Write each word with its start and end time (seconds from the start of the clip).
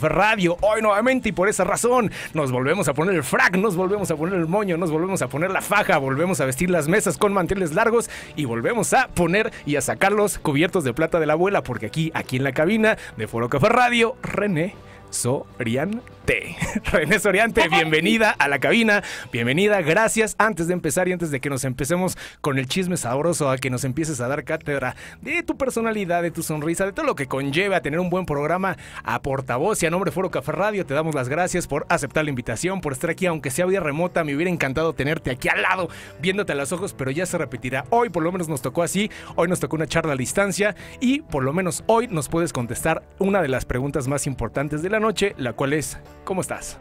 Radio, 0.00 0.56
hoy 0.60 0.80
nuevamente 0.80 1.30
y 1.30 1.32
por 1.32 1.48
esa 1.48 1.64
razón 1.64 2.12
nos 2.32 2.52
volvemos 2.52 2.86
a 2.86 2.94
poner 2.94 3.16
el 3.16 3.24
frac, 3.24 3.56
nos 3.56 3.74
volvemos 3.74 4.08
a 4.12 4.14
poner 4.14 4.36
el 4.36 4.46
moño, 4.46 4.76
nos 4.76 4.92
volvemos 4.92 5.22
a 5.22 5.28
poner 5.28 5.50
la 5.50 5.60
faja, 5.60 5.98
volvemos 5.98 6.40
a 6.40 6.44
vestir 6.44 6.70
las 6.70 6.86
mesas 6.86 7.18
con 7.18 7.32
manteles 7.32 7.74
largos 7.74 8.08
y 8.36 8.44
volvemos 8.44 8.92
a 8.92 9.08
poner 9.08 9.52
y 9.66 9.74
a 9.74 9.80
sacar 9.80 10.12
los 10.12 10.38
cubiertos 10.38 10.84
de 10.84 10.94
plata 10.94 11.18
de 11.18 11.26
la 11.26 11.32
abuela 11.32 11.64
porque 11.64 11.86
aquí, 11.86 12.12
aquí 12.14 12.36
en 12.36 12.44
la 12.44 12.52
cabina 12.52 12.96
de 13.16 13.26
Foro 13.26 13.48
Café 13.48 13.70
Radio, 13.70 14.14
René 14.22 14.76
Soriante. 15.10 16.56
René 16.92 17.18
Soriante, 17.18 17.68
bienvenida 17.70 18.30
a 18.30 18.48
la 18.48 18.58
cabina, 18.58 19.02
bienvenida, 19.32 19.80
gracias. 19.80 20.36
Antes 20.38 20.66
de 20.68 20.74
empezar 20.74 21.08
y 21.08 21.12
antes 21.12 21.30
de 21.30 21.40
que 21.40 21.48
nos 21.48 21.64
empecemos 21.64 22.18
con 22.40 22.58
el 22.58 22.66
chisme 22.66 22.96
sabroso, 22.96 23.50
a 23.50 23.56
que 23.56 23.70
nos 23.70 23.84
empieces 23.84 24.20
a 24.20 24.28
dar 24.28 24.44
cátedra 24.44 24.94
de 25.22 25.42
tu 25.42 25.56
personalidad, 25.56 26.22
de 26.22 26.30
tu 26.30 26.42
sonrisa, 26.42 26.84
de 26.84 26.92
todo 26.92 27.06
lo 27.06 27.14
que 27.14 27.26
conlleva 27.26 27.76
a 27.76 27.80
tener 27.80 28.00
un 28.00 28.10
buen 28.10 28.26
programa 28.26 28.76
a 29.04 29.22
portavoz 29.22 29.82
y 29.82 29.86
a 29.86 29.90
nombre 29.90 30.10
de 30.10 30.14
Foro 30.14 30.30
Café 30.30 30.52
Radio, 30.52 30.84
te 30.84 30.94
damos 30.94 31.14
las 31.14 31.28
gracias 31.28 31.66
por 31.66 31.86
aceptar 31.88 32.24
la 32.24 32.30
invitación, 32.30 32.80
por 32.80 32.92
estar 32.92 33.10
aquí, 33.10 33.26
aunque 33.26 33.50
sea 33.50 33.66
vía 33.66 33.80
remota, 33.80 34.24
me 34.24 34.34
hubiera 34.34 34.50
encantado 34.50 34.92
tenerte 34.92 35.30
aquí 35.30 35.48
al 35.48 35.62
lado, 35.62 35.88
viéndote 36.20 36.52
a 36.52 36.56
los 36.56 36.72
ojos, 36.72 36.92
pero 36.92 37.10
ya 37.10 37.24
se 37.24 37.38
repetirá. 37.38 37.84
Hoy 37.90 38.10
por 38.10 38.22
lo 38.22 38.32
menos 38.32 38.48
nos 38.48 38.60
tocó 38.60 38.82
así, 38.82 39.10
hoy 39.36 39.48
nos 39.48 39.60
tocó 39.60 39.76
una 39.76 39.86
charla 39.86 40.12
a 40.12 40.16
distancia 40.16 40.76
y 41.00 41.20
por 41.22 41.42
lo 41.42 41.52
menos 41.52 41.84
hoy 41.86 42.08
nos 42.08 42.28
puedes 42.28 42.52
contestar 42.52 43.02
una 43.18 43.40
de 43.40 43.48
las 43.48 43.64
preguntas 43.64 44.08
más 44.08 44.26
importantes 44.26 44.82
de 44.82 44.90
la 44.90 44.97
noche, 45.00 45.34
la 45.38 45.52
cual 45.52 45.72
es, 45.72 45.98
¿cómo 46.24 46.40
estás? 46.40 46.78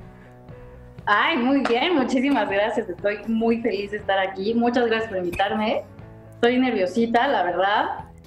Ay, 1.06 1.38
muy 1.38 1.62
bien, 1.62 1.96
muchísimas 1.96 2.50
gracias. 2.50 2.90
Estoy 2.90 3.20
muy 3.28 3.62
feliz 3.62 3.92
de 3.92 3.98
estar 3.98 4.20
aquí. 4.20 4.54
Muchas 4.54 4.88
gracias 4.88 5.10
por 5.10 5.18
invitarme. 5.20 5.84
Estoy 6.34 6.60
nerviosita, 6.60 7.28
la 7.28 7.44
verdad. 7.44 7.86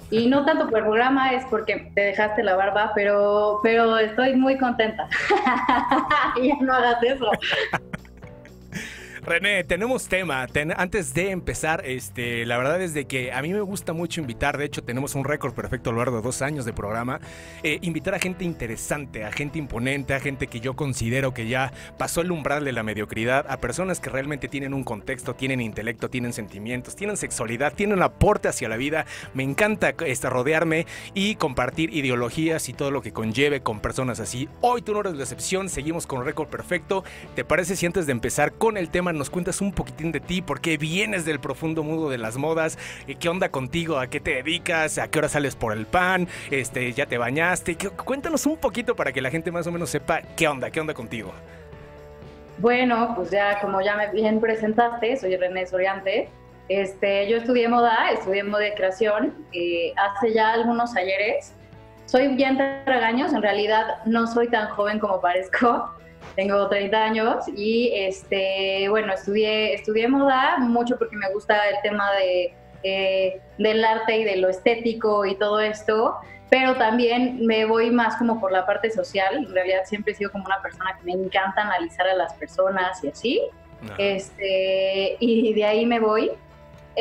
Y 0.09 0.27
no 0.27 0.43
tanto 0.45 0.67
por 0.67 0.79
el 0.79 0.85
programa, 0.85 1.31
es 1.31 1.45
porque 1.45 1.91
te 1.95 2.01
dejaste 2.01 2.43
la 2.43 2.55
barba, 2.55 2.91
pero, 2.95 3.59
pero 3.63 3.97
estoy 3.97 4.35
muy 4.35 4.57
contenta. 4.57 5.07
ya 6.43 6.55
no 6.59 6.73
hagas 6.73 7.01
eso. 7.03 7.29
René, 9.23 9.63
tenemos 9.63 10.07
tema. 10.07 10.47
antes 10.77 11.13
de 11.13 11.29
empezar, 11.29 11.83
este, 11.85 12.43
la 12.47 12.57
verdad 12.57 12.81
es 12.81 12.95
de 12.95 13.05
que 13.05 13.31
a 13.31 13.43
mí 13.43 13.53
me 13.53 13.61
gusta 13.61 13.93
mucho 13.93 14.19
invitar. 14.19 14.57
De 14.57 14.65
hecho, 14.65 14.83
tenemos 14.83 15.13
un 15.13 15.23
récord 15.23 15.53
perfecto 15.53 15.91
a 15.91 15.93
lo 15.93 15.99
largo 15.99 16.17
de 16.17 16.23
dos 16.23 16.41
años 16.41 16.65
de 16.65 16.73
programa. 16.73 17.19
Eh, 17.61 17.77
invitar 17.83 18.15
a 18.15 18.19
gente 18.19 18.45
interesante, 18.45 19.23
a 19.23 19.31
gente 19.31 19.59
imponente, 19.59 20.15
a 20.15 20.19
gente 20.19 20.47
que 20.47 20.59
yo 20.59 20.75
considero 20.75 21.35
que 21.35 21.47
ya 21.47 21.71
pasó 21.99 22.21
el 22.21 22.31
umbral 22.31 22.65
de 22.65 22.71
la 22.71 22.81
mediocridad, 22.81 23.45
a 23.47 23.57
personas 23.57 23.99
que 23.99 24.09
realmente 24.09 24.47
tienen 24.47 24.73
un 24.73 24.83
contexto, 24.83 25.35
tienen 25.35 25.61
intelecto, 25.61 26.09
tienen 26.09 26.33
sentimientos, 26.33 26.95
tienen 26.95 27.15
sexualidad, 27.15 27.73
tienen 27.73 28.01
aporte 28.01 28.47
hacia 28.47 28.69
la 28.69 28.77
vida. 28.77 29.05
Me 29.35 29.43
encanta 29.43 29.93
este, 30.03 30.31
rodearme 30.31 30.87
y 31.13 31.35
compartir 31.35 31.93
ideologías 31.93 32.69
y 32.69 32.73
todo 32.73 32.89
lo 32.89 33.03
que 33.03 33.13
conlleve 33.13 33.61
con 33.61 33.81
personas 33.81 34.19
así. 34.19 34.49
Hoy 34.61 34.81
tú 34.81 34.93
no 34.93 35.01
eres 35.01 35.13
la 35.13 35.21
excepción. 35.21 35.69
Seguimos 35.69 36.07
con 36.07 36.25
récord 36.25 36.47
perfecto. 36.47 37.03
¿Te 37.35 37.45
parece 37.45 37.75
si 37.75 37.85
antes 37.85 38.07
de 38.07 38.13
empezar 38.13 38.53
con 38.53 38.77
el 38.77 38.89
tema 38.89 39.10
nos 39.13 39.29
cuentas 39.29 39.61
un 39.61 39.71
poquitín 39.71 40.11
de 40.11 40.19
ti, 40.19 40.41
por 40.41 40.61
qué 40.61 40.77
vienes 40.77 41.25
del 41.25 41.39
profundo 41.39 41.83
mundo 41.83 42.09
de 42.09 42.17
las 42.17 42.37
modas, 42.37 42.77
eh, 43.07 43.15
qué 43.15 43.29
onda 43.29 43.49
contigo, 43.49 43.99
a 43.99 44.07
qué 44.07 44.19
te 44.19 44.35
dedicas, 44.35 44.97
a 44.97 45.09
qué 45.09 45.19
hora 45.19 45.29
sales 45.29 45.55
por 45.55 45.73
el 45.73 45.85
pan, 45.85 46.27
este, 46.49 46.91
ya 46.93 47.05
te 47.05 47.17
bañaste, 47.17 47.77
cuéntanos 48.05 48.45
un 48.45 48.57
poquito 48.57 48.95
para 48.95 49.11
que 49.11 49.21
la 49.21 49.29
gente 49.29 49.51
más 49.51 49.67
o 49.67 49.71
menos 49.71 49.89
sepa 49.89 50.21
qué 50.35 50.47
onda, 50.47 50.71
qué 50.71 50.79
onda 50.79 50.93
contigo. 50.93 51.31
Bueno, 52.57 53.13
pues 53.15 53.31
ya 53.31 53.59
como 53.59 53.81
ya 53.81 53.95
me 53.95 54.11
bien 54.11 54.39
presentaste, 54.39 55.17
soy 55.17 55.35
René 55.35 55.65
Soriante. 55.65 56.29
Este, 56.69 57.27
yo 57.27 57.37
estudié 57.37 57.67
moda, 57.67 58.11
estudié 58.11 58.43
moda 58.43 58.63
de 58.63 58.73
creación 58.75 59.33
eh, 59.51 59.93
hace 59.97 60.33
ya 60.33 60.53
algunos 60.53 60.95
ayeres. 60.95 61.53
Soy 62.05 62.27
bien 62.35 62.57
tragaños, 62.85 63.33
en 63.33 63.41
realidad 63.41 64.03
no 64.05 64.27
soy 64.27 64.47
tan 64.47 64.69
joven 64.69 64.99
como 64.99 65.19
parezco 65.21 65.89
tengo 66.35 66.67
30 66.67 67.03
años 67.03 67.45
y 67.55 67.91
este, 67.93 68.87
bueno, 68.89 69.13
estudié, 69.13 69.73
estudié 69.73 70.07
moda 70.07 70.57
mucho 70.59 70.97
porque 70.97 71.15
me 71.15 71.31
gusta 71.33 71.69
el 71.69 71.75
tema 71.83 72.11
de, 72.13 72.53
eh, 72.83 73.41
del 73.57 73.83
arte 73.83 74.17
y 74.17 74.23
de 74.23 74.37
lo 74.37 74.49
estético 74.49 75.25
y 75.25 75.35
todo 75.35 75.59
esto, 75.59 76.15
pero 76.49 76.75
también 76.75 77.45
me 77.45 77.65
voy 77.65 77.91
más 77.91 78.15
como 78.17 78.39
por 78.39 78.51
la 78.51 78.65
parte 78.65 78.91
social. 78.91 79.37
En 79.37 79.53
realidad 79.53 79.81
siempre 79.85 80.13
he 80.13 80.15
sido 80.15 80.31
como 80.31 80.45
una 80.45 80.61
persona 80.61 80.97
que 80.97 81.05
me 81.05 81.13
encanta 81.13 81.61
analizar 81.61 82.07
a 82.07 82.15
las 82.15 82.33
personas 82.33 83.03
y 83.03 83.09
así. 83.09 83.41
Este, 83.97 85.17
y 85.19 85.53
de 85.53 85.65
ahí 85.65 85.85
me 85.85 85.99
voy. 85.99 86.31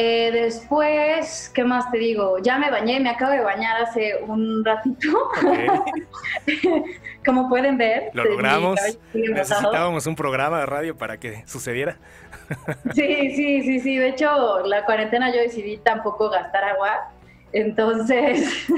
Eh, 0.02 0.30
después, 0.32 1.52
¿qué 1.54 1.62
más 1.62 1.90
te 1.90 1.98
digo? 1.98 2.38
Ya 2.38 2.58
me 2.58 2.70
bañé, 2.70 2.98
me 3.00 3.10
acabo 3.10 3.32
de 3.32 3.42
bañar 3.42 3.82
hace 3.82 4.16
un 4.26 4.64
ratito. 4.64 5.30
Como 7.26 7.50
pueden 7.50 7.76
ver. 7.76 8.08
Lo 8.14 8.24
logramos. 8.24 8.80
Necesitábamos 9.12 10.06
un 10.06 10.16
programa 10.16 10.60
de 10.60 10.66
radio 10.66 10.96
para 10.96 11.20
que 11.20 11.46
sucediera. 11.46 11.98
sí, 12.94 13.36
sí, 13.36 13.60
sí, 13.60 13.80
sí. 13.80 13.98
De 13.98 14.08
hecho, 14.08 14.64
la 14.64 14.86
cuarentena 14.86 15.30
yo 15.34 15.38
decidí 15.42 15.76
tampoco 15.76 16.30
gastar 16.30 16.64
agua. 16.64 17.10
Entonces, 17.52 18.68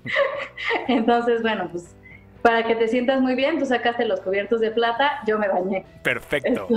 entonces, 0.86 1.42
bueno, 1.42 1.70
pues 1.72 1.92
para 2.40 2.62
que 2.62 2.76
te 2.76 2.86
sientas 2.86 3.20
muy 3.20 3.34
bien, 3.34 3.58
tú 3.58 3.66
sacaste 3.66 4.04
los 4.04 4.20
cubiertos 4.20 4.60
de 4.60 4.70
plata, 4.70 5.22
yo 5.26 5.40
me 5.40 5.48
bañé. 5.48 5.84
Perfecto. 6.04 6.68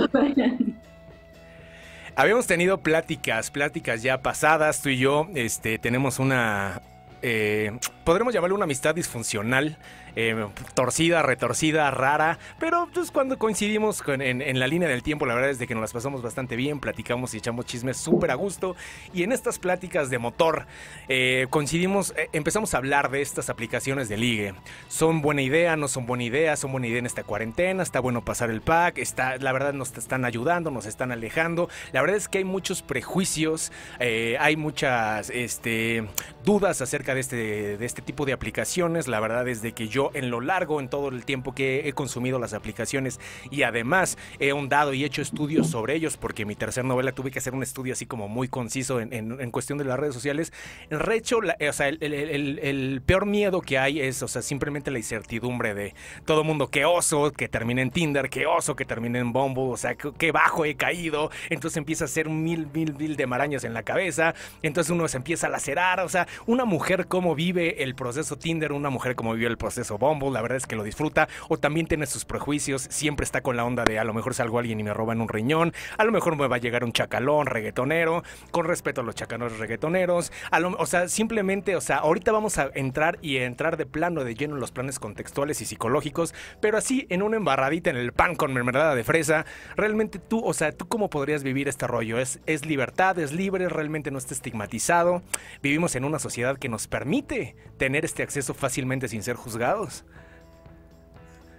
Habíamos 2.18 2.46
tenido 2.46 2.78
pláticas, 2.78 3.50
pláticas 3.50 4.02
ya 4.02 4.22
pasadas, 4.22 4.80
tú 4.80 4.88
y 4.88 4.96
yo, 4.96 5.28
este, 5.34 5.78
tenemos 5.78 6.18
una, 6.18 6.80
eh, 7.20 7.78
podremos 8.06 8.32
llamarle 8.32 8.54
una 8.54 8.64
amistad 8.64 8.94
disfuncional 8.94 9.76
eh, 10.18 10.48
torcida, 10.72 11.20
retorcida, 11.22 11.90
rara, 11.90 12.38
pero 12.58 12.88
pues 12.94 13.10
cuando 13.10 13.36
coincidimos 13.36 14.02
en, 14.06 14.58
la 14.58 14.66
línea 14.66 14.88
del 14.88 15.02
tiempo, 15.02 15.26
la 15.26 15.34
verdad 15.34 15.50
es 15.50 15.58
de 15.58 15.66
que 15.66 15.74
nos 15.74 15.82
las 15.82 15.92
pasamos 15.92 16.22
bastante 16.22 16.56
bien, 16.56 16.80
platicamos 16.80 17.34
y 17.34 17.36
echamos 17.36 17.66
chismes 17.66 17.98
súper 17.98 18.30
a 18.30 18.34
gusto. 18.34 18.76
Y 19.12 19.24
en 19.24 19.32
estas 19.32 19.58
pláticas 19.58 20.08
de 20.08 20.18
motor, 20.18 20.66
eh, 21.08 21.48
coincidimos, 21.50 22.14
eh, 22.16 22.30
empezamos 22.32 22.72
a 22.72 22.78
hablar 22.78 23.10
de 23.10 23.20
estas 23.20 23.50
aplicaciones 23.50 24.08
de 24.08 24.16
ligue. 24.16 24.54
¿Son 24.88 25.20
buena 25.20 25.42
idea? 25.42 25.76
¿No 25.76 25.86
son 25.86 26.06
buena 26.06 26.24
idea? 26.24 26.56
¿Son 26.56 26.72
buena 26.72 26.86
idea 26.86 27.00
en 27.00 27.06
esta 27.06 27.24
cuarentena? 27.24 27.82
¿Está 27.82 28.00
bueno 28.00 28.24
pasar 28.24 28.48
el 28.48 28.62
pack? 28.62 28.96
Está, 28.96 29.36
la 29.36 29.52
verdad 29.52 29.74
nos 29.74 29.98
están 29.98 30.24
ayudando, 30.24 30.70
nos 30.70 30.86
están 30.86 31.12
alejando. 31.12 31.68
La 31.92 32.00
verdad 32.00 32.16
es 32.16 32.28
que 32.28 32.38
hay 32.38 32.44
muchos 32.44 32.80
prejuicios, 32.80 33.70
hay 34.00 34.56
muchas 34.56 35.28
este, 35.28 36.08
dudas 36.42 36.80
acerca 36.80 37.12
de 37.12 37.20
este, 37.20 37.76
de 37.76 37.84
este 37.84 37.95
tipo 38.02 38.26
de 38.26 38.32
aplicaciones. 38.32 39.08
La 39.08 39.20
verdad 39.20 39.46
es 39.48 39.60
que 39.72 39.88
yo 39.88 40.10
en 40.14 40.30
lo 40.30 40.40
largo, 40.40 40.80
en 40.80 40.88
todo 40.88 41.08
el 41.08 41.24
tiempo 41.24 41.54
que 41.54 41.88
he 41.88 41.92
consumido 41.92 42.38
las 42.38 42.54
aplicaciones 42.54 43.20
y 43.50 43.62
además 43.62 44.18
he 44.38 44.50
ahondado 44.50 44.94
y 44.94 45.04
hecho 45.04 45.22
estudios 45.22 45.68
sobre 45.68 45.94
ellos, 45.94 46.16
porque 46.16 46.44
mi 46.44 46.54
tercera 46.54 46.86
novela 46.86 47.12
tuve 47.12 47.30
que 47.30 47.38
hacer 47.38 47.54
un 47.54 47.62
estudio 47.62 47.92
así 47.92 48.06
como 48.06 48.28
muy 48.28 48.48
conciso 48.48 49.00
en, 49.00 49.50
cuestión 49.50 49.78
de 49.78 49.84
las 49.84 49.98
redes 49.98 50.14
sociales. 50.14 50.52
En 50.90 51.00
recho, 51.00 51.38
o 51.38 51.72
sea, 51.72 51.88
el, 51.88 53.02
peor 53.04 53.26
miedo 53.26 53.60
que 53.60 53.78
hay 53.78 54.00
es, 54.00 54.22
o 54.22 54.28
sea, 54.28 54.42
simplemente 54.42 54.90
la 54.90 54.98
incertidumbre 54.98 55.74
de 55.74 55.94
todo 56.24 56.44
mundo, 56.44 56.68
que 56.68 56.84
oso 56.84 57.32
que 57.32 57.48
termine 57.48 57.82
en 57.82 57.90
Tinder, 57.90 58.28
que 58.28 58.46
oso 58.46 58.76
que 58.76 58.84
termine 58.84 59.18
en 59.18 59.32
Bumble, 59.32 59.64
o 59.64 59.76
sea, 59.76 59.94
que, 59.94 60.32
bajo 60.32 60.64
he 60.64 60.74
caído, 60.74 61.30
entonces 61.50 61.76
empieza 61.76 62.04
a 62.04 62.06
hacer 62.06 62.28
mil, 62.28 62.66
mil, 62.72 62.94
mil 62.94 63.16
de 63.16 63.26
marañas 63.26 63.64
en 63.64 63.74
la 63.74 63.82
cabeza, 63.82 64.34
entonces 64.62 64.90
uno 64.90 65.08
se 65.08 65.16
empieza 65.16 65.46
a 65.46 65.50
lacerar, 65.50 66.00
o 66.00 66.08
sea, 66.08 66.26
una 66.46 66.64
mujer 66.64 67.06
cómo 67.06 67.34
vive 67.34 67.82
el 67.86 67.94
proceso 67.94 68.36
Tinder, 68.36 68.72
una 68.72 68.90
mujer 68.90 69.14
cómo 69.14 69.34
vive 69.34 69.46
el 69.46 69.56
proceso 69.56 69.96
Bumble, 69.96 70.30
la 70.30 70.42
verdad 70.42 70.56
es 70.56 70.66
que 70.66 70.76
lo 70.76 70.82
disfruta, 70.82 71.28
o 71.48 71.56
también 71.56 71.86
tiene 71.86 72.06
sus 72.06 72.24
prejuicios, 72.24 72.82
siempre 72.90 73.24
está 73.24 73.40
con 73.40 73.56
la 73.56 73.64
onda 73.64 73.84
de 73.84 73.98
a 73.98 74.04
lo 74.04 74.12
mejor 74.12 74.34
salgo 74.34 74.58
alguien 74.58 74.80
y 74.80 74.82
me 74.82 74.92
roban 74.92 75.20
un 75.20 75.28
riñón, 75.28 75.72
a 75.96 76.04
lo 76.04 76.12
mejor 76.12 76.36
me 76.36 76.48
va 76.48 76.56
a 76.56 76.58
llegar 76.58 76.84
un 76.84 76.92
chacalón 76.92 77.46
reggaetonero, 77.46 78.22
con 78.50 78.66
respeto 78.66 79.00
a 79.00 79.04
los 79.04 79.14
chacalones 79.14 79.58
reggaetoneros, 79.58 80.32
o 80.78 80.86
sea, 80.86 81.08
simplemente, 81.08 81.76
o 81.76 81.80
sea, 81.80 81.98
ahorita 81.98 82.32
vamos 82.32 82.58
a 82.58 82.70
entrar 82.74 83.18
y 83.22 83.36
entrar 83.38 83.76
de 83.76 83.86
plano 83.86 84.24
de 84.24 84.34
lleno 84.34 84.54
en 84.54 84.60
los 84.60 84.72
planes 84.72 84.98
contextuales 84.98 85.60
y 85.60 85.64
psicológicos, 85.64 86.34
pero 86.60 86.78
así 86.78 87.06
en 87.08 87.22
una 87.22 87.36
embarradita 87.36 87.90
en 87.90 87.96
el 87.96 88.12
pan 88.12 88.34
con 88.34 88.52
mermelada 88.52 88.94
de 88.94 89.04
fresa, 89.04 89.46
realmente 89.76 90.18
tú, 90.18 90.44
o 90.44 90.52
sea, 90.52 90.72
tú 90.72 90.88
cómo 90.88 91.08
podrías 91.08 91.42
vivir 91.42 91.68
este 91.68 91.86
rollo, 91.86 92.18
es, 92.18 92.40
es 92.46 92.66
libertad, 92.66 93.18
es 93.18 93.32
libre, 93.32 93.68
realmente 93.68 94.10
no 94.10 94.18
está 94.18 94.34
estigmatizado, 94.34 95.22
vivimos 95.62 95.94
en 95.94 96.04
una 96.04 96.18
sociedad 96.18 96.58
que 96.58 96.68
nos 96.68 96.88
permite 96.88 97.54
tener 97.76 98.04
este 98.04 98.22
acceso 98.22 98.54
fácilmente 98.54 99.08
sin 99.08 99.22
ser 99.22 99.36
juzgados. 99.36 100.04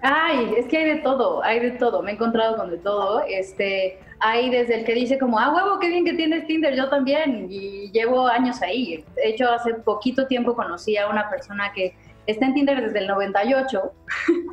Ay, 0.02 0.54
es 0.58 0.68
que 0.68 0.78
hay 0.78 0.86
de 0.86 0.96
todo, 0.98 1.44
hay 1.44 1.60
de 1.60 1.72
todo, 1.72 2.04
me 2.04 2.12
he 2.12 2.14
encontrado 2.14 2.56
con 2.56 2.70
de 2.70 2.78
todo. 2.78 3.24
Este, 3.28 4.00
hay 4.20 4.50
desde 4.50 4.80
el 4.80 4.86
que 4.86 4.94
dice 4.94 5.18
como, 5.18 5.40
ah, 5.40 5.54
huevo, 5.54 5.80
qué 5.80 5.90
bien 5.90 6.06
que 6.06 6.14
tienes 6.14 6.46
Tinder, 6.46 6.76
yo 6.76 6.90
también, 6.90 7.48
y 7.50 7.92
llevo 7.92 8.28
años 8.28 8.62
ahí. 8.62 9.04
De 9.16 9.30
hecho, 9.30 9.50
hace 9.50 9.74
poquito 9.74 10.28
tiempo 10.28 10.56
conocí 10.56 10.98
a 10.98 11.10
una 11.10 11.30
persona 11.30 11.72
que 11.74 11.96
está 12.28 12.46
en 12.46 12.54
Tinder 12.54 12.82
desde 12.82 13.00
el 13.00 13.08
98. 13.08 13.92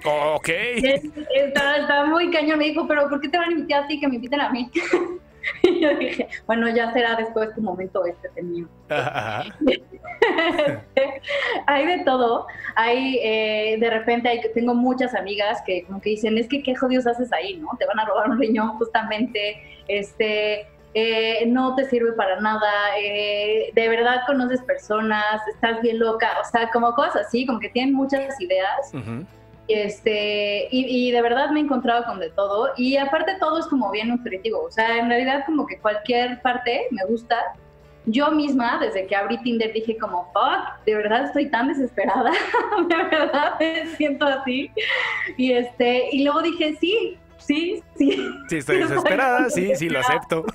Ok. 0.05 0.49
está, 1.35 1.77
está, 1.77 2.07
muy 2.07 2.31
cañón, 2.31 2.59
me 2.59 2.67
dijo, 2.67 2.87
pero 2.89 3.09
¿por 3.09 3.21
qué 3.21 3.29
te 3.29 3.37
van 3.37 3.51
a 3.51 3.53
invitar 3.53 3.85
a 3.85 3.87
ti 3.87 4.01
que 4.01 4.09
me 4.09 4.17
inviten 4.17 4.41
a 4.41 4.51
mí? 4.51 4.71
y 5.63 5.81
yo 5.81 5.95
dije, 5.97 6.29
bueno, 6.47 6.69
ya 6.69 6.93
será 6.93 7.17
después 7.17 7.55
tu 7.55 7.63
momento 7.63 8.05
este 8.05 8.43
mío. 8.43 8.69
hay 11.67 11.87
de 11.87 12.05
todo. 12.05 12.47
Hay, 12.77 13.19
eh, 13.23 13.77
de 13.79 13.91
repente, 13.91 14.29
hay, 14.29 14.41
tengo 14.55 14.75
muchas 14.75 15.15
amigas 15.15 15.63
que 15.67 15.85
como 15.85 16.01
que 16.01 16.11
dicen, 16.11 16.37
es 16.39 16.49
que 16.49 16.63
qué 16.63 16.75
jodidos 16.75 17.07
haces 17.07 17.33
ahí, 17.33 17.57
¿no? 17.57 17.71
Te 17.79 17.87
van 17.87 18.01
a 18.01 18.05
robar 18.05 18.31
un 18.31 18.39
riñón 18.39 18.79
justamente, 18.79 19.63
este, 19.89 20.67
eh, 20.95 21.45
no 21.47 21.75
te 21.75 21.85
sirve 21.87 22.13
para 22.13 22.41
nada, 22.41 22.71
eh, 22.99 23.73
de 23.75 23.89
verdad 23.89 24.23
conoces 24.27 24.63
personas, 24.63 25.47
estás 25.49 25.83
bien 25.83 25.99
loca, 25.99 26.29
o 26.41 26.45
sea, 26.51 26.71
como 26.71 26.95
cosas 26.95 27.27
así, 27.27 27.45
como 27.47 27.59
que 27.59 27.69
tienen 27.69 27.95
muchas 27.95 28.41
ideas. 28.41 28.93
Este, 29.69 30.69
y, 30.71 31.11
de 31.11 31.23
verdad 31.23 31.51
me 31.51 31.61
he 31.61 31.63
encontrado 31.63 32.05
con 32.05 32.19
de 32.19 32.31
todo. 32.31 32.71
Y 32.77 32.97
aparte 32.97 33.37
todo 33.41 33.59
es 33.59 33.67
como 33.67 33.91
bien 33.91 34.09
nutritivo. 34.09 34.63
O 34.63 34.71
sea, 34.71 34.99
en 34.99 35.09
realidad 35.09 35.45
como 35.47 35.67
que 35.67 35.79
cualquier 35.79 36.41
parte 36.43 36.87
me 36.91 37.05
gusta. 37.07 37.37
Yo 38.07 38.31
misma, 38.31 38.79
desde 38.81 39.07
que 39.07 39.17
abrí 39.17 39.39
Tinder, 39.39 39.73
dije 39.73 39.97
como, 39.97 40.31
fuck, 40.35 40.85
de 40.85 40.95
verdad 40.95 41.25
estoy 41.25 41.49
tan 41.51 41.69
desesperada. 41.69 42.33
de 42.89 42.97
verdad 42.97 43.55
me 43.59 43.87
siento 43.97 44.27
así. 44.27 44.71
Y 45.39 45.53
este, 45.53 46.11
y 46.13 46.23
luego 46.23 46.43
dije, 46.43 46.77
sí, 46.79 47.19
sí, 47.47 47.83
sí. 47.97 48.31
Sí, 48.49 48.57
estoy 48.57 48.79
desesperada, 48.83 49.51
sí, 49.51 49.75
sí, 49.77 49.89
lo 49.89 50.01
acepto. 50.01 50.45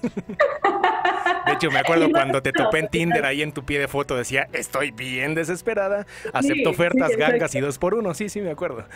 De 1.46 1.54
hecho, 1.54 1.72
me 1.72 1.80
acuerdo 1.80 2.12
cuando 2.12 2.42
te 2.42 2.52
topé 2.52 2.80
en 2.80 2.88
Tinder, 2.90 3.26
ahí 3.26 3.42
en 3.42 3.52
tu 3.52 3.64
pie 3.64 3.80
de 3.80 3.88
foto 3.88 4.16
decía, 4.16 4.48
estoy 4.54 4.92
bien 4.92 5.34
desesperada, 5.36 6.06
acepto 6.34 6.70
ofertas, 6.70 7.16
gangas 7.18 7.56
y 7.56 7.60
dos 7.60 7.80
por 7.80 7.96
uno. 7.96 8.14
Sí, 8.14 8.30
sí, 8.30 8.42
me 8.42 8.52
acuerdo. 8.52 8.86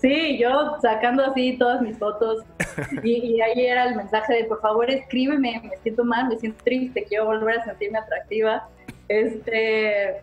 Sí, 0.00 0.38
yo 0.38 0.78
sacando 0.80 1.22
así 1.26 1.58
todas 1.58 1.82
mis 1.82 1.98
fotos 1.98 2.42
y, 3.02 3.38
ahí 3.42 3.66
era 3.66 3.84
el 3.84 3.96
mensaje 3.96 4.32
de 4.32 4.44
por 4.44 4.58
favor 4.62 4.90
escríbeme, 4.90 5.60
me 5.62 5.76
siento 5.82 6.04
mal, 6.04 6.26
me 6.28 6.38
siento 6.38 6.64
triste, 6.64 7.04
quiero 7.06 7.26
volver 7.26 7.58
a 7.58 7.64
sentirme 7.66 7.98
atractiva. 7.98 8.66
Este, 9.08 10.22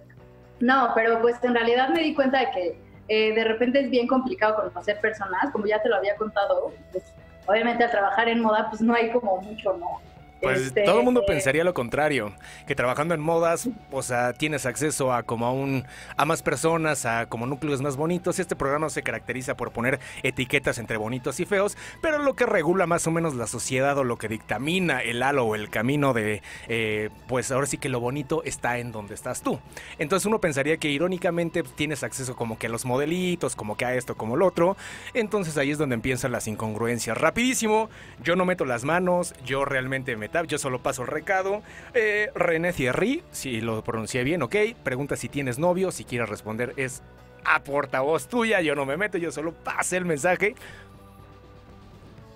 no, 0.60 0.94
pero 0.96 1.22
pues 1.22 1.36
en 1.44 1.54
realidad 1.54 1.90
me 1.90 2.02
di 2.02 2.16
cuenta 2.16 2.40
de 2.40 2.52
que 2.52 2.80
eh, 3.08 3.34
de 3.34 3.44
repente 3.44 3.80
es 3.80 3.90
bien 3.90 4.08
complicado 4.08 4.56
conocer 4.56 5.00
personas, 5.00 5.52
como 5.52 5.66
ya 5.66 5.82
te 5.82 5.90
lo 5.90 5.96
había 5.96 6.16
contado, 6.16 6.74
pues, 6.92 7.04
obviamente 7.46 7.84
al 7.84 7.92
trabajar 7.92 8.28
en 8.30 8.42
moda 8.42 8.68
pues 8.70 8.82
no 8.82 8.94
hay 8.94 9.12
como 9.12 9.42
mucho, 9.42 9.78
¿no? 9.78 10.02
Pues 10.42 10.62
este, 10.62 10.84
todo 10.84 11.00
el 11.00 11.06
mundo 11.06 11.24
pensaría 11.26 11.64
lo 11.64 11.74
contrario, 11.74 12.34
que 12.68 12.76
trabajando 12.76 13.14
en 13.14 13.22
modas, 13.22 13.70
o 13.92 14.04
sea, 14.04 14.34
tienes 14.34 14.66
acceso 14.66 15.12
a 15.12 15.24
como 15.24 15.46
a 15.46 15.52
un 15.52 15.86
a 16.16 16.26
más 16.26 16.44
personas, 16.44 17.06
a 17.06 17.28
como 17.28 17.48
núcleos 17.48 17.82
más 17.82 17.98
bonitos. 17.98 18.40
Este 18.40 18.56
programa 18.56 18.90
se 18.90 19.04
caracteriza 19.04 19.58
por 19.58 19.72
poner 19.72 20.00
etiquetas 20.24 20.78
entre 20.78 20.98
bonitos 20.98 21.40
y 21.40 21.46
feos, 21.46 21.78
pero 22.02 22.20
lo 22.20 22.36
que 22.36 22.46
regula 22.46 22.86
más 22.86 23.08
o 23.08 23.12
menos 23.12 23.36
la 23.36 23.48
sociedad 23.48 23.98
o 23.98 24.04
lo 24.04 24.18
que 24.18 24.28
dictamina 24.28 25.02
el 25.02 25.24
halo 25.24 25.46
o 25.46 25.56
el 25.56 25.70
camino 25.70 26.14
de, 26.14 26.42
eh, 26.68 27.10
pues 27.28 27.52
ahora 27.52 27.68
sí 27.68 27.78
que 27.78 27.90
lo 27.90 28.00
bonito 28.00 28.44
está 28.44 28.78
en 28.78 28.92
donde 28.92 29.16
estás 29.16 29.42
tú. 29.42 29.60
Entonces 29.98 30.26
uno 30.26 30.40
pensaría 30.40 30.78
que 30.78 30.90
irónicamente 30.90 31.64
tienes 31.64 32.04
acceso 32.04 32.36
como 32.36 32.58
que 32.58 32.68
a 32.68 32.70
los 32.70 32.86
modelitos, 32.86 33.56
como 33.56 33.76
que 33.76 33.86
a 33.86 33.96
esto, 33.96 34.16
como 34.16 34.36
lo 34.36 34.46
otro. 34.46 34.78
Entonces 35.14 35.58
ahí 35.58 35.72
es 35.72 35.78
donde 35.78 35.96
empiezan 35.96 36.32
las 36.32 36.48
incongruencias. 36.48 37.18
Rapidísimo, 37.18 37.90
yo 38.24 38.36
no 38.36 38.46
meto 38.46 38.66
las 38.66 38.84
manos, 38.84 39.34
yo 39.46 39.66
realmente 39.66 40.16
me 40.16 40.27
yo 40.48 40.58
solo 40.58 40.82
paso 40.82 41.04
el 41.04 41.08
recado. 41.08 41.62
Eh, 41.94 42.30
René 42.36 42.74
Thierry, 42.74 43.24
si 43.32 43.62
lo 43.62 43.84
pronuncié 43.84 44.24
bien, 44.24 44.42
ok. 44.42 44.56
Pregunta 44.84 45.16
si 45.16 45.30
tienes 45.30 45.60
novio, 45.60 45.92
si 45.92 46.04
quieres 46.04 46.30
responder 46.30 46.74
es 46.78 47.02
a 47.46 47.64
portavoz 47.64 48.28
tuya, 48.28 48.62
yo 48.62 48.76
no 48.76 48.86
me 48.86 48.98
meto, 48.98 49.18
yo 49.18 49.32
solo 49.32 49.54
pasé 49.54 49.98
el 49.98 50.06
mensaje. 50.06 50.56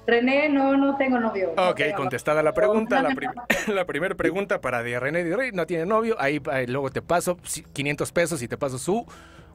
René, 0.08 0.50
no, 0.50 0.76
no 0.78 0.98
tengo 0.98 1.20
novio. 1.20 1.54
Ok, 1.58 1.82
contestada 1.96 2.42
la 2.42 2.54
pregunta. 2.54 3.02
La, 3.68 3.86
primera 3.86 4.16
pregunta 4.16 4.60
para 4.60 4.82
de 4.82 5.00
René 5.00 5.24
Thierry, 5.24 5.52
no 5.52 5.66
tiene 5.66 5.86
novio. 5.86 6.16
Ahí, 6.20 6.42
ahí, 6.52 6.68
luego 6.68 6.90
te 6.90 7.02
paso 7.02 7.38
500 7.74 8.12
pesos 8.12 8.42
y 8.42 8.48
te 8.48 8.58
paso 8.58 8.78
su 8.78 9.06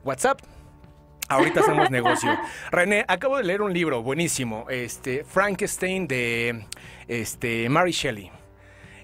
WhatsApp. 0.04 0.40
Ahorita 1.28 1.60
hacemos 1.60 1.90
negocio. 1.90 2.30
René, 2.70 3.04
acabo 3.08 3.36
de 3.38 3.44
leer 3.44 3.62
un 3.62 3.72
libro 3.72 4.02
buenísimo, 4.02 4.66
este 4.70 5.24
Frankenstein 5.24 6.06
de 6.06 6.66
este 7.08 7.68
Mary 7.68 7.90
Shelley. 7.90 8.30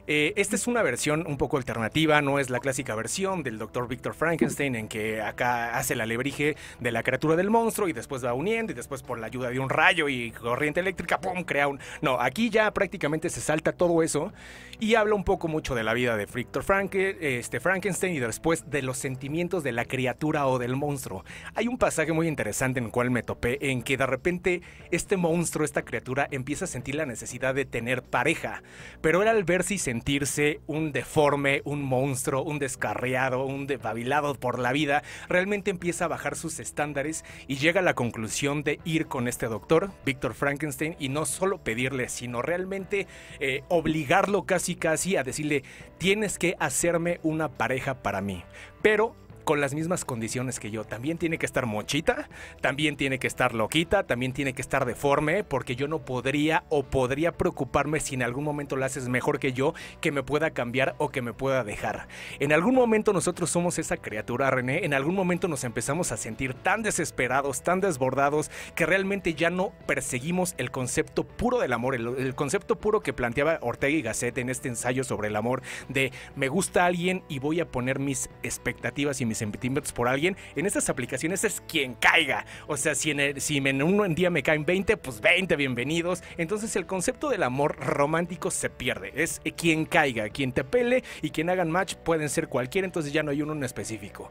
Eh, 0.08 0.32
esta 0.34 0.56
es 0.56 0.66
una 0.66 0.82
versión 0.82 1.25
un 1.28 1.38
poco 1.38 1.56
alternativa, 1.56 2.20
no 2.22 2.40
es 2.40 2.50
la 2.50 2.58
clásica 2.58 2.96
versión 2.96 3.44
del 3.44 3.56
doctor 3.58 3.87
Victor 3.87 4.14
Frankenstein 4.14 4.75
en 4.75 4.88
que 4.88 5.22
acá 5.22 5.78
hace 5.78 5.94
la 5.94 6.02
alebrije 6.02 6.56
de 6.81 6.90
la 6.90 7.04
criatura 7.04 7.37
del 7.37 7.50
monstruo 7.50 7.88
y 7.88 7.93
después 7.93 8.25
va 8.25 8.34
uniendo 8.34 8.72
y 8.72 8.75
después 8.75 9.02
por 9.02 9.20
la 9.20 9.26
ayuda 9.26 9.50
de 9.50 9.60
un 9.60 9.70
rayo 9.70 10.08
y 10.08 10.32
corriente 10.32 10.81
eléctrica, 10.81 11.20
¡pum!, 11.20 11.44
crea 11.44 11.69
un... 11.69 11.78
No, 12.00 12.20
aquí 12.20 12.50
ya 12.50 12.72
prácticamente 12.72 13.31
se 13.31 13.40
salta 13.40 13.72
todo 13.72 14.02
eso 14.02 14.32
y 14.81 14.96
habla 14.96 15.14
un 15.14 15.22
poco 15.22 15.46
mucho 15.46 15.76
de 15.76 15.84
la 15.84 15.94
vida 15.94 16.16
de 16.16 16.26
Victor 16.26 16.64
este, 17.20 17.60
Frankenstein 17.60 18.16
y 18.16 18.19
después 18.19 18.69
de 18.69 18.82
los 18.82 18.98
sentimientos 18.98 19.62
de 19.62 19.70
la 19.70 19.84
criatura 19.84 20.48
o 20.48 20.58
del 20.58 20.75
monstruo. 20.75 21.25
Hay 21.55 21.69
un 21.69 21.78
pasaje 21.78 22.12
muy 22.12 22.26
interesante 22.26 22.81
en 22.81 22.87
el 22.87 22.90
cual 22.90 23.12
me 23.12 23.22
topé 23.22 23.70
en 23.70 23.82
que 23.82 23.96
de 23.96 24.06
repente 24.06 24.62
este 24.90 25.16
monstruo, 25.16 25.64
esta 25.64 25.82
criatura 25.82 26.26
empieza 26.32 26.64
a 26.64 26.69
sentir 26.69 26.96
la 26.96 27.06
necesidad 27.06 27.55
de 27.55 27.64
tener 27.64 28.02
pareja, 28.02 28.64
pero 29.00 29.22
él 29.22 29.28
al 29.28 29.44
verse 29.44 29.75
y 29.75 29.78
sentirse 29.93 30.61
un 30.67 30.91
deforme, 30.91 31.61
un 31.67 31.83
monstruo, 31.83 32.43
un 32.43 32.59
descarriado, 32.59 33.44
un 33.44 33.67
debabilado 33.67 34.35
por 34.35 34.59
la 34.59 34.73
vida, 34.73 35.03
realmente 35.29 35.71
empieza 35.71 36.06
a 36.06 36.09
bajar 36.09 36.35
sus 36.35 36.61
estándares 36.61 37.27
y 37.47 37.56
llega 37.56 37.81
a 37.81 37.85
la 37.85 37.93
conclusión 37.93 38.62
de 38.62 38.81
ir 38.87 39.05
con 39.06 39.29
este 39.29 39.49
doctor, 39.49 39.91
Victor 40.06 40.33
Frankenstein, 40.33 40.97
y 40.99 41.11
no 41.11 41.27
solo 41.27 41.59
pedirle, 41.59 42.09
sino 42.09 42.41
realmente 42.41 43.06
eh, 43.39 43.65
obligarlo 43.69 44.47
casi 44.47 44.77
casi 44.77 45.17
a 45.17 45.25
decirle, 45.25 45.62
tienes 45.99 46.39
que 46.39 46.56
hacerme 46.59 47.21
una 47.23 47.50
pareja 47.50 48.03
para 48.03 48.23
mí. 48.23 48.44
Pero 48.81 49.15
con 49.44 49.61
las 49.61 49.75
mismas 49.75 50.05
condiciones 50.05 50.61
que 50.61 50.71
yo. 50.71 50.85
También 50.85 51.19
tiene 51.19 51.39
que 51.39 51.47
estar 51.47 51.67
mochita, 51.67 52.29
también 52.61 52.97
tiene 52.97 53.19
que 53.19 53.27
estar 53.27 53.55
loquita, 53.55 54.05
también 54.05 54.33
tiene 54.33 54.53
que 54.53 54.62
estar 54.62 54.85
deforme, 54.85 55.44
porque 55.44 55.77
yo 55.77 55.89
no 55.89 56.00
podría 56.00 56.65
o 56.69 56.83
podría 56.83 57.33
preocuparme 57.33 58.00
si 58.00 58.15
en 58.15 58.23
algún 58.23 58.44
momento 58.44 58.77
la 58.77 58.87
haces 58.87 59.09
mejor 59.09 59.39
que 59.39 59.53
yo, 59.53 59.75
que 60.00 60.12
me 60.12 60.23
pueda 60.23 60.50
cambiar 60.50 60.94
o 60.99 61.11
que 61.11 61.23
me 61.23 61.33
pueda 61.33 61.65
dejar. 61.65 62.09
En 62.41 62.53
algún 62.53 62.75
momento 62.75 63.12
nosotros 63.12 63.50
somos 63.50 63.79
esa 63.79 63.97
criatura, 63.97 64.50
René, 64.50 64.85
en 64.85 64.94
algún 64.94 65.15
momento 65.15 65.49
nos 65.49 65.65
empezamos 65.65 66.12
a 66.12 66.17
sentir 66.17 66.55
tan 66.55 66.83
desesperados, 66.83 67.62
tan 67.62 67.81
desbordados, 67.81 68.50
que 68.75 68.87
realmente 68.87 69.35
ya 69.35 69.50
no 69.50 69.73
perseguimos 69.87 70.55
el 70.59 70.71
concepto 70.71 71.25
puro 71.25 71.59
del 71.59 71.73
amor, 71.73 71.94
el, 71.94 72.35
concepto 72.35 72.77
puro 72.77 73.00
que 73.00 73.12
planteaba 73.12 73.59
Ortega 73.61 73.97
y 73.97 74.03
Gasset 74.03 74.39
en 74.39 74.49
este 74.49 74.69
ensayo 74.69 75.05
sobre 75.05 75.29
el 75.29 75.37
amor, 75.37 75.62
de 75.89 76.12
me 76.37 76.49
gusta 76.49 76.87
alguien 76.87 77.23
y 77.29 77.39
voy 77.39 77.61
a 77.61 77.71
poner 77.71 77.99
mis 77.99 78.31
expectativas 78.43 79.21
y 79.21 79.27
mis 79.32 79.38
centímetros 79.38 79.93
por 79.93 80.08
alguien, 80.08 80.37
en 80.55 80.67
estas 80.67 80.90
aplicaciones 80.90 81.43
es 81.44 81.62
quien 81.67 81.94
caiga. 81.94 82.44
O 82.67 82.76
sea, 82.76 82.94
si 82.94 83.11
en, 83.11 83.40
si 83.40 83.56
en 83.56 83.82
un 83.82 84.14
día 84.14 84.29
me 84.29 84.43
caen 84.43 84.67
20, 84.67 84.98
pues 84.98 85.20
20, 85.22 85.56
bienvenidos. 85.56 86.22
Entonces 86.36 86.77
el 86.77 86.84
concepto 86.84 87.31
del 87.31 87.43
amor 87.43 87.77
romántico 87.77 88.51
se 88.51 88.69
pierde. 88.69 89.12
Es 89.15 89.41
quien 89.56 89.86
caiga, 89.86 90.29
quien 90.29 90.53
te 90.53 90.65
pele 90.65 91.03
y 91.22 91.31
quien 91.31 91.48
hagan 91.48 91.70
match 91.70 91.94
pueden 91.94 92.29
ser 92.29 92.48
cualquiera, 92.48 92.84
entonces 92.84 93.12
ya 93.12 93.22
no 93.22 93.31
hay 93.31 93.41
uno 93.41 93.55
en 93.55 93.65
específico. 93.65 94.31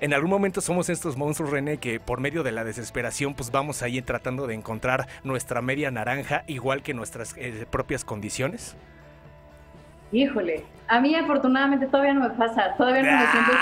En 0.00 0.12
algún 0.12 0.28
momento 0.28 0.60
somos 0.60 0.90
estos 0.90 1.16
monstruos, 1.16 1.52
René, 1.52 1.78
que 1.78 2.00
por 2.00 2.20
medio 2.20 2.42
de 2.42 2.52
la 2.52 2.64
desesperación, 2.64 3.34
pues 3.34 3.50
vamos 3.50 3.80
ahí 3.82 4.02
tratando 4.02 4.46
de 4.46 4.54
encontrar 4.54 5.08
nuestra 5.24 5.62
media 5.62 5.90
naranja, 5.90 6.44
igual 6.48 6.82
que 6.82 6.92
nuestras 6.92 7.34
eh, 7.38 7.64
propias 7.70 8.04
condiciones. 8.04 8.76
Híjole, 10.12 10.64
a 10.88 11.00
mí 11.00 11.14
afortunadamente 11.14 11.86
todavía 11.86 12.14
no 12.14 12.28
me 12.28 12.30
pasa, 12.30 12.74
todavía 12.76 13.02
no 13.02 13.18
me 13.18 13.26
siento... 13.32 13.52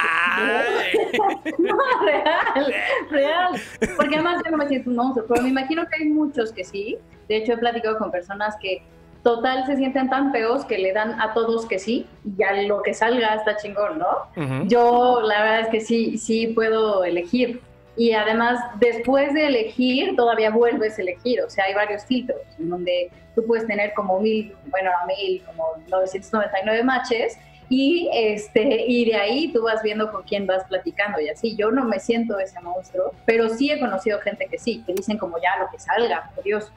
no, 1.58 1.76
real, 2.04 2.74
real. 3.10 3.60
Porque 3.96 4.14
además 4.16 4.42
yo 4.44 4.50
no 4.50 4.58
me 4.58 4.68
siento 4.68 4.90
un 4.90 4.96
monstruo, 4.96 5.26
pero 5.28 5.42
me 5.42 5.48
imagino 5.48 5.84
que 5.86 6.02
hay 6.02 6.08
muchos 6.08 6.52
que 6.52 6.64
sí. 6.64 6.98
De 7.28 7.36
hecho, 7.36 7.54
he 7.54 7.56
platicado 7.56 7.98
con 7.98 8.10
personas 8.10 8.56
que 8.60 8.82
total 9.22 9.64
se 9.66 9.76
sienten 9.76 10.10
tan 10.10 10.30
feos 10.32 10.64
que 10.66 10.78
le 10.78 10.92
dan 10.92 11.20
a 11.20 11.32
todos 11.32 11.66
que 11.66 11.78
sí 11.78 12.06
y 12.24 12.36
ya 12.36 12.52
lo 12.52 12.82
que 12.82 12.92
salga 12.92 13.34
está 13.34 13.56
chingón, 13.56 13.98
¿no? 13.98 14.66
Yo 14.68 15.22
la 15.22 15.42
verdad 15.42 15.60
es 15.60 15.68
que 15.68 15.80
sí, 15.80 16.18
sí 16.18 16.48
puedo 16.48 17.04
elegir. 17.04 17.62
Y 17.96 18.12
además, 18.12 18.58
después 18.80 19.32
de 19.34 19.46
elegir, 19.46 20.16
todavía 20.16 20.50
vuelves 20.50 20.98
a 20.98 21.02
elegir. 21.02 21.40
O 21.42 21.50
sea, 21.50 21.64
hay 21.64 21.74
varios 21.74 22.04
filtros 22.04 22.40
en 22.58 22.68
donde 22.68 23.10
tú 23.34 23.44
puedes 23.46 23.66
tener 23.66 23.92
como 23.94 24.20
mil, 24.20 24.54
bueno, 24.66 24.90
mil, 25.06 25.42
como 25.44 25.64
999 25.88 26.82
matches. 26.82 27.38
Y, 27.68 28.10
este, 28.12 28.84
y 28.86 29.06
de 29.06 29.16
ahí 29.16 29.52
tú 29.52 29.62
vas 29.62 29.82
viendo 29.82 30.10
con 30.12 30.22
quién 30.24 30.46
vas 30.46 30.64
platicando 30.64 31.20
y 31.20 31.28
así. 31.28 31.56
Yo 31.56 31.70
no 31.70 31.84
me 31.84 31.98
siento 31.98 32.38
ese 32.38 32.60
monstruo, 32.60 33.12
pero 33.24 33.48
sí 33.48 33.70
he 33.70 33.80
conocido 33.80 34.20
gente 34.20 34.46
que 34.50 34.58
sí, 34.58 34.82
que 34.86 34.92
dicen 34.92 35.16
como 35.16 35.38
ya 35.38 35.58
lo 35.58 35.70
que 35.70 35.78
salga, 35.78 36.30
por 36.34 36.44
Dios. 36.44 36.72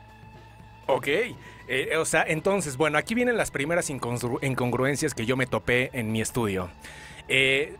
Ok, 0.85 1.07
eh, 1.67 1.97
o 1.97 2.05
sea, 2.05 2.23
entonces, 2.25 2.77
bueno, 2.77 2.97
aquí 2.97 3.13
vienen 3.13 3.35
las 3.35 3.51
primeras 3.51 3.89
incongruencias 3.89 5.13
que 5.13 5.25
yo 5.25 5.35
me 5.35 5.45
topé 5.45 5.89
en 5.91 6.11
mi 6.13 6.21
estudio. 6.21 6.69
Eh, 7.27 7.75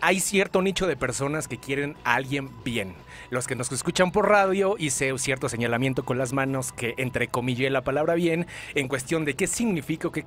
hay 0.00 0.20
cierto 0.20 0.62
nicho 0.62 0.86
de 0.86 0.96
personas 0.96 1.48
que 1.48 1.58
quieren 1.58 1.96
a 2.04 2.14
alguien 2.14 2.50
bien. 2.64 2.94
los 3.30 3.46
que 3.46 3.54
nos 3.54 3.70
escuchan 3.72 4.10
por 4.10 4.28
radio, 4.28 4.76
hice 4.78 5.16
cierto 5.18 5.48
señalamiento 5.48 6.04
con 6.04 6.16
las 6.18 6.32
manos 6.32 6.72
que 6.72 6.94
entrecomillé 6.96 7.68
la 7.68 7.84
palabra 7.84 8.14
bien 8.14 8.46
en 8.74 8.88
cuestión 8.88 9.24
de 9.24 9.34
qué 9.34 9.46
significa 9.46 10.08
o 10.08 10.12
qué 10.12 10.24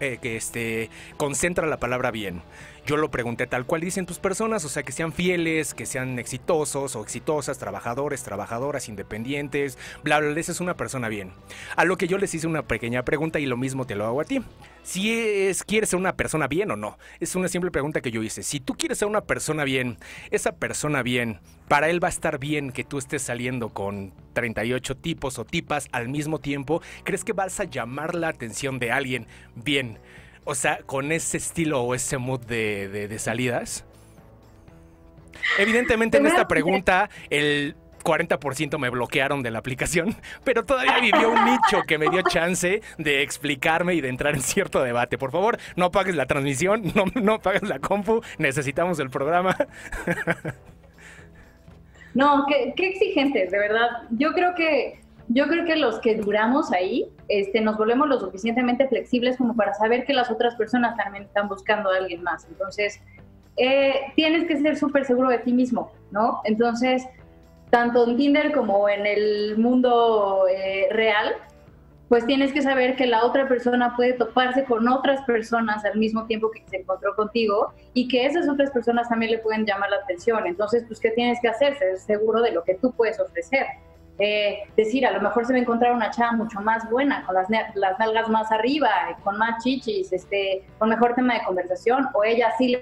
eh, 0.00 0.18
que 0.20 0.36
este, 0.36 0.90
concentra 1.16 1.66
la 1.66 1.78
palabra 1.78 2.10
bien. 2.10 2.42
Yo 2.84 2.96
lo 2.96 3.12
pregunté 3.12 3.46
tal 3.46 3.64
cual 3.64 3.80
dicen 3.80 4.06
tus 4.06 4.18
personas, 4.18 4.64
o 4.64 4.68
sea, 4.68 4.82
que 4.82 4.90
sean 4.90 5.12
fieles, 5.12 5.72
que 5.72 5.86
sean 5.86 6.18
exitosos 6.18 6.96
o 6.96 7.02
exitosas, 7.02 7.58
trabajadores, 7.58 8.24
trabajadoras, 8.24 8.88
independientes, 8.88 9.78
bla, 10.02 10.18
bla, 10.18 10.38
esa 10.40 10.50
es 10.50 10.60
una 10.60 10.76
persona 10.76 11.08
bien. 11.08 11.32
A 11.76 11.84
lo 11.84 11.96
que 11.96 12.08
yo 12.08 12.18
les 12.18 12.34
hice 12.34 12.48
una 12.48 12.62
pequeña 12.62 13.04
pregunta 13.04 13.38
y 13.38 13.46
lo 13.46 13.56
mismo 13.56 13.86
te 13.86 13.94
lo 13.94 14.04
hago 14.04 14.20
a 14.20 14.24
ti. 14.24 14.42
Si 14.82 15.12
es, 15.12 15.62
quieres 15.62 15.90
ser 15.90 16.00
una 16.00 16.16
persona 16.16 16.48
bien 16.48 16.72
o 16.72 16.76
no, 16.76 16.98
es 17.20 17.36
una 17.36 17.46
simple 17.46 17.70
pregunta 17.70 18.00
que 18.00 18.10
yo 18.10 18.20
hice. 18.24 18.42
Si 18.42 18.58
tú 18.58 18.74
quieres 18.74 18.98
ser 18.98 19.06
una 19.06 19.20
persona 19.20 19.62
bien, 19.62 19.96
esa 20.32 20.56
persona 20.56 21.04
bien, 21.04 21.38
para 21.68 21.88
él 21.88 22.02
va 22.02 22.08
a 22.08 22.10
estar 22.10 22.40
bien 22.40 22.72
que 22.72 22.82
tú 22.82 22.98
estés 22.98 23.22
saliendo 23.22 23.68
con 23.68 24.12
38 24.32 24.96
tipos 24.96 25.38
o 25.38 25.44
tipas 25.44 25.88
al 25.92 26.08
mismo 26.08 26.40
tiempo, 26.40 26.82
¿crees 27.04 27.22
que 27.22 27.32
vas 27.32 27.60
a 27.60 27.64
llamar 27.64 28.16
la 28.16 28.28
atención 28.28 28.80
de 28.80 28.90
alguien 28.90 29.28
bien? 29.54 29.98
O 30.44 30.54
sea, 30.54 30.78
con 30.86 31.12
ese 31.12 31.36
estilo 31.36 31.82
o 31.82 31.94
ese 31.94 32.18
mood 32.18 32.40
de, 32.40 33.16
salidas. 33.18 33.84
Evidentemente 35.58 36.18
en 36.18 36.26
esta 36.26 36.46
pregunta 36.46 37.10
el 37.30 37.76
40% 38.02 38.78
me 38.78 38.90
bloquearon 38.90 39.42
de 39.42 39.50
la 39.50 39.60
aplicación, 39.60 40.16
pero 40.44 40.64
todavía 40.64 40.98
vivió 41.00 41.30
un 41.30 41.44
nicho 41.44 41.82
que 41.86 41.98
me 41.98 42.08
dio 42.08 42.22
chance 42.22 42.82
de 42.98 43.22
explicarme 43.22 43.94
y 43.94 44.00
de 44.00 44.08
entrar 44.08 44.34
en 44.34 44.42
cierto 44.42 44.82
debate. 44.82 45.18
Por 45.18 45.30
favor, 45.30 45.58
no 45.76 45.86
apagues 45.86 46.16
la 46.16 46.26
transmisión, 46.26 46.82
no, 46.94 47.04
no 47.20 47.34
apagues 47.34 47.62
la 47.62 47.78
compu, 47.78 48.22
necesitamos 48.38 48.98
el 48.98 49.10
programa. 49.10 49.56
No, 52.14 52.44
qué, 52.46 52.74
qué 52.76 52.88
exigentes, 52.88 53.50
de 53.50 53.58
verdad. 53.58 53.88
Yo 54.10 54.32
creo 54.32 54.54
que 54.54 55.01
yo 55.28 55.46
creo 55.48 55.64
que 55.64 55.76
los 55.76 55.98
que 56.00 56.16
duramos 56.16 56.72
ahí, 56.72 57.08
este, 57.28 57.60
nos 57.60 57.78
volvemos 57.78 58.08
lo 58.08 58.20
suficientemente 58.20 58.88
flexibles 58.88 59.36
como 59.36 59.54
para 59.54 59.74
saber 59.74 60.04
que 60.04 60.12
las 60.12 60.30
otras 60.30 60.54
personas 60.56 60.96
también 60.96 61.24
están 61.24 61.48
buscando 61.48 61.90
a 61.90 61.96
alguien 61.96 62.22
más. 62.22 62.46
Entonces, 62.46 63.00
eh, 63.56 63.94
tienes 64.16 64.46
que 64.46 64.56
ser 64.56 64.76
súper 64.76 65.04
seguro 65.04 65.28
de 65.28 65.38
ti 65.38 65.52
mismo, 65.52 65.92
¿no? 66.10 66.40
Entonces, 66.44 67.04
tanto 67.70 68.06
en 68.06 68.16
Tinder 68.16 68.52
como 68.52 68.88
en 68.88 69.06
el 69.06 69.56
mundo 69.58 70.44
eh, 70.50 70.88
real, 70.90 71.34
pues 72.08 72.26
tienes 72.26 72.52
que 72.52 72.60
saber 72.60 72.96
que 72.96 73.06
la 73.06 73.24
otra 73.24 73.48
persona 73.48 73.96
puede 73.96 74.12
toparse 74.12 74.64
con 74.64 74.86
otras 74.86 75.22
personas 75.22 75.82
al 75.86 75.98
mismo 75.98 76.26
tiempo 76.26 76.50
que 76.50 76.62
se 76.68 76.76
encontró 76.76 77.16
contigo 77.16 77.72
y 77.94 78.08
que 78.08 78.26
esas 78.26 78.46
otras 78.50 78.70
personas 78.70 79.08
también 79.08 79.32
le 79.32 79.38
pueden 79.38 79.64
llamar 79.64 79.88
la 79.88 79.96
atención. 79.96 80.46
Entonces, 80.46 80.84
pues, 80.86 81.00
¿qué 81.00 81.10
tienes 81.12 81.38
que 81.40 81.48
hacer? 81.48 81.78
Ser 81.78 81.96
seguro 81.98 82.42
de 82.42 82.52
lo 82.52 82.64
que 82.64 82.74
tú 82.74 82.92
puedes 82.92 83.18
ofrecer. 83.18 83.64
Eh, 84.18 84.64
decir, 84.76 85.06
a 85.06 85.10
lo 85.10 85.20
mejor 85.20 85.46
se 85.46 85.52
va 85.52 85.58
a 85.58 85.62
encontrar 85.62 85.92
una 85.92 86.10
chava 86.10 86.32
mucho 86.32 86.60
más 86.60 86.88
buena, 86.90 87.24
con 87.24 87.34
las, 87.34 87.48
las 87.74 87.98
nalgas 87.98 88.28
más 88.28 88.52
arriba, 88.52 88.90
con 89.24 89.38
más 89.38 89.62
chichis, 89.64 90.12
este, 90.12 90.64
con 90.78 90.90
mejor 90.90 91.14
tema 91.14 91.34
de 91.34 91.44
conversación, 91.44 92.08
o 92.14 92.22
ella 92.22 92.52
sí 92.58 92.76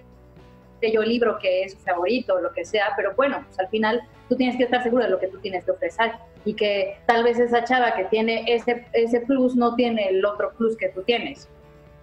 leyó 0.82 1.02
el 1.02 1.08
libro 1.08 1.38
que 1.38 1.62
es 1.62 1.72
su 1.72 1.78
favorito, 1.78 2.40
lo 2.40 2.52
que 2.52 2.64
sea, 2.64 2.92
pero 2.96 3.14
bueno, 3.14 3.42
pues 3.46 3.58
al 3.60 3.68
final 3.68 4.02
tú 4.28 4.36
tienes 4.36 4.56
que 4.56 4.64
estar 4.64 4.82
seguro 4.82 5.04
de 5.04 5.10
lo 5.10 5.18
que 5.18 5.28
tú 5.28 5.38
tienes 5.38 5.64
que 5.64 5.70
ofrecer 5.70 6.12
y 6.44 6.54
que 6.54 6.98
tal 7.06 7.22
vez 7.22 7.38
esa 7.38 7.64
chava 7.64 7.94
que 7.94 8.04
tiene 8.04 8.44
ese, 8.46 8.86
ese 8.92 9.20
plus 9.20 9.54
no 9.54 9.74
tiene 9.76 10.08
el 10.08 10.24
otro 10.24 10.52
plus 10.56 10.76
que 10.76 10.88
tú 10.88 11.02
tienes. 11.02 11.48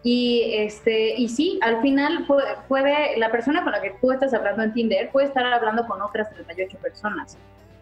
Y, 0.04 0.54
este, 0.54 1.16
y 1.16 1.28
sí, 1.28 1.60
al 1.62 1.82
final 1.82 2.26
puede, 2.28 2.46
puede, 2.68 3.18
la 3.18 3.30
persona 3.30 3.64
con 3.64 3.72
la 3.72 3.82
que 3.82 3.96
tú 4.00 4.12
estás 4.12 4.34
hablando 4.34 4.64
en 4.64 4.74
Tinder 4.74 5.10
puede 5.12 5.28
estar 5.28 5.46
hablando 5.46 5.86
con 5.86 6.02
otras 6.02 6.30
38 6.30 6.78
personas 6.78 7.38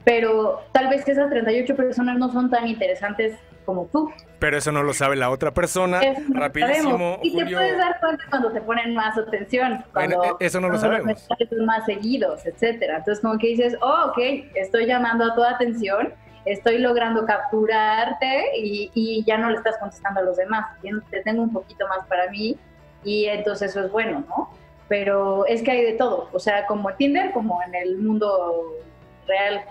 pero 0.06 0.62
tal 0.72 0.88
vez 0.88 1.06
esas 1.08 1.30
38 1.30 1.76
personas 1.76 2.18
no 2.18 2.32
son 2.32 2.50
tan 2.50 2.68
interesantes 2.68 3.38
como 3.66 3.88
tú. 3.88 4.12
Pero 4.38 4.58
eso 4.58 4.72
no 4.72 4.84
lo 4.84 4.94
sabe 4.94 5.16
la 5.16 5.32
otra 5.32 5.52
persona. 5.52 6.00
Rapidísimo. 6.30 7.20
Y 7.24 7.36
te 7.36 7.46
puedes 7.46 7.78
dar 7.78 8.00
cuenta 8.00 8.24
cuando 8.30 8.52
te 8.52 8.62
ponen 8.62 8.94
más 8.94 9.18
atención. 9.18 9.84
Cuando, 9.92 10.24
e-, 10.24 10.46
eso 10.46 10.62
no 10.62 10.70
lo 10.70 10.78
sabemos. 10.78 11.28
Más 11.66 11.86
seguidos, 11.86 12.46
etcétera. 12.46 12.98
Entonces, 12.98 13.22
como 13.24 13.40
que 13.40 13.48
dices, 13.48 13.76
oh, 13.82 14.12
ok, 14.12 14.18
estoy 14.54 14.86
llamando 14.86 15.26
a 15.26 15.34
tu 15.34 15.44
atención, 15.44 16.14
estoy 16.46 16.78
logrando 16.78 17.26
capturarte 17.26 18.60
y, 18.60 18.92
y 18.94 19.24
ya 19.26 19.40
no 19.40 19.50
le 19.50 19.58
estás 19.58 19.80
contestando 19.80 20.20
a 20.20 20.24
los 20.24 20.38
demás. 20.38 20.68
Te 21.10 21.22
tengo 21.22 21.42
un 21.42 21.52
poquito 21.52 21.88
más 21.88 22.06
para 22.06 22.30
mí 22.30 22.56
y 23.04 23.26
entonces 23.26 23.72
eso 23.72 23.86
es 23.86 23.92
bueno, 23.92 24.24
¿no? 24.28 24.52
Pero 24.88 25.48
es 25.48 25.64
que 25.64 25.72
hay 25.72 25.84
de 25.84 25.94
todo. 25.94 26.30
O 26.32 26.40
sea, 26.40 26.68
como 26.68 26.94
Tinder, 26.94 27.32
como 27.32 27.60
en 27.64 27.74
el 27.74 27.98
mundo 27.98 28.76
real 29.28 29.64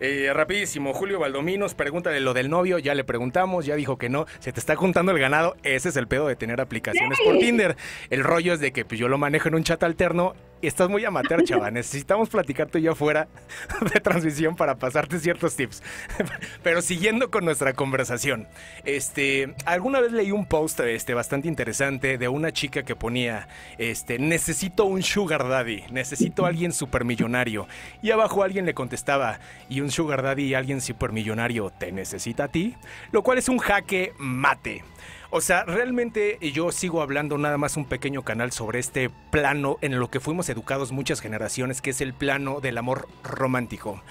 eh, 0.00 0.30
rapidísimo, 0.32 0.94
Julio 0.94 1.18
Valdominos, 1.18 1.74
pregúntale 1.74 2.20
lo 2.20 2.34
del 2.34 2.50
novio, 2.50 2.78
ya 2.78 2.94
le 2.94 3.04
preguntamos, 3.04 3.66
ya 3.66 3.74
dijo 3.76 3.98
que 3.98 4.08
no, 4.08 4.26
se 4.38 4.52
te 4.52 4.60
está 4.60 4.76
juntando 4.76 5.12
el 5.12 5.18
ganado, 5.18 5.56
ese 5.62 5.88
es 5.88 5.96
el 5.96 6.06
pedo 6.06 6.28
de 6.28 6.36
tener 6.36 6.60
aplicaciones 6.60 7.18
por 7.24 7.38
Tinder. 7.38 7.76
El 8.10 8.24
rollo 8.24 8.54
es 8.54 8.60
de 8.60 8.72
que 8.72 8.84
pues, 8.84 9.00
yo 9.00 9.08
lo 9.08 9.18
manejo 9.18 9.48
en 9.48 9.56
un 9.56 9.64
chat 9.64 9.82
alterno 9.82 10.34
estás 10.66 10.88
muy 10.88 11.04
amateur, 11.04 11.44
chava. 11.44 11.70
Necesitamos 11.70 12.28
platicar 12.28 12.68
tú 12.68 12.78
y 12.78 12.82
yo 12.82 12.94
fuera 12.94 13.28
de 13.92 14.00
transmisión 14.00 14.56
para 14.56 14.76
pasarte 14.76 15.18
ciertos 15.18 15.56
tips. 15.56 15.82
Pero 16.62 16.82
siguiendo 16.82 17.30
con 17.30 17.44
nuestra 17.44 17.72
conversación, 17.72 18.48
este, 18.84 19.54
alguna 19.64 20.00
vez 20.00 20.12
leí 20.12 20.32
un 20.32 20.46
post 20.46 20.80
este, 20.80 21.14
bastante 21.14 21.48
interesante 21.48 22.18
de 22.18 22.28
una 22.28 22.52
chica 22.52 22.82
que 22.82 22.96
ponía, 22.96 23.48
este, 23.78 24.18
necesito 24.18 24.84
un 24.84 25.02
sugar 25.02 25.48
daddy, 25.48 25.84
necesito 25.90 26.46
alguien 26.46 26.72
supermillonario. 26.72 27.66
Y 28.02 28.10
abajo 28.10 28.42
alguien 28.42 28.66
le 28.66 28.74
contestaba, 28.74 29.40
¿y 29.68 29.80
un 29.80 29.90
sugar 29.90 30.22
daddy 30.22 30.44
y 30.44 30.54
alguien 30.54 30.80
supermillonario 30.80 31.70
te 31.70 31.92
necesita 31.92 32.44
a 32.44 32.48
ti? 32.48 32.74
Lo 33.12 33.22
cual 33.22 33.38
es 33.38 33.48
un 33.48 33.58
jaque 33.58 34.12
mate. 34.18 34.82
O 35.30 35.42
sea, 35.42 35.64
realmente 35.64 36.38
yo 36.54 36.72
sigo 36.72 37.02
hablando 37.02 37.36
nada 37.36 37.58
más 37.58 37.76
un 37.76 37.84
pequeño 37.84 38.22
canal 38.22 38.50
sobre 38.50 38.78
este 38.78 39.10
plano 39.30 39.76
en 39.82 39.98
lo 39.98 40.10
que 40.10 40.20
fuimos 40.20 40.48
educados 40.48 40.90
muchas 40.90 41.20
generaciones, 41.20 41.82
que 41.82 41.90
es 41.90 42.00
el 42.00 42.14
plano 42.14 42.60
del 42.60 42.78
amor 42.78 43.08
romántico 43.22 44.02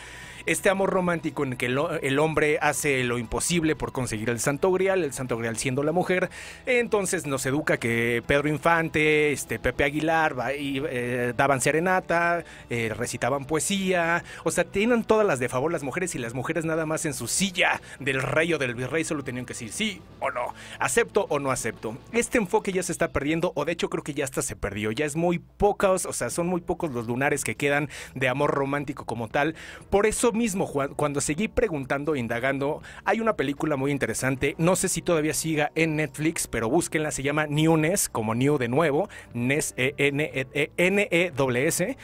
este 0.48 0.70
amor 0.70 0.90
romántico 0.90 1.44
en 1.44 1.58
que 1.58 1.66
el, 1.66 2.20
hombre 2.20 2.58
hace 2.62 3.04
lo 3.04 3.18
imposible 3.18 3.76
por 3.76 3.92
conseguir 3.92 4.30
el 4.30 4.40
santo 4.40 4.72
grial, 4.72 5.04
el 5.04 5.14
santo 5.14 5.38
grial 5.38 5.58
siendo 5.58 5.84
la 5.84 5.92
mujer, 5.92 6.30
entonces 6.66 7.28
nos 7.28 7.46
educa 7.46 7.78
que 7.78 8.24
Pedro 8.26 8.48
Infante, 8.48 9.34
este 9.34 9.60
Pepe 9.60 9.84
Aguilar 9.84 10.36
y, 10.58 10.82
eh, 10.88 11.34
daban 11.36 11.60
serenata, 11.60 12.46
eh, 12.70 12.94
recitaban 12.96 13.46
poesía, 13.46 14.24
o 14.46 14.52
sea, 14.52 14.64
tienen 14.64 15.04
todas 15.04 15.28
las 15.28 15.40
de 15.40 15.50
favor 15.50 15.72
las 15.72 15.84
mujeres 15.84 16.16
y 16.16 16.18
las 16.18 16.34
mujeres 16.34 16.64
nada 16.64 16.86
más 16.86 17.06
en 17.06 17.14
su 17.14 17.28
silla 17.28 17.82
del 18.00 18.22
rey 18.22 18.54
o 18.54 18.58
del 18.58 18.74
virrey 18.74 19.04
solo 19.04 19.24
tenían 19.26 19.46
que 19.46 19.54
decir 19.54 19.72
sí 19.72 20.02
o 20.22 20.32
no, 20.32 20.54
acepto 20.80 21.26
o 21.30 21.40
no 21.40 21.52
acepto. 21.52 21.98
Este 22.14 22.38
enfoque 22.38 22.72
ya 22.72 22.84
se 22.84 22.94
está 22.94 23.10
perdiendo 23.10 23.52
o 23.56 23.66
de 23.66 23.74
hecho 23.74 23.90
creo 23.90 24.04
que 24.04 24.14
ya 24.14 24.24
hasta 24.24 24.42
se 24.42 24.56
perdió, 24.56 24.92
ya 24.92 25.06
es 25.06 25.18
muy 25.18 25.40
pocos, 25.40 26.06
o 26.06 26.14
sea, 26.14 26.30
son 26.30 26.48
muy 26.48 26.62
pocos 26.62 26.92
los 26.92 27.06
lunares 27.08 27.44
que 27.44 27.56
quedan 27.56 27.90
de 28.16 28.30
amor 28.30 28.52
romántico 28.52 29.06
como 29.06 29.28
tal. 29.28 29.56
Por 29.90 30.06
eso 30.06 30.32
mismo, 30.38 30.72
cuando 30.96 31.22
seguí 31.22 31.48
preguntando 31.48 32.16
e 32.16 32.20
indagando, 32.20 32.82
hay 33.04 33.20
una 33.20 33.36
película 33.36 33.76
muy 33.76 33.92
interesante, 33.92 34.56
no 34.58 34.76
sé 34.76 34.88
si 34.88 35.02
todavía 35.02 35.34
siga 35.34 35.72
en 35.76 35.96
Netflix, 35.96 36.48
pero 36.48 36.70
búsquenla, 36.70 37.12
se 37.12 37.24
llama 37.24 37.48
Newness, 37.48 38.08
como 38.10 38.36
New 38.36 38.58
de 38.58 38.68
nuevo, 38.68 39.10
Ness, 39.34 39.74
e 39.78 39.94
n 39.98 41.10
e, 41.12 41.98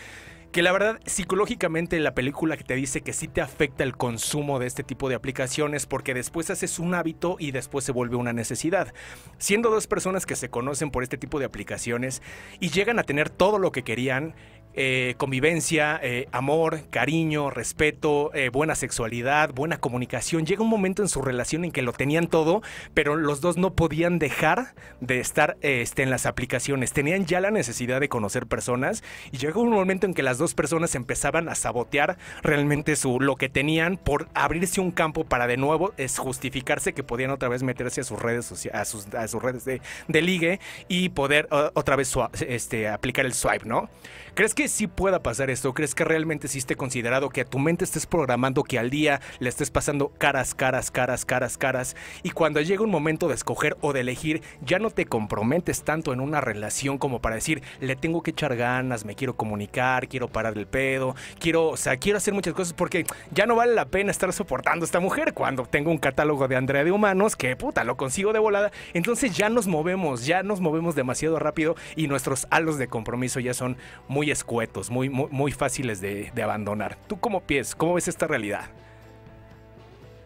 que 0.54 0.62
la 0.62 0.72
verdad 0.72 1.00
psicológicamente 1.06 2.00
la 2.00 2.14
película 2.14 2.56
que 2.56 2.64
te 2.64 2.76
dice 2.76 3.02
que 3.02 3.12
sí 3.12 3.28
te 3.28 3.42
afecta 3.42 3.84
el 3.84 3.98
consumo 3.98 4.60
de 4.60 4.68
este 4.68 4.84
tipo 4.84 5.10
de 5.10 5.16
aplicaciones 5.16 5.88
porque 5.88 6.14
después 6.14 6.52
haces 6.52 6.78
un 6.78 6.94
hábito 6.94 7.38
y 7.40 7.50
después 7.50 7.84
se 7.84 7.92
vuelve 7.92 8.18
una 8.18 8.34
necesidad. 8.34 8.94
Siendo 9.40 9.72
dos 9.72 9.88
personas 9.88 10.28
que 10.28 10.36
se 10.36 10.50
conocen 10.50 10.92
por 10.92 11.02
este 11.02 11.18
tipo 11.18 11.40
de 11.40 11.46
aplicaciones 11.46 12.22
y 12.60 12.70
llegan 12.70 13.00
a 13.00 13.04
tener 13.04 13.32
todo 13.32 13.58
lo 13.58 13.72
que 13.72 13.84
querían, 13.84 14.36
eh, 14.76 15.14
convivencia, 15.18 16.00
eh, 16.02 16.28
amor, 16.32 16.82
cariño, 16.90 17.50
respeto, 17.50 18.34
eh, 18.34 18.50
buena 18.50 18.74
sexualidad, 18.74 19.54
buena 19.54 19.78
comunicación. 19.78 20.46
Llega 20.46 20.64
un 20.64 20.70
momento 20.70 21.02
en 21.02 21.10
su 21.10 21.22
relación 21.22 21.64
en 21.64 21.72
que 21.72 21.84
lo 21.84 21.94
tenían 21.94 22.28
todo, 22.28 22.62
pero 22.94 23.16
los 23.16 23.40
dos 23.40 23.58
no 23.58 23.74
podían 23.74 24.18
dejar 24.18 24.74
de 25.00 25.20
estar 25.20 25.58
este, 25.62 26.02
en 26.02 26.10
las 26.10 26.26
aplicaciones. 26.26 26.92
Tenían 26.92 27.26
ya 27.26 27.40
la 27.40 27.52
necesidad 27.52 28.00
de 28.00 28.10
conocer 28.10 28.48
personas 28.48 29.04
y 29.32 29.38
llegó 29.38 29.62
un 29.62 29.70
momento 29.70 30.08
en 30.08 30.16
que 30.16 30.24
las 30.24 30.40
dos 30.40 30.56
personas 30.56 30.96
empezaban 30.96 31.50
a 31.50 31.56
sabotear 31.56 32.18
realmente 32.42 32.96
su, 32.96 33.20
lo 33.20 33.36
que 33.36 33.50
tenían 33.50 33.98
por 33.98 34.28
abrirse 34.34 34.82
un 34.82 34.92
campo 34.92 35.24
para 35.24 35.46
de 35.46 35.58
nuevo 35.58 35.94
es 35.98 36.18
justificarse 36.18 36.94
que 36.94 37.04
podían 37.04 37.30
otra 37.30 37.50
vez 37.50 37.62
meterse 37.62 38.02
a 38.02 38.04
sus 38.04 38.20
redes, 38.20 38.46
sus, 38.46 38.66
a 38.66 38.86
sus 39.28 39.44
redes 39.44 39.66
de, 39.66 40.22
ligue 40.24 40.60
y 40.88 41.10
poder 41.10 41.48
otra 41.74 41.96
vez 41.96 42.14
este, 42.48 42.88
aplicar 42.88 43.26
el 43.26 43.34
swipe, 43.34 43.68
¿no? 43.68 43.90
¿Crees 44.36 44.56
que 44.56 44.63
que 44.64 44.70
sí 44.70 44.88
pueda 44.88 45.22
pasar 45.22 45.50
esto? 45.50 45.74
¿Crees 45.74 45.94
que 45.94 46.06
realmente 46.06 46.48
sí 46.48 46.58
esté 46.58 46.78
considerado 46.78 47.28
que 47.28 47.42
a 47.42 47.46
tu 47.46 47.60
mente 47.60 47.84
estés 47.84 48.06
programando 48.06 48.64
que 48.64 48.80
al 48.80 48.90
día 48.90 49.20
le 49.40 49.50
estés 49.50 49.72
pasando 49.72 50.14
caras, 50.18 50.56
caras, 50.56 50.90
caras, 50.90 51.26
caras, 51.26 51.58
caras? 51.58 51.98
Y 52.24 52.30
cuando 52.30 52.62
llega 52.62 52.82
un 52.82 52.90
momento 52.90 53.28
de 53.28 53.34
escoger 53.34 53.76
o 53.82 53.92
de 53.92 54.00
elegir, 54.00 54.42
ya 54.62 54.80
no 54.80 54.90
te 54.90 55.06
comprometes 55.06 55.84
tanto 55.84 56.14
en 56.14 56.22
una 56.22 56.40
relación 56.40 56.98
como 56.98 57.20
para 57.20 57.36
decir, 57.36 57.62
le 57.82 57.98
tengo 57.98 58.24
que 58.24 58.32
echar 58.32 58.56
ganas, 58.56 59.04
me 59.04 59.16
quiero 59.16 59.36
comunicar, 59.36 60.08
quiero 60.08 60.30
parar 60.30 60.58
el 60.58 60.66
pedo, 60.66 61.14
quiero, 61.42 61.68
o 61.68 61.76
sea, 61.76 61.98
quiero 61.98 62.20
hacer 62.20 62.34
muchas 62.34 62.54
cosas 62.54 62.72
porque 62.72 63.06
ya 63.32 63.46
no 63.46 63.58
vale 63.58 63.76
la 63.76 63.88
pena 63.88 64.12
estar 64.12 64.32
soportando 64.32 64.86
a 64.86 64.88
esta 64.88 65.02
mujer 65.02 65.34
cuando 65.34 65.66
tengo 65.66 65.92
un 65.92 65.98
catálogo 65.98 66.48
de 66.48 66.56
Andrea 66.56 66.86
de 66.86 66.92
Humanos 66.94 67.36
que 67.36 67.54
puta, 67.58 67.84
lo 67.84 67.98
consigo 67.98 68.32
de 68.32 68.40
volada. 68.40 68.72
Entonces 68.94 69.36
ya 69.36 69.50
nos 69.50 69.68
movemos, 69.68 70.26
ya 70.26 70.42
nos 70.42 70.62
movemos 70.62 70.96
demasiado 70.96 71.38
rápido 71.38 71.76
y 71.98 72.08
nuestros 72.08 72.48
halos 72.50 72.78
de 72.78 72.88
compromiso 72.88 73.42
ya 73.42 73.54
son 73.54 73.76
muy 74.08 74.32
escuetos, 74.32 74.53
muy, 74.90 75.10
muy, 75.10 75.52
fáciles 75.52 76.02
de, 76.02 76.32
de 76.34 76.44
abandonar. 76.44 76.98
¿Tú 77.08 77.20
cómo 77.20 77.42
piensas? 77.42 77.76
¿Cómo 77.76 77.94
ves 77.96 78.08
esta 78.08 78.28
realidad? 78.28 78.66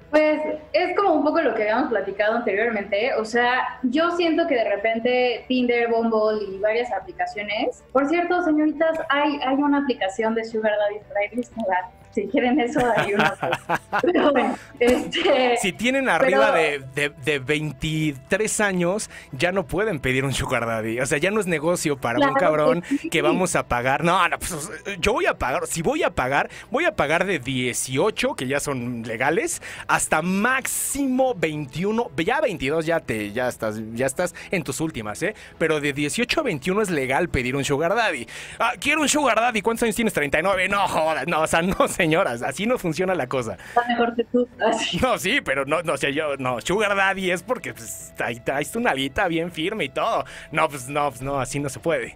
Pues 0.10 0.40
es 0.72 0.96
como 0.96 1.16
un 1.16 1.24
poco 1.24 1.42
lo 1.42 1.54
que 1.54 1.64
habíamos 1.64 1.90
platicado 1.90 2.38
anteriormente. 2.38 3.14
O 3.16 3.26
sea, 3.26 3.80
yo 3.84 4.12
siento 4.12 4.48
que 4.48 4.56
de 4.56 4.64
repente 4.64 5.46
Tinder, 5.48 5.90
Bumble 5.90 6.46
y 6.50 6.60
varias 6.60 6.92
aplicaciones. 6.94 7.84
Por 7.92 8.08
cierto, 8.08 8.42
señoritas, 8.44 8.98
hay, 9.10 9.40
hay 9.46 9.56
una 9.56 9.80
aplicación 9.80 10.34
de 10.34 10.46
Sugar 10.46 10.74
Daddy 10.78 11.00
por 11.08 11.18
ahí, 11.18 11.30
si 12.18 12.28
quieren 12.28 12.60
eso, 12.60 12.80
hay 12.96 13.14
unos. 13.14 13.32
Pero 14.02 14.34
este, 14.80 15.58
Si 15.62 15.72
tienen 15.72 16.10
arriba 16.10 16.52
de, 16.52 17.12
de, 17.24 17.40
23 17.40 18.60
años, 18.60 19.12
ya 19.32 19.52
no 19.52 19.68
pueden 19.68 20.00
pedir 20.00 20.26
un 20.26 20.34
sugar 20.34 20.66
daddy. 20.66 21.00
O 21.00 21.06
sea, 21.06 21.20
ya 21.20 21.30
no 21.30 21.40
es 21.40 21.46
negocio 21.46 21.98
para 21.98 22.28
un 22.28 22.34
cabrón 22.34 22.84
que, 23.12 23.22
vamos 23.22 23.56
a 23.56 23.68
pagar. 23.68 24.04
No, 24.04 24.28
no, 24.28 24.40
pues 24.40 24.72
yo 25.00 25.14
voy 25.14 25.28
a 25.28 25.36
pagar. 25.36 25.68
Si 25.68 25.84
voy 25.84 26.02
a 26.02 26.10
pagar, 26.10 26.50
voy 26.72 26.86
a 26.86 26.96
pagar 26.96 27.26
de 27.26 27.38
18, 27.38 28.34
que 28.36 28.48
ya 28.48 28.60
son 28.60 29.04
legales, 29.04 29.62
hasta 29.88 30.24
máximo 30.24 31.36
21. 31.36 32.10
Ya 32.18 32.42
22 32.42 32.86
ya 32.88 33.00
te, 33.00 33.32
ya 33.32 33.48
estás, 33.48 33.80
ya 33.94 34.08
estás 34.08 34.34
en 34.50 34.64
tus 34.64 34.82
últimas, 34.82 35.22
¿eh? 35.22 35.36
Pero 35.60 35.80
de 35.80 35.94
18 35.94 36.40
a 36.40 36.44
21 36.44 36.82
es 36.82 36.90
legal 36.90 37.30
pedir 37.30 37.56
un 37.56 37.64
sugar 37.64 37.94
daddy. 37.94 38.28
Ah, 38.58 38.74
quiero 38.80 39.02
un 39.02 39.10
sugar 39.10 39.36
daddy. 39.36 39.62
¿Cuántos 39.62 39.84
años 39.84 39.96
tienes? 39.96 40.14
39. 40.14 40.68
No 40.68 40.88
jodas, 40.88 41.28
no, 41.28 41.42
o 41.42 41.48
sea, 41.48 41.62
no 41.62 41.88
sé 41.88 42.07
señoras, 42.08 42.42
así 42.42 42.66
no 42.66 42.78
funciona 42.78 43.14
la 43.16 43.28
cosa. 43.28 43.58
mejor 43.88 44.16
que 44.16 44.24
tú, 44.24 44.48
No, 45.02 45.18
sí, 45.18 45.42
pero 45.42 45.66
no, 45.66 45.82
no 45.84 45.98
sé, 45.98 46.14
yo, 46.14 46.38
no, 46.38 46.62
Sugar 46.62 46.96
Daddy 46.96 47.32
es 47.32 47.44
porque 47.44 47.74
pues, 47.74 48.14
ahí 48.20 48.40
traes 48.40 48.72
tu 48.72 48.80
nalguita 48.80 49.28
bien 49.28 49.52
firme 49.52 49.86
y 49.86 49.90
todo. 49.90 50.24
No, 50.52 50.70
pues 50.70 50.88
no, 50.88 51.10
pues 51.10 51.22
no, 51.22 51.40
así 51.40 51.60
no 51.60 51.68
se 51.68 51.80
puede. 51.80 52.16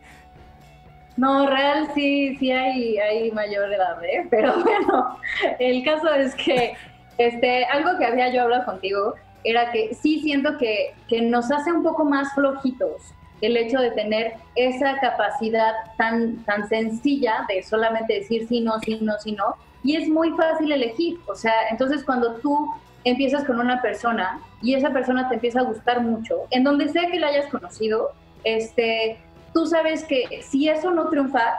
No, 1.17 1.45
real 1.45 1.89
sí, 1.93 2.37
sí 2.37 2.51
hay, 2.51 2.97
hay 2.97 3.31
mayor 3.31 3.71
edad, 3.71 4.01
¿eh? 4.03 4.25
Pero 4.31 4.63
bueno, 4.63 5.19
el 5.59 5.83
caso 5.83 6.13
es 6.13 6.33
que 6.35 6.73
este, 7.17 7.65
algo 7.65 7.97
que 7.97 8.05
había 8.05 8.33
yo 8.33 8.43
hablado 8.43 8.65
contigo 8.65 9.15
era 9.43 9.71
que 9.71 9.93
sí 9.93 10.21
siento 10.21 10.57
que, 10.57 10.93
que 11.09 11.21
nos 11.21 11.51
hace 11.51 11.71
un 11.71 11.83
poco 11.83 12.05
más 12.05 12.33
flojitos 12.33 13.13
el 13.41 13.57
hecho 13.57 13.79
de 13.79 13.91
tener 13.91 14.35
esa 14.55 14.99
capacidad 14.99 15.73
tan, 15.97 16.37
tan 16.45 16.69
sencilla 16.69 17.43
de 17.49 17.63
solamente 17.63 18.13
decir 18.13 18.47
sí, 18.47 18.61
no, 18.61 18.79
sí, 18.79 18.99
no, 19.01 19.19
sí, 19.19 19.31
no, 19.31 19.55
y 19.83 19.95
es 19.95 20.09
muy 20.09 20.31
fácil 20.31 20.71
elegir. 20.71 21.19
O 21.27 21.35
sea, 21.35 21.53
entonces 21.69 22.03
cuando 22.03 22.35
tú 22.35 22.71
empiezas 23.03 23.43
con 23.45 23.59
una 23.59 23.81
persona 23.81 24.39
y 24.61 24.75
esa 24.75 24.91
persona 24.91 25.27
te 25.27 25.35
empieza 25.35 25.61
a 25.61 25.63
gustar 25.63 26.01
mucho, 26.01 26.35
en 26.51 26.63
donde 26.63 26.89
sea 26.89 27.09
que 27.09 27.19
la 27.19 27.27
hayas 27.27 27.47
conocido, 27.47 28.11
este, 28.43 29.17
tú 29.53 29.65
sabes 29.65 30.03
que 30.03 30.41
si 30.43 30.69
eso 30.69 30.91
no 30.91 31.09
triunfa, 31.09 31.55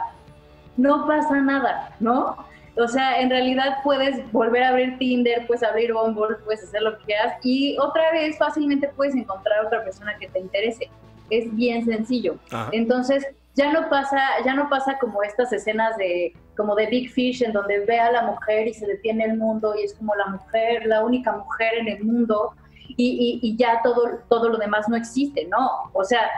no 0.77 1.05
pasa 1.05 1.39
nada, 1.41 1.95
¿no? 1.99 2.37
O 2.75 2.87
sea, 2.87 3.21
en 3.21 3.29
realidad 3.29 3.77
puedes 3.83 4.31
volver 4.31 4.63
a 4.63 4.69
abrir 4.69 4.97
Tinder, 4.97 5.45
puedes 5.45 5.61
abrir 5.61 5.93
Bumble, 5.93 6.37
puedes 6.43 6.63
hacer 6.63 6.81
lo 6.81 6.97
que 6.97 7.05
quieras 7.05 7.35
y 7.43 7.77
otra 7.77 8.11
vez 8.11 8.37
fácilmente 8.37 8.87
puedes 8.95 9.13
encontrar 9.15 9.65
otra 9.65 9.83
persona 9.83 10.17
que 10.17 10.27
te 10.27 10.39
interese. 10.39 10.89
Es 11.29 11.55
bien 11.55 11.85
sencillo. 11.85 12.35
Entonces, 12.71 13.27
ya 13.55 13.71
no 13.71 13.89
pasa, 13.89 14.19
ya 14.45 14.53
no 14.55 14.69
pasa 14.69 14.97
como 14.99 15.21
estas 15.23 15.53
escenas 15.53 15.95
de 15.97 16.33
como 16.57 16.75
de 16.75 16.87
Big 16.87 17.11
Fish 17.11 17.43
en 17.43 17.53
donde 17.53 17.85
ve 17.85 17.99
a 17.99 18.11
la 18.11 18.23
mujer 18.23 18.67
y 18.67 18.73
se 18.73 18.85
detiene 18.85 19.25
el 19.25 19.37
mundo 19.37 19.73
y 19.77 19.83
es 19.83 19.93
como 19.95 20.15
la 20.15 20.27
mujer, 20.27 20.85
la 20.85 21.03
única 21.03 21.31
mujer 21.31 21.73
en 21.79 21.87
el 21.87 22.03
mundo 22.03 22.53
y, 22.95 23.39
y, 23.41 23.57
ya 23.57 23.81
todo, 23.81 24.19
todo 24.29 24.49
lo 24.49 24.57
demás 24.57 24.87
no 24.87 24.95
existe, 24.95 25.47
¿no? 25.47 25.89
O 25.93 26.03
sea, 26.03 26.29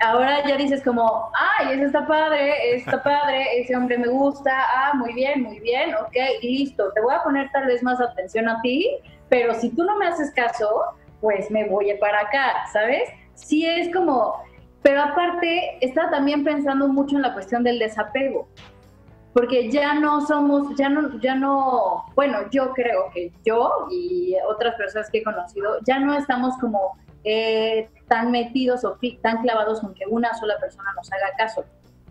ahora 0.00 0.46
ya 0.46 0.56
dices 0.56 0.82
como, 0.84 1.30
ay, 1.34 1.74
ese 1.74 1.86
está 1.86 2.06
padre, 2.06 2.76
está 2.76 3.02
padre, 3.02 3.60
ese 3.60 3.74
hombre 3.74 3.98
me 3.98 4.08
gusta, 4.08 4.52
ah, 4.52 4.92
muy 4.94 5.12
bien, 5.14 5.42
muy 5.42 5.58
bien, 5.60 5.94
ok, 5.94 6.16
listo, 6.42 6.92
te 6.92 7.00
voy 7.00 7.14
a 7.14 7.22
poner 7.22 7.50
tal 7.52 7.66
vez 7.66 7.82
más 7.82 8.00
atención 8.00 8.48
a 8.48 8.60
ti, 8.60 8.88
pero 9.28 9.54
si 9.54 9.70
tú 9.70 9.82
no 9.84 9.96
me 9.96 10.06
haces 10.06 10.30
caso, 10.34 10.84
pues 11.20 11.50
me 11.50 11.68
voy 11.68 11.92
para 11.98 12.20
acá, 12.20 12.66
¿sabes? 12.72 13.08
Sí 13.34 13.66
es 13.66 13.92
como, 13.92 14.36
pero 14.86 15.02
aparte, 15.02 15.78
está 15.80 16.10
también 16.10 16.44
pensando 16.44 16.86
mucho 16.86 17.16
en 17.16 17.22
la 17.22 17.34
cuestión 17.34 17.64
del 17.64 17.80
desapego, 17.80 18.46
porque 19.32 19.68
ya 19.68 19.94
no 19.94 20.24
somos, 20.24 20.76
ya 20.76 20.88
no, 20.88 21.18
ya 21.20 21.34
no, 21.34 22.04
bueno, 22.14 22.48
yo 22.52 22.72
creo 22.72 23.10
que 23.12 23.32
yo 23.44 23.88
y 23.90 24.36
otras 24.48 24.76
personas 24.76 25.10
que 25.10 25.18
he 25.18 25.24
conocido, 25.24 25.78
ya 25.84 25.98
no 25.98 26.14
estamos 26.14 26.56
como 26.58 26.96
eh, 27.24 27.90
tan 28.06 28.30
metidos 28.30 28.84
o 28.84 28.96
tan 29.22 29.42
clavados 29.42 29.80
con 29.80 29.92
que 29.92 30.04
una 30.08 30.32
sola 30.34 30.54
persona 30.60 30.92
nos 30.94 31.12
haga 31.12 31.32
caso. 31.36 31.64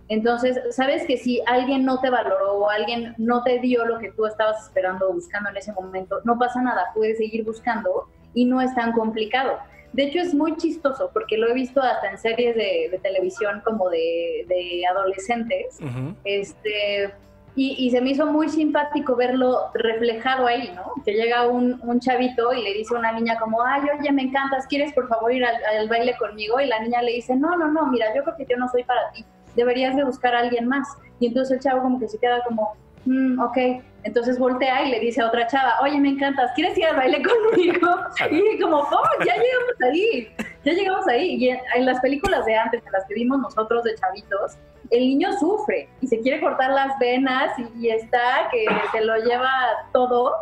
Entonces, 0.10 0.60
sabes 0.76 1.06
que 1.06 1.16
si 1.16 1.42
alguien 1.48 1.86
no 1.86 2.02
te 2.02 2.10
valoró 2.10 2.58
o 2.58 2.70
alguien 2.70 3.16
no 3.18 3.42
te 3.44 3.60
dio 3.60 3.86
lo 3.86 4.00
que 4.00 4.12
tú 4.12 4.26
estabas 4.26 4.66
esperando 4.66 5.08
o 5.08 5.14
buscando 5.14 5.50
en 5.50 5.56
ese 5.56 5.72
momento, 5.72 6.20
no 6.26 6.38
pasa 6.38 6.62
nada, 6.62 6.88
puedes 6.94 7.20
seguir 7.20 7.46
buscando 7.46 8.10
y 8.34 8.44
no 8.44 8.60
es 8.60 8.76
tan 8.76 8.92
complicado. 8.92 9.60
De 9.96 10.04
hecho, 10.04 10.20
es 10.20 10.34
muy 10.34 10.58
chistoso 10.58 11.10
porque 11.14 11.38
lo 11.38 11.48
he 11.48 11.54
visto 11.54 11.82
hasta 11.82 12.12
en 12.12 12.18
series 12.18 12.54
de, 12.54 13.00
televisión 13.02 13.62
como 13.64 13.90
de, 13.90 14.84
adolescentes. 14.92 15.80
este, 16.26 17.14
y, 17.56 17.90
se 17.92 18.02
me 18.02 18.10
hizo 18.10 18.26
muy 18.26 18.50
simpático 18.50 19.16
verlo 19.16 19.72
reflejado 19.74 20.48
ahí, 20.48 20.70
¿no? 20.76 21.02
Que 21.06 21.14
llega 21.14 21.48
un, 21.48 22.00
chavito 22.02 22.52
y 22.52 22.62
le 22.62 22.74
dice 22.74 22.94
a 22.94 23.00
una 23.00 23.14
niña 23.14 23.40
como, 23.40 23.64
ay, 23.64 23.84
oye, 23.98 24.12
me 24.12 24.24
encantas, 24.24 24.68
¿quieres 24.68 24.92
por 24.92 25.08
favor 25.08 25.32
ir 25.32 25.46
al, 25.46 25.88
baile 25.88 26.18
conmigo? 26.18 26.60
Y 26.60 26.68
la 26.68 26.82
niña 26.82 27.02
le 27.02 27.14
dice, 27.14 27.34
no, 27.34 27.56
no, 27.56 27.72
no, 27.72 27.88
mira, 27.88 28.14
yo 28.14 28.24
creo 28.24 28.36
que 28.36 28.46
yo 28.50 28.58
no 28.58 28.68
soy 28.68 28.84
para 28.84 29.10
ti, 29.14 29.24
deberías 29.56 29.96
de 29.96 30.04
buscar 30.04 30.36
a 30.36 30.40
alguien 30.40 30.68
más. 30.68 30.90
Y 31.22 31.28
entonces 31.28 31.56
el 31.56 31.64
chavo 31.64 31.84
como 31.84 32.02
que 32.02 32.10
se 32.10 32.20
queda 32.20 32.44
como, 32.44 32.76
mm, 33.06 33.40
ok, 33.40 33.58
entonces 34.06 34.38
voltea 34.38 34.84
y 34.84 34.92
le 34.92 35.00
dice 35.00 35.22
a 35.22 35.28
otra 35.28 35.48
chava, 35.48 35.80
oye, 35.82 36.00
me 36.00 36.10
encantas, 36.10 36.52
¿quieres 36.54 36.78
ir 36.78 36.86
al 36.86 36.96
baile 36.96 37.24
conmigo? 37.24 37.90
Y 38.30 38.60
como, 38.60 38.88
ya 39.26 39.34
llegamos 39.34 39.82
ahí, 39.84 40.28
ya 40.64 40.74
llegamos 40.74 41.08
ahí. 41.08 41.36
Y 41.36 41.50
en, 41.50 41.86
las 41.86 42.00
películas 42.02 42.46
de 42.46 42.56
antes, 42.56 42.86
en 42.86 42.92
las 42.92 43.04
que 43.08 43.16
vimos 43.16 43.40
nosotros 43.40 43.84
de 43.84 43.96
chavitos, 43.96 44.58
el 44.92 45.00
niño 45.00 45.34
sufre 45.40 45.90
y 46.02 46.08
se 46.08 46.20
quiere 46.20 46.40
cortar 46.40 46.70
las 46.70 47.00
venas 47.00 47.52
y, 47.76 47.90
está 47.90 48.48
que 48.52 48.66
se 48.92 49.04
lo 49.04 49.18
lleva 49.18 49.50
todo 49.92 50.34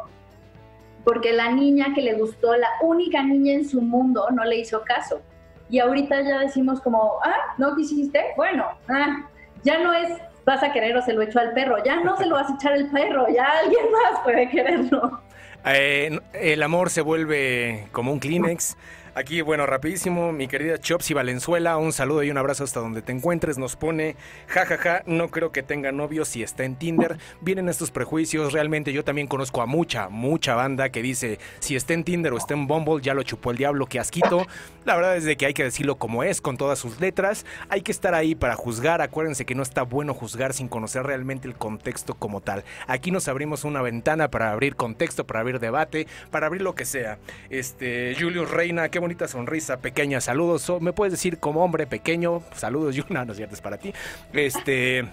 porque 1.05 1.31
la 1.31 1.49
niña 1.49 1.93
que 1.95 2.01
le 2.01 2.15
gustó, 2.15 2.55
la 2.55 2.69
única 2.81 3.23
niña 3.23 3.53
en 3.53 3.67
su 3.67 3.81
mundo, 3.81 4.27
no 4.31 4.43
le 4.43 4.57
hizo 4.57 4.81
caso. 4.83 5.21
Y 5.69 5.79
ahorita 5.79 6.21
ya 6.21 6.39
decimos 6.39 6.81
como, 6.81 7.13
ah, 7.23 7.55
¿no 7.57 7.75
quisiste? 7.75 8.33
Bueno, 8.35 8.67
ah, 8.89 9.25
ya 9.63 9.79
no 9.79 9.93
es 9.93 10.09
vas 10.45 10.63
a 10.63 10.71
querer 10.71 10.95
o 10.97 11.01
se 11.01 11.13
lo 11.13 11.21
echó 11.21 11.39
al 11.39 11.53
perro. 11.53 11.83
Ya 11.83 12.01
no 12.01 12.17
se 12.17 12.25
lo 12.25 12.35
vas 12.35 12.49
a 12.49 12.55
echar 12.55 12.73
el 12.73 12.89
perro, 12.89 13.27
ya 13.33 13.45
alguien 13.63 13.85
más 13.91 14.19
puede 14.23 14.49
quererlo. 14.49 15.21
Eh, 15.65 16.19
el 16.33 16.63
amor 16.63 16.89
se 16.89 17.01
vuelve 17.01 17.87
como 17.91 18.11
un 18.11 18.19
Kleenex. 18.19 18.75
Aquí, 19.15 19.41
bueno, 19.41 19.67
rapidísimo, 19.67 20.31
mi 20.31 20.47
querida 20.47 20.79
Chopsy 20.79 21.13
Valenzuela, 21.13 21.77
un 21.77 21.93
saludo 21.93 22.23
y 22.23 22.31
un 22.31 22.37
abrazo 22.39 22.63
hasta 22.63 22.79
donde 22.79 23.03
te 23.03 23.11
encuentres. 23.11 23.59
Nos 23.59 23.75
pone, 23.75 24.15
jajaja, 24.47 24.77
ja, 24.77 24.93
ja, 24.97 25.03
no 25.05 25.29
creo 25.29 25.51
que 25.51 25.61
tenga 25.61 25.91
novio 25.91 26.25
si 26.25 26.41
está 26.41 26.63
en 26.63 26.75
Tinder. 26.75 27.19
Vienen 27.39 27.69
estos 27.69 27.91
prejuicios, 27.91 28.53
realmente 28.53 28.91
yo 28.91 29.03
también 29.03 29.27
conozco 29.27 29.61
a 29.61 29.67
mucha, 29.67 30.09
mucha 30.09 30.55
banda 30.55 30.89
que 30.89 31.03
dice, 31.03 31.37
si 31.59 31.75
está 31.75 31.93
en 31.93 32.03
Tinder 32.03 32.33
o 32.33 32.37
está 32.37 32.55
en 32.55 32.65
Bumble, 32.65 33.03
ya 33.03 33.13
lo 33.13 33.21
chupó 33.21 33.51
el 33.51 33.57
diablo, 33.57 33.85
que 33.85 33.99
asquito. 33.99 34.47
La 34.83 34.95
verdad 34.95 35.15
es 35.15 35.25
de 35.25 35.37
que 35.37 35.45
hay 35.45 35.53
que 35.53 35.63
decirlo 35.63 35.97
como 35.97 36.23
es, 36.23 36.41
con 36.41 36.57
todas 36.57 36.79
sus 36.79 36.99
letras. 36.99 37.45
Hay 37.69 37.81
que 37.81 37.91
estar 37.91 38.15
ahí 38.15 38.33
para 38.33 38.55
juzgar. 38.55 39.03
Acuérdense 39.03 39.45
que 39.45 39.53
no 39.53 39.61
está 39.61 39.83
bueno 39.83 40.15
juzgar 40.15 40.53
sin 40.53 40.67
conocer 40.67 41.03
realmente 41.03 41.47
el 41.47 41.53
contexto 41.53 42.15
como 42.15 42.41
tal. 42.41 42.63
Aquí 42.87 43.11
nos 43.11 43.27
abrimos 43.27 43.63
una 43.63 43.83
ventana 43.83 44.31
para 44.31 44.51
abrir 44.51 44.75
contexto, 44.75 45.27
para 45.27 45.41
abrir 45.41 45.59
debate, 45.59 46.07
para 46.31 46.47
abrir 46.47 46.63
lo 46.63 46.73
que 46.73 46.85
sea. 46.85 47.19
Este, 47.51 48.15
Julius 48.19 48.49
Reina, 48.49 48.89
qué 48.89 49.02
bonita 49.03 49.27
sonrisa, 49.27 49.77
pequeña, 49.77 50.21
saludos. 50.21 50.71
Me 50.81 50.93
puedes 50.93 51.11
decir 51.11 51.37
como 51.37 51.63
hombre 51.63 51.85
pequeño, 51.87 52.41
saludos, 52.55 52.95
Yuna, 53.09 53.25
no 53.25 53.33
es 53.33 53.37
cierto, 53.37 53.55
es 53.55 53.61
para 53.61 53.77
ti. 53.77 53.93
Este. 54.31 55.05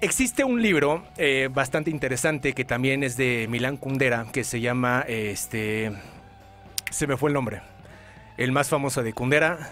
Existe 0.00 0.44
un 0.44 0.60
libro 0.60 1.04
eh, 1.16 1.48
bastante 1.50 1.90
interesante 1.90 2.52
que 2.52 2.64
también 2.64 3.02
es 3.02 3.16
de 3.16 3.46
Milán 3.48 3.76
Kundera, 3.78 4.26
que 4.32 4.44
se 4.44 4.60
llama, 4.60 5.04
este, 5.08 5.92
se 6.90 7.06
me 7.06 7.16
fue 7.16 7.30
el 7.30 7.34
nombre, 7.34 7.62
el 8.36 8.52
más 8.52 8.68
famoso 8.68 9.02
de 9.02 9.14
Kundera. 9.14 9.70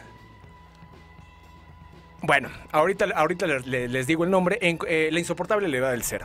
Bueno, 2.22 2.48
ahorita, 2.70 3.07
ahorita 3.14 3.46
les, 3.46 4.07
digo 4.07 4.24
el 4.24 4.31
nombre, 4.31 4.59
en, 4.62 4.78
eh, 4.87 5.11
La 5.12 5.18
insoportable 5.18 5.68
levedad 5.68 5.90
del 5.90 6.02
ser. 6.02 6.24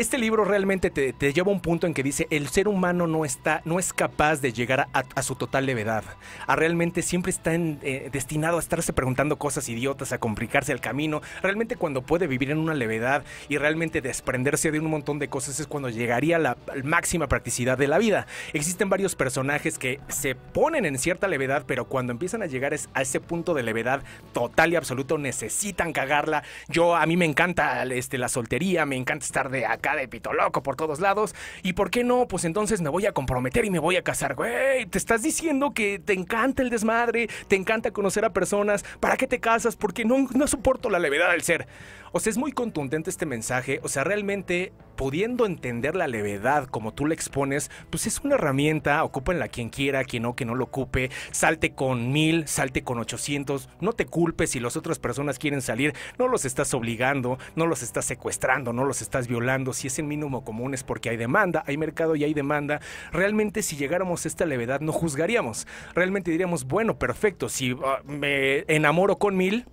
Este 0.00 0.16
libro 0.16 0.46
realmente 0.46 0.88
te, 0.88 1.12
lleva 1.34 1.50
a 1.50 1.54
un 1.54 1.60
punto 1.60 1.86
en 1.86 1.92
que 1.92 2.02
dice 2.02 2.26
el 2.30 2.48
ser 2.48 2.68
humano 2.68 3.06
no 3.06 3.26
está, 3.26 3.60
no 3.66 3.78
es 3.78 3.92
capaz 3.92 4.40
de 4.40 4.50
llegar 4.50 4.88
a, 4.94 5.22
su 5.22 5.34
total 5.34 5.66
levedad. 5.66 6.04
A 6.46 6.56
realmente 6.56 7.02
siempre 7.02 7.28
está 7.28 7.54
eh, 7.54 8.08
destinado 8.10 8.56
a 8.56 8.60
estarse 8.60 8.94
preguntando 8.94 9.36
cosas 9.36 9.68
idiotas, 9.68 10.12
a 10.12 10.18
complicarse 10.18 10.72
el 10.72 10.80
camino. 10.80 11.20
Realmente 11.42 11.76
cuando 11.76 12.00
puede 12.00 12.28
vivir 12.28 12.50
en 12.50 12.56
una 12.56 12.72
levedad 12.72 13.24
y 13.50 13.58
realmente 13.58 14.00
desprenderse 14.00 14.70
de 14.70 14.80
un 14.80 14.86
montón 14.86 15.18
de 15.18 15.28
cosas 15.28 15.60
es 15.60 15.66
cuando 15.66 15.90
llegaría 15.90 16.36
a 16.36 16.38
la, 16.38 16.56
máxima 16.82 17.26
practicidad 17.26 17.76
de 17.76 17.86
la 17.86 17.98
vida. 17.98 18.26
Existen 18.54 18.88
varios 18.88 19.16
personajes 19.16 19.78
que 19.78 20.00
se 20.08 20.34
ponen 20.34 20.86
en 20.86 20.98
cierta 20.98 21.28
levedad, 21.28 21.64
pero 21.66 21.84
cuando 21.84 22.12
empiezan 22.12 22.42
a 22.42 22.46
llegar 22.46 22.72
a 22.72 23.02
ese 23.02 23.20
punto 23.20 23.52
de 23.52 23.64
levedad 23.64 24.02
total 24.32 24.72
y 24.72 24.76
absoluto 24.76 25.18
necesitan 25.18 25.92
cagarla. 25.92 26.42
Yo 26.70 26.96
a 26.96 27.04
mí 27.04 27.18
me 27.18 27.26
encanta 27.26 27.84
este, 27.84 28.16
la 28.16 28.30
soltería, 28.30 28.86
me 28.86 28.96
encanta 28.96 29.26
estar 29.26 29.50
de 29.50 29.66
acá 29.66 29.89
de 29.96 30.08
pito 30.08 30.32
loco 30.32 30.62
por 30.62 30.76
todos 30.76 31.00
lados. 31.00 31.34
¿Y 31.62 31.74
por 31.74 31.90
qué 31.90 32.04
no? 32.04 32.26
Pues 32.26 32.44
entonces 32.44 32.80
me 32.80 32.88
voy 32.88 33.06
a 33.06 33.12
comprometer 33.12 33.64
y 33.64 33.70
me 33.70 33.78
voy 33.78 33.96
a 33.96 34.02
casar. 34.02 34.34
Güey, 34.34 34.86
te 34.86 34.98
estás 34.98 35.22
diciendo 35.22 35.72
que 35.72 35.98
te 35.98 36.12
encanta 36.12 36.62
el 36.62 36.70
desmadre, 36.70 37.28
te 37.48 37.56
encanta 37.56 37.90
conocer 37.90 38.24
a 38.24 38.30
personas. 38.30 38.84
¿Para 39.00 39.16
qué 39.16 39.26
te 39.26 39.40
casas? 39.40 39.76
Porque 39.76 40.04
no, 40.04 40.28
no 40.34 40.46
soporto 40.46 40.90
la 40.90 40.98
levedad 40.98 41.30
del 41.30 41.42
ser. 41.42 41.66
O 42.12 42.20
sea, 42.20 42.30
es 42.30 42.38
muy 42.38 42.52
contundente 42.52 43.10
este 43.10 43.26
mensaje. 43.26 43.80
O 43.82 43.88
sea, 43.88 44.04
realmente 44.04 44.72
pudiendo 44.96 45.46
entender 45.46 45.94
la 45.94 46.08
levedad 46.08 46.66
como 46.66 46.92
tú 46.92 47.06
la 47.06 47.14
expones, 47.14 47.70
pues 47.88 48.06
es 48.06 48.20
una 48.20 48.34
herramienta. 48.34 49.02
Ocúpenla 49.04 49.48
quien 49.48 49.68
quiera, 49.68 50.04
quien 50.04 50.24
no, 50.24 50.34
que 50.34 50.44
no 50.44 50.54
lo 50.54 50.64
ocupe. 50.64 51.10
Salte 51.30 51.72
con 51.72 52.12
mil, 52.12 52.48
salte 52.48 52.82
con 52.82 52.98
ochocientos. 52.98 53.68
No 53.80 53.92
te 53.92 54.06
culpes 54.06 54.50
si 54.50 54.60
las 54.60 54.76
otras 54.76 54.98
personas 54.98 55.38
quieren 55.38 55.62
salir. 55.62 55.94
No 56.18 56.28
los 56.28 56.44
estás 56.44 56.74
obligando, 56.74 57.38
no 57.54 57.66
los 57.66 57.82
estás 57.82 58.04
secuestrando, 58.04 58.72
no 58.72 58.84
los 58.84 59.02
estás 59.02 59.28
violando. 59.28 59.72
Si 59.72 59.86
es 59.86 59.98
el 59.98 60.06
mínimo 60.06 60.44
común 60.44 60.74
es 60.74 60.82
porque 60.82 61.10
hay 61.10 61.16
demanda, 61.16 61.62
hay 61.66 61.76
mercado 61.76 62.16
y 62.16 62.24
hay 62.24 62.34
demanda. 62.34 62.80
Realmente 63.12 63.62
si 63.62 63.76
llegáramos 63.76 64.24
a 64.24 64.28
esta 64.28 64.46
levedad 64.46 64.80
no 64.80 64.92
juzgaríamos. 64.92 65.66
Realmente 65.94 66.30
diríamos, 66.30 66.64
bueno, 66.64 66.98
perfecto, 66.98 67.48
si 67.48 67.76
ah, 67.84 68.00
me 68.04 68.64
enamoro 68.68 69.16
con 69.16 69.36
mil 69.36 69.66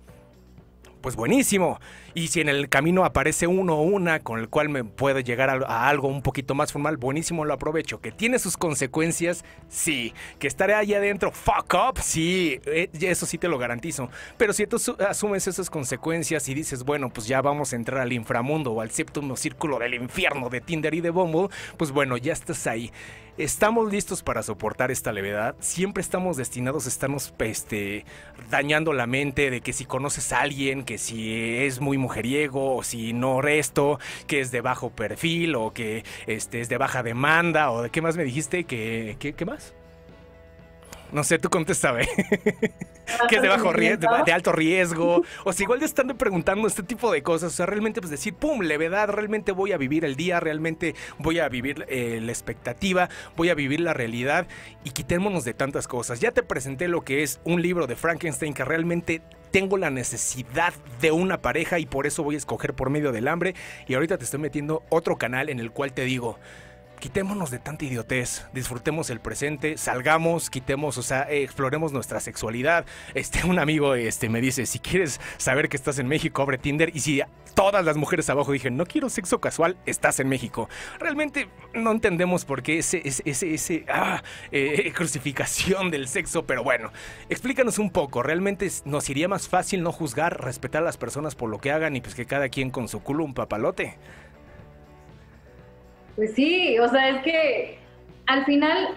pues 1.00 1.16
buenísimo. 1.16 1.78
Y 2.18 2.26
si 2.26 2.40
en 2.40 2.48
el 2.48 2.68
camino 2.68 3.04
aparece 3.04 3.46
uno 3.46 3.76
o 3.76 3.82
una 3.82 4.18
con 4.18 4.40
el 4.40 4.48
cual 4.48 4.70
me 4.70 4.82
puedo 4.82 5.20
llegar 5.20 5.50
a, 5.50 5.88
algo 5.88 6.08
un 6.08 6.20
poquito 6.20 6.52
más 6.52 6.72
formal, 6.72 6.96
buenísimo, 6.96 7.44
lo 7.44 7.54
aprovecho. 7.54 8.00
Que 8.00 8.10
tiene 8.10 8.40
sus 8.40 8.56
consecuencias, 8.56 9.44
sí. 9.68 10.12
Que 10.40 10.48
estaré 10.48 10.74
ahí 10.74 10.94
adentro, 10.94 11.30
fuck 11.30 11.72
up, 11.74 12.00
sí. 12.00 12.60
Eh, 12.66 12.90
eso 13.02 13.24
sí 13.24 13.38
te 13.38 13.46
lo 13.46 13.56
garantizo. 13.56 14.10
Pero 14.36 14.52
si 14.52 14.66
tú 14.66 14.78
asumes 15.08 15.46
esas 15.46 15.70
consecuencias 15.70 16.48
y 16.48 16.54
dices, 16.54 16.82
bueno, 16.82 17.08
pues 17.08 17.28
ya 17.28 17.40
vamos 17.40 17.72
a 17.72 17.76
entrar 17.76 18.00
al 18.00 18.12
inframundo 18.12 18.72
o 18.72 18.80
al 18.80 18.90
séptimo 18.90 19.36
círculo 19.36 19.78
del 19.78 19.94
infierno 19.94 20.48
de 20.48 20.60
Tinder 20.60 20.94
y 20.94 21.00
de 21.00 21.10
Bumble, 21.10 21.54
pues 21.76 21.92
bueno, 21.92 22.16
ya 22.16 22.32
estás 22.32 22.66
ahí. 22.66 22.90
¿Estamos 23.38 23.92
listos 23.92 24.24
para 24.24 24.42
soportar 24.42 24.90
esta 24.90 25.12
levedad? 25.12 25.54
Siempre 25.60 26.00
estamos 26.00 26.36
destinados 26.36 26.86
a 26.86 26.88
estarnos 26.88 27.32
este, 27.38 28.04
dañando 28.50 28.92
la 28.92 29.06
mente 29.06 29.50
de 29.50 29.60
que 29.60 29.72
si 29.72 29.84
conoces 29.84 30.32
a 30.32 30.40
alguien, 30.40 30.82
que 30.82 30.98
si 30.98 31.56
es 31.58 31.80
muy 31.80 31.96
mujeriego, 32.08 32.76
o 32.76 32.82
si 32.82 33.12
no 33.12 33.42
resto, 33.42 34.00
que 34.26 34.40
es 34.40 34.50
de 34.50 34.62
bajo 34.62 34.90
perfil, 34.90 35.54
o 35.54 35.72
que 35.72 36.04
este, 36.26 36.60
es 36.60 36.70
de 36.70 36.78
baja 36.78 37.02
demanda, 37.02 37.70
o 37.70 37.82
de 37.82 37.90
qué 37.90 38.00
más 38.00 38.16
me 38.16 38.24
dijiste, 38.24 38.64
que, 38.64 39.16
¿qué 39.18 39.44
más? 39.44 39.74
No 41.12 41.24
sé, 41.24 41.38
tú 41.38 41.48
contéstame. 41.48 42.06
que 43.28 43.36
es 43.36 43.42
de 43.42 43.48
bajo 43.48 43.72
riesgo, 43.72 44.08
de 44.24 44.32
alto 44.32 44.52
riesgo. 44.52 45.22
O 45.44 45.52
sea, 45.52 45.64
igual 45.64 45.80
de 45.80 45.86
estando 45.86 46.16
preguntando 46.16 46.66
este 46.68 46.82
tipo 46.82 47.10
de 47.10 47.22
cosas. 47.22 47.52
O 47.52 47.56
sea, 47.56 47.66
realmente 47.66 48.00
pues 48.00 48.10
decir, 48.10 48.34
pum, 48.34 48.60
levedad, 48.60 49.08
realmente 49.08 49.52
voy 49.52 49.72
a 49.72 49.78
vivir 49.78 50.04
el 50.04 50.16
día, 50.16 50.40
realmente 50.40 50.94
voy 51.18 51.38
a 51.38 51.48
vivir 51.48 51.86
eh, 51.88 52.20
la 52.22 52.32
expectativa, 52.32 53.08
voy 53.36 53.48
a 53.48 53.54
vivir 53.54 53.80
la 53.80 53.94
realidad 53.94 54.46
y 54.84 54.90
quitémonos 54.90 55.44
de 55.44 55.54
tantas 55.54 55.88
cosas. 55.88 56.20
Ya 56.20 56.32
te 56.32 56.42
presenté 56.42 56.88
lo 56.88 57.02
que 57.02 57.22
es 57.22 57.40
un 57.44 57.62
libro 57.62 57.86
de 57.86 57.96
Frankenstein 57.96 58.52
que 58.52 58.64
realmente 58.64 59.22
tengo 59.50 59.76
la 59.76 59.90
necesidad 59.90 60.74
de 61.00 61.12
una 61.12 61.40
pareja 61.42 61.78
y 61.78 61.86
por 61.86 62.06
eso 62.06 62.22
voy 62.22 62.34
a 62.34 62.38
escoger 62.38 62.74
por 62.74 62.90
medio 62.90 63.12
del 63.12 63.28
hambre. 63.28 63.54
Y 63.86 63.94
ahorita 63.94 64.18
te 64.18 64.24
estoy 64.24 64.40
metiendo 64.40 64.82
otro 64.88 65.16
canal 65.16 65.48
en 65.48 65.60
el 65.60 65.70
cual 65.70 65.92
te 65.92 66.04
digo, 66.04 66.38
quitémonos 66.98 67.50
de 67.50 67.58
tanta 67.58 67.84
idiotez, 67.84 68.46
disfrutemos 68.52 69.10
el 69.10 69.20
presente, 69.20 69.76
salgamos, 69.78 70.50
quitemos, 70.50 70.98
o 70.98 71.02
sea, 71.02 71.22
exploremos 71.30 71.92
nuestra 71.92 72.20
sexualidad. 72.20 72.84
Este, 73.14 73.44
un 73.46 73.58
amigo 73.58 73.94
este, 73.94 74.28
me 74.28 74.40
dice, 74.40 74.66
si 74.66 74.78
quieres 74.78 75.20
saber 75.36 75.68
que 75.68 75.76
estás 75.76 75.98
en 75.98 76.08
México, 76.08 76.42
abre 76.42 76.58
Tinder. 76.58 76.94
Y 76.94 77.00
si 77.00 77.22
todas 77.54 77.84
las 77.84 77.96
mujeres 77.96 78.28
abajo 78.30 78.52
dije, 78.52 78.70
no 78.70 78.86
quiero 78.86 79.08
sexo 79.08 79.40
casual, 79.40 79.76
estás 79.86 80.20
en 80.20 80.28
México. 80.28 80.68
Realmente 80.98 81.48
no 81.74 81.90
entendemos 81.92 82.44
por 82.44 82.62
qué 82.62 82.78
ese, 82.78 83.02
ese, 83.04 83.22
ese, 83.24 83.54
ese 83.54 83.84
ah, 83.88 84.22
eh, 84.52 84.92
crucificación 84.94 85.90
del 85.90 86.08
sexo, 86.08 86.46
pero 86.46 86.62
bueno, 86.62 86.92
explícanos 87.28 87.78
un 87.78 87.90
poco. 87.90 88.22
Realmente 88.22 88.68
nos 88.84 89.08
iría 89.08 89.28
más 89.28 89.48
fácil 89.48 89.82
no 89.82 89.92
juzgar, 89.92 90.42
respetar 90.42 90.82
a 90.82 90.84
las 90.84 90.96
personas 90.96 91.34
por 91.34 91.50
lo 91.50 91.58
que 91.58 91.72
hagan 91.72 91.96
y 91.96 92.00
pues 92.00 92.14
que 92.14 92.26
cada 92.26 92.48
quien 92.48 92.70
con 92.70 92.88
su 92.88 93.02
culo 93.02 93.24
un 93.24 93.34
papalote. 93.34 93.98
Pues 96.18 96.34
sí, 96.34 96.76
o 96.80 96.88
sea, 96.88 97.10
es 97.10 97.22
que 97.22 97.78
al 98.26 98.44
final 98.44 98.88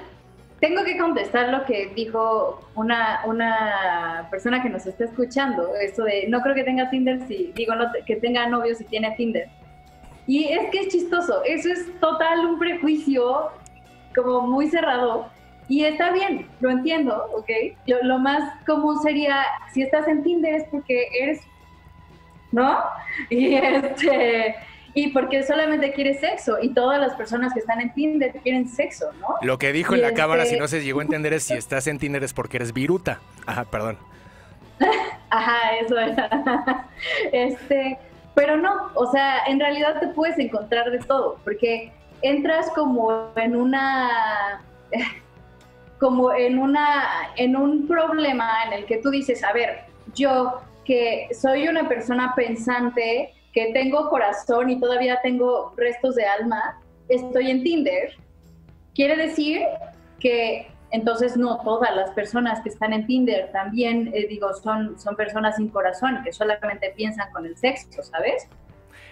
tengo 0.60 0.84
que 0.84 0.98
contestar 0.98 1.50
lo 1.50 1.66
que 1.66 1.92
dijo 1.96 2.68
una, 2.74 3.22
una 3.26 4.28
persona 4.32 4.64
que 4.64 4.70
nos 4.70 4.88
está 4.88 5.04
escuchando, 5.04 5.76
esto 5.76 6.04
de 6.04 6.26
no 6.30 6.42
creo 6.42 6.56
que 6.56 6.64
tenga 6.64 6.90
Tinder 6.90 7.20
si 7.28 7.52
digo 7.56 7.76
no, 7.76 7.86
que 8.08 8.16
tenga 8.16 8.48
novio 8.48 8.74
si 8.74 8.86
tiene 8.86 9.14
Tinder. 9.18 9.48
Y 10.26 10.46
es 10.46 10.72
que 10.72 10.80
es 10.80 10.88
chistoso, 10.88 11.44
eso 11.46 11.70
es 11.70 12.00
total 12.00 12.44
un 12.44 12.58
prejuicio 12.58 13.52
como 14.16 14.48
muy 14.48 14.68
cerrado 14.68 15.30
y 15.70 15.84
está 15.84 16.12
bien, 16.12 16.48
lo 16.60 16.72
entiendo, 16.72 17.28
¿ok? 17.36 17.52
Lo, 17.86 18.02
lo 18.02 18.18
más 18.18 18.52
común 18.66 19.00
sería, 19.04 19.46
si 19.72 19.84
estás 19.84 20.08
en 20.08 20.24
Tinder 20.24 20.56
es 20.56 20.64
porque 20.72 21.06
eres, 21.20 21.42
¿no? 22.52 22.80
Y 23.30 23.54
este 23.54 24.56
y 24.93 25.10
porque 25.10 25.43
solamente 25.43 25.93
quiere 25.93 26.19
sexo 26.19 26.58
y 26.62 26.69
todas 26.69 26.99
las 26.99 27.13
personas 27.15 27.54
que 27.54 27.60
están 27.60 27.80
en 27.82 27.93
Tinder 27.93 28.34
quieren 28.43 28.67
sexo, 28.67 29.12
¿no? 29.19 29.36
Lo 29.41 29.58
que 29.58 29.71
dijo 29.71 29.95
en 29.95 30.01
la 30.01 30.13
cámara, 30.13 30.45
si 30.45 30.58
no 30.58 30.67
se 30.67 30.84
llegó 30.84 30.99
a 30.99 31.04
entender, 31.04 31.34
es 31.34 31.43
si 31.43 31.54
estás 31.54 31.88
en 31.88 31.97
Tinder 31.97 32.23
es 32.23 32.34
porque 32.34 32.58
eres 32.58 32.73
viruta. 32.73 33.19
Ajá, 33.45 33.65
perdón. 33.65 33.97
Ajá, 35.30 35.77
eso 35.77 35.97
es. 35.97 36.17
este, 37.32 37.97
pero 38.36 38.58
no, 38.58 38.91
o 38.95 39.12
sea, 39.12 39.45
en 39.47 39.60
realidad 39.60 39.99
te 39.99 40.08
puedes 40.08 40.38
encontrar 40.39 40.91
de 40.91 40.99
todo, 40.99 41.38
porque 41.43 41.93
entras 42.21 42.69
como 42.71 43.32
en 43.36 43.56
una 43.56 44.62
como 45.99 46.34
en 46.34 46.58
una 46.60 47.30
en 47.38 47.56
un 47.56 47.88
problema 47.88 48.65
en 48.65 48.73
el 48.73 48.86
que 48.86 48.97
tú 48.97 49.10
dices, 49.10 49.43
a 49.43 49.54
ver, 49.54 49.86
yo 50.13 50.62
que 50.84 51.30
soy 51.39 51.67
una 51.67 51.88
persona 51.88 52.34
pensante, 52.36 53.34
que 53.54 53.72
tengo 53.74 54.10
corazón 54.10 54.70
y 54.70 54.80
todavía 54.80 55.20
tengo 55.22 55.74
restos 55.76 56.16
de 56.16 56.26
alma, 56.26 56.80
estoy 57.10 57.52
en 57.52 57.64
Tinder, 57.64 58.16
quiere 58.96 59.18
decir 59.18 59.62
que 60.20 60.68
entonces 60.92 61.38
no 61.38 61.60
todas 61.64 61.96
las 61.96 62.12
personas 62.12 62.62
que 62.62 62.70
están 62.70 62.94
en 62.94 63.08
Tinder 63.08 63.52
también, 63.52 64.12
eh, 64.14 64.28
digo, 64.28 64.54
son, 64.54 65.00
son 65.00 65.16
personas 65.16 65.56
sin 65.56 65.70
corazón, 65.70 66.22
que 66.24 66.34
solamente 66.34 66.94
piensan 66.96 67.32
con 67.32 67.46
el 67.46 67.58
sexo, 67.58 68.04
¿sabes? 68.04 68.48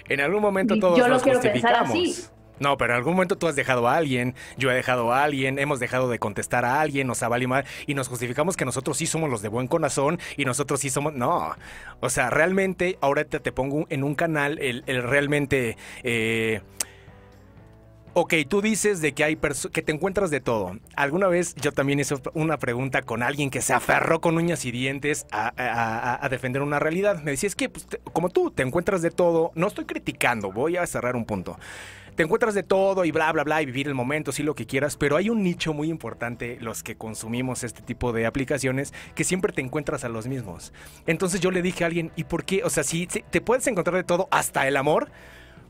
En 0.07 0.19
algún 0.21 0.41
momento 0.41 0.77
todos 0.77 0.97
Yo 0.97 1.07
lo 1.07 1.19
quiero 1.19 1.39
pensar 1.39 1.75
así. 1.75 2.15
No, 2.59 2.77
pero 2.77 2.93
en 2.93 2.97
algún 2.97 3.13
momento 3.13 3.37
tú 3.37 3.47
has 3.47 3.55
dejado 3.55 3.87
a 3.87 3.95
alguien, 3.95 4.35
yo 4.57 4.71
he 4.71 4.75
dejado 4.75 5.13
a 5.13 5.23
alguien, 5.23 5.59
hemos 5.59 5.79
dejado 5.79 6.09
de 6.09 6.19
contestar 6.19 6.65
a 6.65 6.81
alguien, 6.81 7.07
nos 7.07 7.23
ha 7.23 7.27
valido 7.27 7.49
mal 7.49 7.65
y 7.87 7.93
nos 7.93 8.07
justificamos 8.07 8.57
que 8.57 8.65
nosotros 8.65 8.97
sí 8.97 9.05
somos 9.05 9.29
los 9.29 9.41
de 9.41 9.49
buen 9.49 9.67
corazón 9.67 10.19
y 10.37 10.45
nosotros 10.45 10.79
sí 10.79 10.89
somos. 10.89 11.13
No. 11.13 11.55
O 11.99 12.09
sea, 12.09 12.29
realmente, 12.29 12.97
ahora 13.01 13.25
te, 13.25 13.39
te 13.39 13.51
pongo 13.51 13.85
en 13.89 14.03
un 14.03 14.15
canal 14.15 14.59
el, 14.59 14.83
realmente. 15.03 15.77
Eh, 16.03 16.61
Ok, 18.13 18.33
tú 18.49 18.61
dices 18.61 19.01
de 19.01 19.13
que 19.13 19.23
hay 19.23 19.37
que 19.71 19.81
te 19.83 19.91
encuentras 19.91 20.31
de 20.31 20.41
todo. 20.41 20.77
Alguna 20.95 21.27
vez 21.27 21.53
yo 21.55 21.71
también 21.71 21.99
hice 21.99 22.15
una 22.33 22.57
pregunta 22.57 23.03
con 23.03 23.21
alguien 23.21 23.51
que 23.51 23.61
se 23.61 23.71
aferró 23.71 24.19
con 24.19 24.35
uñas 24.35 24.65
y 24.65 24.71
dientes 24.71 25.27
a, 25.31 26.27
defender 26.29 26.63
una 26.63 26.79
realidad. 26.79 27.21
Me 27.21 27.31
decía, 27.31 27.47
es 27.47 27.55
que 27.55 27.69
pues, 27.69 27.87
como 28.11 28.29
tú 28.29 28.49
te 28.49 28.63
encuentras 28.63 29.03
de 29.03 29.11
todo, 29.11 29.51
no 29.53 29.67
estoy 29.67 29.85
criticando, 29.85 30.51
voy 30.51 30.75
a 30.75 30.87
cerrar 30.87 31.15
un 31.15 31.25
punto 31.25 31.57
te 32.19 32.23
encuentras 32.23 32.53
de 32.53 32.63
todo 32.63 33.05
y 33.05 33.11
bla, 33.11 33.31
bla, 33.31 33.45
bla, 33.45 33.61
y 33.61 33.65
vivir 33.65 33.87
el 33.87 33.93
momento, 33.93 34.33
sí, 34.33 34.43
lo 34.43 34.53
que 34.53 34.65
quieras, 34.65 34.97
pero 34.97 35.15
hay 35.15 35.29
un 35.29 35.41
nicho 35.41 35.73
muy 35.73 35.87
importante, 35.87 36.57
los 36.59 36.83
que 36.83 36.97
consumimos 36.97 37.63
este 37.63 37.81
tipo 37.81 38.11
de 38.11 38.25
aplicaciones, 38.25 38.93
que 39.15 39.23
siempre 39.23 39.53
te 39.53 39.61
encuentras 39.61 40.03
a 40.03 40.09
los 40.09 40.27
mismos. 40.27 40.73
Entonces 41.07 41.39
yo 41.39 41.49
le 41.49 41.61
dije 41.61 41.85
a 41.85 41.87
alguien, 41.87 42.11
¿y 42.17 42.25
por 42.25 42.43
qué? 42.43 42.61
O 42.65 42.69
sea, 42.69 42.83
si 42.83 43.07
te 43.07 43.39
puedes 43.39 43.65
encontrar 43.67 43.95
de 43.95 44.03
todo, 44.03 44.27
hasta 44.31 44.67
el 44.67 44.75
amor, 44.75 45.09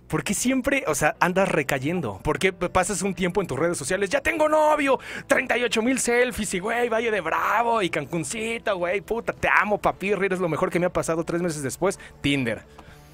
¿Por 0.08 0.24
qué 0.24 0.34
siempre, 0.34 0.86
o 0.88 0.96
sea, 0.96 1.16
andas 1.20 1.50
recayendo? 1.50 2.18
¿Por 2.24 2.40
qué 2.40 2.52
pasas 2.52 3.04
un 3.04 3.14
tiempo 3.14 3.42
en 3.42 3.48
tus 3.48 3.60
redes 3.60 3.78
sociales? 3.78 4.10
Ya 4.10 4.22
tengo 4.22 4.50
novio, 4.50 5.00
38 5.28 5.84
mil 5.84 6.00
selfies 6.00 6.52
y, 6.56 6.60
güey, 6.60 6.90
Valle 6.90 7.12
de 7.12 7.22
Bravo 7.22 7.84
y 7.84 7.92
Cancuncita, 7.92 8.74
güey, 8.74 9.02
puta, 9.02 9.34
te 9.34 9.48
amo, 9.48 9.78
papi, 9.78 10.10
eres 10.10 10.40
lo 10.40 10.50
mejor 10.50 10.72
que 10.72 10.80
me 10.80 10.88
ha 10.88 10.92
pasado 10.92 11.24
tres 11.24 11.44
meses 11.44 11.62
después, 11.62 12.00
Tinder. 12.22 12.64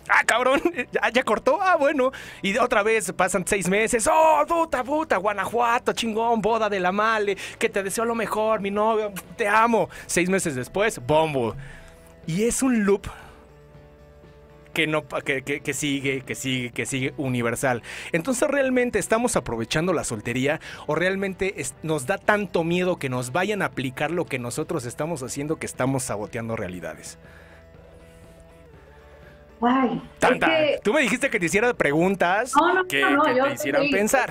Ah, 0.09 0.23
cabrón, 0.25 0.61
¿Ya, 1.13 1.23
cortó. 1.23 1.59
Ah, 1.61 1.75
bueno. 1.77 2.11
Y 2.41 2.57
otra 2.57 2.83
vez 2.83 3.11
pasan 3.13 3.45
seis 3.47 3.67
meses. 3.67 4.07
Oh, 4.11 4.43
puta, 4.47 4.83
puta, 4.83 5.17
Guanajuato, 5.17 5.93
chingón, 5.93 6.41
boda 6.41 6.69
de 6.69 6.79
la 6.79 6.91
male. 6.91 7.37
Que 7.57 7.69
te 7.69 7.83
deseo 7.83 8.05
lo 8.05 8.15
mejor, 8.15 8.61
mi 8.61 8.71
novio, 8.71 9.11
te 9.35 9.47
amo. 9.47 9.89
Seis 10.05 10.29
meses 10.29 10.55
después, 10.55 10.99
bombo. 11.05 11.55
Y 12.27 12.43
es 12.43 12.61
un 12.61 12.85
loop 12.85 13.07
que, 14.73 14.87
no, 14.87 15.07
que, 15.07 15.41
que, 15.41 15.73
sigue, 15.73 16.21
que 16.21 16.35
sigue, 16.35 16.71
que 16.71 16.85
sigue 16.85 17.13
universal. 17.17 17.81
Entonces, 18.11 18.47
¿realmente 18.47 18.99
estamos 18.99 19.35
aprovechando 19.35 19.93
la 19.93 20.03
soltería 20.03 20.59
o 20.85 20.95
realmente 20.95 21.55
nos 21.81 22.05
da 22.05 22.17
tanto 22.17 22.63
miedo 22.63 22.97
que 22.97 23.09
nos 23.09 23.31
vayan 23.31 23.61
a 23.61 23.65
aplicar 23.65 24.11
lo 24.11 24.25
que 24.25 24.37
nosotros 24.37 24.85
estamos 24.85 25.23
haciendo 25.23 25.57
que 25.57 25.65
estamos 25.65 26.03
saboteando 26.03 26.55
realidades? 26.55 27.17
Ay, 29.67 30.01
Tú 30.83 30.93
me 30.93 31.01
dijiste 31.01 31.29
que 31.29 31.39
te 31.39 31.45
hiciera 31.45 31.73
preguntas 31.73 32.53
que, 32.87 33.03
te 33.03 33.53
hicieran 33.53 33.89
pensar. 33.89 34.29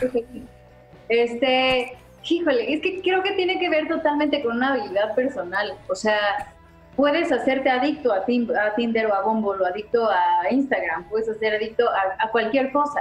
Este, 1.08 1.96
híjole, 2.28 2.72
es 2.72 2.80
que 2.80 3.00
creo 3.02 3.22
que 3.22 3.32
tiene 3.32 3.58
que 3.58 3.68
ver 3.68 3.88
totalmente 3.88 4.42
con 4.42 4.56
una 4.56 4.74
habilidad 4.74 5.14
personal. 5.14 5.74
O 5.88 5.94
sea, 5.94 6.52
puedes 6.96 7.32
hacerte 7.32 7.70
adicto 7.70 8.12
a, 8.12 8.24
Tinder 8.24 9.06
o 9.06 9.14
a 9.14 9.22
Bumble 9.22 9.62
o 9.62 9.66
adicto 9.66 10.08
a 10.08 10.50
Instagram, 10.50 11.04
puedes 11.08 11.28
hacer 11.28 11.54
adicto 11.54 11.84
a, 11.88 12.28
cualquier 12.30 12.72
cosa. 12.72 13.00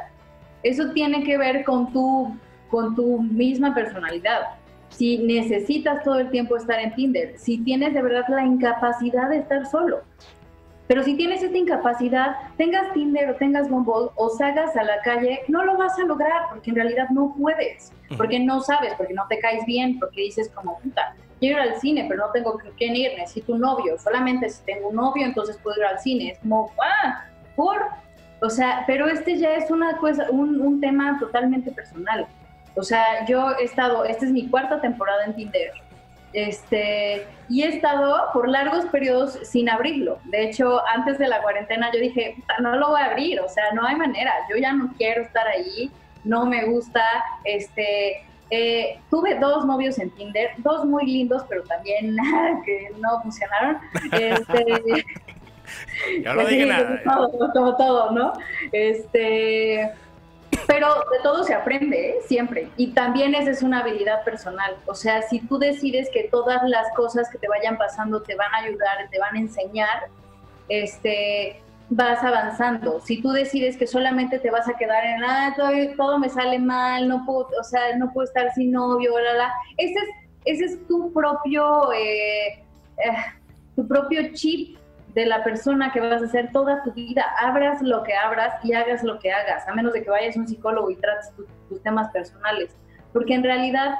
Eso 0.63 0.91
tiene 0.91 1.23
que 1.23 1.37
ver 1.37 1.63
con 1.63 1.91
tu, 1.91 2.35
con 2.69 2.95
tu 2.95 3.21
misma 3.21 3.73
personalidad. 3.73 4.55
Si 4.89 5.17
necesitas 5.17 6.03
todo 6.03 6.19
el 6.19 6.29
tiempo 6.29 6.55
estar 6.55 6.79
en 6.79 6.93
Tinder, 6.95 7.37
si 7.37 7.57
tienes 7.59 7.93
de 7.93 8.01
verdad 8.01 8.25
la 8.29 8.45
incapacidad 8.45 9.29
de 9.29 9.37
estar 9.37 9.65
solo. 9.65 10.01
Pero 10.87 11.03
si 11.03 11.15
tienes 11.15 11.41
esta 11.41 11.57
incapacidad, 11.57 12.35
tengas 12.57 12.91
Tinder 12.93 13.29
o 13.29 13.35
tengas 13.35 13.69
Bumble 13.69 14.11
o 14.15 14.29
salgas 14.29 14.75
a 14.75 14.83
la 14.83 15.01
calle, 15.01 15.41
no 15.47 15.63
lo 15.63 15.77
vas 15.77 15.97
a 15.97 16.03
lograr 16.03 16.49
porque 16.49 16.71
en 16.71 16.75
realidad 16.75 17.09
no 17.09 17.33
puedes, 17.37 17.93
porque 18.17 18.39
no 18.39 18.59
sabes, 18.59 18.93
porque 18.95 19.13
no 19.13 19.25
te 19.27 19.39
caes 19.39 19.65
bien, 19.65 19.97
porque 19.99 20.21
dices 20.21 20.49
como 20.53 20.77
puta, 20.79 21.15
quiero 21.39 21.63
ir 21.63 21.71
al 21.71 21.79
cine, 21.79 22.05
pero 22.07 22.27
no 22.27 22.31
tengo 22.31 22.53
con 22.53 22.71
quién 22.77 22.95
ir, 22.95 23.11
necesito 23.17 23.53
un 23.53 23.61
novio. 23.61 23.97
Solamente 23.97 24.49
si 24.49 24.63
tengo 24.65 24.89
un 24.89 24.95
novio, 24.95 25.25
entonces 25.25 25.57
puedo 25.63 25.77
ir 25.77 25.85
al 25.85 25.99
cine. 25.99 26.31
Es 26.31 26.39
como, 26.39 26.71
ah, 26.81 27.25
por. 27.55 27.81
O 28.41 28.49
sea, 28.49 28.83
pero 28.87 29.07
este 29.07 29.37
ya 29.37 29.55
es 29.55 29.71
una 29.71 29.97
cosa, 29.97 30.27
un, 30.29 30.59
un 30.61 30.81
tema 30.81 31.17
totalmente 31.19 31.71
personal. 31.71 32.27
O 32.75 32.83
sea, 32.83 33.25
yo 33.25 33.51
he 33.59 33.65
estado, 33.65 34.03
esta 34.03 34.25
es 34.25 34.31
mi 34.31 34.47
cuarta 34.49 34.81
temporada 34.81 35.25
en 35.25 35.35
Tinder. 35.35 35.71
Este, 36.33 37.27
y 37.47 37.63
he 37.63 37.67
estado 37.67 38.31
por 38.33 38.49
largos 38.49 38.85
periodos 38.85 39.39
sin 39.43 39.69
abrirlo. 39.69 40.19
De 40.25 40.43
hecho, 40.43 40.81
antes 40.87 41.19
de 41.19 41.27
la 41.27 41.41
cuarentena 41.41 41.91
yo 41.93 41.99
dije, 41.99 42.35
no 42.59 42.75
lo 42.75 42.89
voy 42.89 43.01
a 43.01 43.11
abrir, 43.11 43.39
o 43.39 43.47
sea, 43.47 43.71
no 43.73 43.85
hay 43.85 43.95
manera, 43.95 44.33
yo 44.49 44.57
ya 44.57 44.73
no 44.73 44.91
quiero 44.97 45.21
estar 45.21 45.47
ahí, 45.47 45.91
no 46.23 46.45
me 46.45 46.65
gusta, 46.65 47.03
este, 47.43 48.25
eh, 48.49 48.99
tuve 49.09 49.39
dos 49.39 49.65
novios 49.65 49.97
en 49.99 50.11
Tinder, 50.11 50.51
dos 50.57 50.85
muy 50.85 51.05
lindos, 51.05 51.43
pero 51.49 51.63
también 51.63 52.15
que 52.65 52.91
no 52.99 53.21
funcionaron. 53.21 53.77
Este, 54.11 55.05
ya 56.23 56.33
no 56.33 56.45
dije 56.45 56.65
nada. 56.67 57.01
Como 57.53 57.75
todo, 57.75 58.11
¿no? 58.11 58.33
Este, 58.71 59.91
pero 60.67 60.87
de 61.11 61.19
todo 61.21 61.43
se 61.43 61.53
aprende, 61.53 62.11
¿eh? 62.11 62.15
siempre. 62.25 62.69
Y 62.77 62.93
también 62.93 63.35
esa 63.35 63.51
es 63.51 63.63
una 63.63 63.79
habilidad 63.79 64.23
personal. 64.23 64.75
O 64.85 64.95
sea, 64.95 65.21
si 65.23 65.39
tú 65.39 65.57
decides 65.57 66.09
que 66.11 66.29
todas 66.31 66.61
las 66.67 66.87
cosas 66.95 67.29
que 67.29 67.37
te 67.37 67.47
vayan 67.47 67.77
pasando 67.77 68.21
te 68.21 68.35
van 68.35 68.53
a 68.53 68.59
ayudar, 68.59 69.09
te 69.11 69.19
van 69.19 69.35
a 69.35 69.39
enseñar, 69.39 70.09
este, 70.69 71.61
vas 71.89 72.23
avanzando. 72.23 72.99
Si 73.01 73.21
tú 73.21 73.31
decides 73.31 73.77
que 73.77 73.87
solamente 73.87 74.39
te 74.39 74.51
vas 74.51 74.67
a 74.67 74.77
quedar 74.77 75.03
en, 75.05 75.23
ah, 75.23 75.55
todo, 75.97 76.19
me 76.19 76.29
sale 76.29 76.59
mal, 76.59 77.07
no 77.07 77.25
puedo, 77.25 77.47
o 77.59 77.63
sea, 77.63 77.95
no 77.97 78.11
puedo 78.11 78.25
estar 78.25 78.53
sin 78.53 78.71
novio, 78.71 79.17
la, 79.19 79.33
la. 79.33 79.53
Ese 79.77 79.93
es, 79.93 80.09
ese 80.45 80.65
es 80.65 80.87
tu 80.87 81.11
propio, 81.13 81.91
eh, 81.93 82.63
eh, 82.97 83.15
tu 83.75 83.87
propio 83.87 84.33
chip 84.33 84.77
de 85.13 85.25
la 85.25 85.43
persona 85.43 85.91
que 85.91 85.99
vas 85.99 86.21
a 86.21 86.27
ser 86.27 86.51
toda 86.51 86.83
tu 86.83 86.91
vida. 86.91 87.25
Abras 87.39 87.81
lo 87.81 88.03
que 88.03 88.13
abras 88.15 88.53
y 88.63 88.73
hagas 88.73 89.03
lo 89.03 89.19
que 89.19 89.31
hagas, 89.31 89.67
a 89.67 89.73
menos 89.73 89.93
de 89.93 90.03
que 90.03 90.09
vayas 90.09 90.35
a 90.35 90.39
un 90.39 90.47
psicólogo 90.47 90.89
y 90.89 90.95
trates 90.95 91.31
tus 91.69 91.81
temas 91.83 92.09
personales. 92.11 92.75
Porque 93.11 93.35
en 93.35 93.43
realidad 93.43 93.95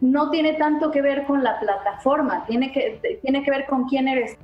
no 0.00 0.30
tiene 0.30 0.54
tanto 0.54 0.90
que 0.90 1.02
ver 1.02 1.24
con 1.24 1.42
la 1.42 1.58
plataforma, 1.60 2.44
tiene 2.46 2.72
que, 2.72 3.18
tiene 3.22 3.42
que 3.42 3.50
ver 3.50 3.66
con 3.66 3.84
quién 3.88 4.08
eres 4.08 4.36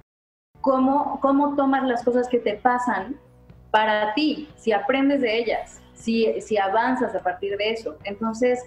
cómo, 0.60 1.18
cómo 1.20 1.54
tomas 1.56 1.84
las 1.84 2.02
cosas 2.02 2.28
que 2.28 2.38
te 2.38 2.54
pasan 2.54 3.16
para 3.70 4.14
ti, 4.14 4.48
si 4.56 4.72
aprendes 4.72 5.20
de 5.20 5.36
ellas, 5.36 5.80
si, 5.94 6.40
si 6.40 6.56
avanzas 6.56 7.14
a 7.14 7.20
partir 7.20 7.56
de 7.56 7.70
eso. 7.70 7.98
Entonces, 8.04 8.64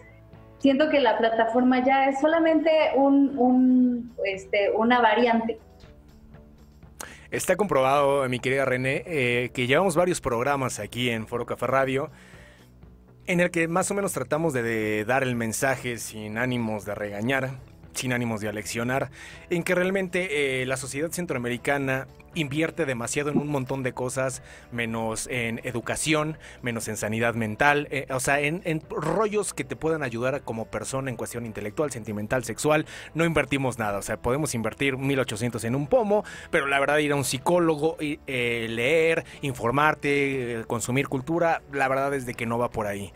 siento 0.59 0.89
que 0.89 0.99
la 0.99 1.17
plataforma 1.17 1.83
ya 1.83 2.09
es 2.09 2.19
solamente 2.19 2.71
un, 2.95 4.13
este, 4.25 4.71
una 4.71 5.01
variante. 5.01 5.59
Está 7.29 7.57
comprobado, 7.57 8.27
mi 8.29 8.39
querida 8.39 8.63
René, 8.63 9.03
eh, 9.05 9.51
que 9.53 9.67
llevamos 9.67 9.95
varios 9.95 10.21
programas 10.21 10.79
aquí 10.79 11.09
en 11.09 11.27
Foro 11.27 11.45
Café 11.45 11.67
Radio 11.67 12.09
en 13.25 13.41
el 13.41 13.51
que 13.51 13.67
más 13.67 13.91
o 13.91 13.93
menos 13.93 14.13
tratamos 14.13 14.53
de 14.53 15.03
dar 15.05 15.23
el 15.23 15.35
mensaje 15.35 15.97
sin 15.97 16.37
ánimos 16.37 16.85
de 16.85 16.95
regañar, 16.95 17.59
sin 17.93 18.13
ánimos 18.13 18.39
de 18.39 18.47
aleccionar, 18.47 19.11
en 19.49 19.63
que 19.63 19.75
realmente 19.75 20.61
eh, 20.61 20.65
la 20.65 20.77
sociedad 20.77 21.11
centroamericana 21.11 22.07
invierte 22.37 22.85
demasiado 22.85 23.29
en 23.29 23.37
un 23.37 23.47
montón 23.47 23.83
de 23.83 23.93
cosas, 23.93 24.41
menos 24.71 25.27
en 25.27 25.59
educación, 25.63 26.37
menos 26.61 26.87
en 26.87 26.97
sanidad 26.97 27.35
mental, 27.35 27.87
eh, 27.91 28.07
o 28.09 28.19
sea, 28.19 28.39
en, 28.39 28.61
rollos 28.89 29.53
que 29.53 29.63
te 29.63 29.75
puedan 29.75 30.03
ayudar 30.03 30.41
como 30.43 30.65
persona 30.65 31.09
en 31.09 31.17
cuestión 31.17 31.45
intelectual, 31.45 31.91
sentimental, 31.91 32.43
sexual, 32.43 32.85
no 33.13 33.25
invertimos 33.25 33.79
nada, 33.79 33.97
o 33.97 34.01
sea, 34.01 34.17
podemos 34.17 34.53
invertir 34.55 34.97
1800 34.97 35.63
en 35.63 35.75
un 35.75 35.87
pomo, 35.87 36.23
pero 36.51 36.67
la 36.67 36.79
verdad 36.79 36.97
ir 36.97 37.11
a 37.11 37.15
un 37.15 37.25
psicólogo, 37.25 37.97
eh, 37.99 38.67
leer, 38.69 39.25
informarte, 39.41 40.63
consumir 40.67 41.07
cultura, 41.07 41.61
la 41.71 41.87
verdad 41.87 42.13
es 42.13 42.25
de 42.25 42.33
que 42.33 42.45
no 42.45 42.57
va 42.57 42.69
por 42.69 42.87
ahí. 42.87 43.11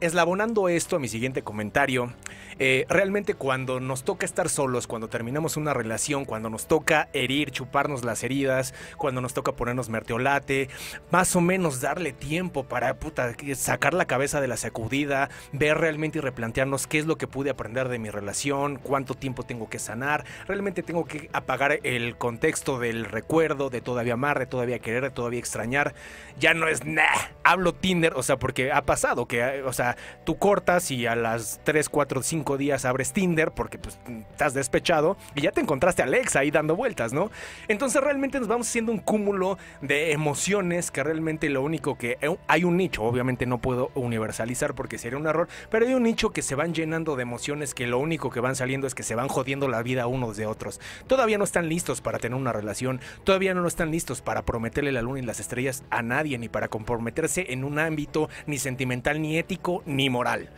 eslabonando 0.00 0.68
esto 0.68 0.98
mi 0.98 1.08
siguiente 1.08 1.42
comentario, 1.42 2.12
eh, 2.58 2.86
realmente 2.88 3.34
cuando 3.34 3.80
nos 3.80 4.04
toca 4.04 4.26
estar 4.26 4.48
solos, 4.48 4.86
cuando 4.86 5.08
terminamos 5.08 5.56
una 5.56 5.74
relación, 5.74 6.24
cuando 6.24 6.50
nos 6.50 6.66
toca 6.66 7.08
herir, 7.12 7.50
chuparnos 7.50 8.04
las 8.04 8.22
heridas, 8.22 8.74
cuando 8.96 9.20
nos 9.20 9.34
toca 9.34 9.52
ponernos 9.52 9.88
merteolate, 9.88 10.68
más 11.10 11.34
o 11.36 11.40
menos 11.40 11.80
darle 11.80 12.12
tiempo 12.12 12.64
para 12.64 12.94
puta, 12.94 13.34
sacar 13.54 13.94
la 13.94 14.04
cabeza 14.06 14.40
de 14.40 14.48
la 14.48 14.56
sacudida, 14.56 15.30
ver 15.52 15.78
realmente 15.78 16.18
y 16.18 16.20
replantearnos 16.20 16.86
qué 16.86 16.98
es 16.98 17.06
lo 17.06 17.16
que 17.16 17.26
pude 17.26 17.50
aprender 17.50 17.88
de 17.88 17.98
mi 17.98 18.10
relación, 18.10 18.76
cuánto 18.76 19.14
tiempo 19.14 19.42
tengo 19.42 19.68
que 19.68 19.78
sanar, 19.78 20.24
realmente 20.46 20.82
tengo 20.82 21.04
que 21.04 21.28
apagar 21.32 21.80
el 21.82 22.16
contexto 22.16 22.78
del 22.78 23.04
recuerdo, 23.04 23.70
de 23.70 23.80
todavía 23.80 24.14
amar, 24.14 24.38
de 24.38 24.46
todavía 24.46 24.78
querer, 24.78 25.02
de 25.02 25.10
todavía 25.10 25.38
extrañar. 25.38 25.94
Ya 26.38 26.54
no 26.54 26.68
es, 26.68 26.84
nah, 26.84 27.02
hablo 27.42 27.74
Tinder, 27.74 28.14
o 28.14 28.22
sea, 28.22 28.36
porque 28.36 28.72
ha 28.72 28.82
pasado 28.82 29.26
que, 29.26 29.62
o 29.62 29.72
sea, 29.72 29.96
tú 30.24 30.36
cortas 30.36 30.90
y 30.90 31.06
a 31.06 31.16
las 31.16 31.60
3, 31.64 31.88
4, 31.88 32.22
5 32.22 32.43
días 32.56 32.84
abres 32.84 33.12
Tinder 33.12 33.50
porque 33.50 33.78
pues 33.78 33.98
estás 34.30 34.54
despechado 34.54 35.16
y 35.34 35.42
ya 35.42 35.52
te 35.52 35.60
encontraste 35.60 36.02
a 36.02 36.04
Alexa 36.04 36.40
ahí 36.40 36.50
dando 36.50 36.76
vueltas, 36.76 37.12
¿no? 37.12 37.30
Entonces 37.68 38.02
realmente 38.02 38.38
nos 38.38 38.48
vamos 38.48 38.68
haciendo 38.68 38.92
un 38.92 38.98
cúmulo 38.98 39.58
de 39.80 40.12
emociones 40.12 40.90
que 40.90 41.02
realmente 41.02 41.48
lo 41.48 41.62
único 41.62 41.96
que 41.96 42.18
eh, 42.20 42.36
hay 42.46 42.64
un 42.64 42.76
nicho, 42.76 43.02
obviamente 43.02 43.46
no 43.46 43.58
puedo 43.58 43.90
universalizar 43.94 44.74
porque 44.74 44.98
sería 44.98 45.18
un 45.18 45.26
error, 45.26 45.48
pero 45.70 45.86
hay 45.86 45.94
un 45.94 46.02
nicho 46.02 46.30
que 46.30 46.42
se 46.42 46.54
van 46.54 46.74
llenando 46.74 47.16
de 47.16 47.22
emociones 47.22 47.74
que 47.74 47.86
lo 47.86 47.98
único 47.98 48.30
que 48.30 48.40
van 48.40 48.56
saliendo 48.56 48.86
es 48.86 48.94
que 48.94 49.02
se 49.02 49.14
van 49.14 49.28
jodiendo 49.28 49.68
la 49.68 49.82
vida 49.82 50.06
unos 50.06 50.36
de 50.36 50.46
otros. 50.46 50.80
Todavía 51.06 51.38
no 51.38 51.44
están 51.44 51.68
listos 51.68 52.00
para 52.00 52.18
tener 52.18 52.38
una 52.38 52.52
relación, 52.52 53.00
todavía 53.24 53.54
no 53.54 53.66
están 53.66 53.90
listos 53.90 54.20
para 54.20 54.42
prometerle 54.42 54.92
la 54.92 55.02
luna 55.02 55.20
y 55.20 55.22
las 55.22 55.40
estrellas 55.40 55.84
a 55.90 56.02
nadie 56.02 56.38
ni 56.38 56.48
para 56.48 56.68
comprometerse 56.68 57.52
en 57.52 57.64
un 57.64 57.78
ámbito 57.78 58.28
ni 58.46 58.58
sentimental 58.58 59.20
ni 59.20 59.38
ético 59.38 59.82
ni 59.86 60.10
moral. 60.10 60.50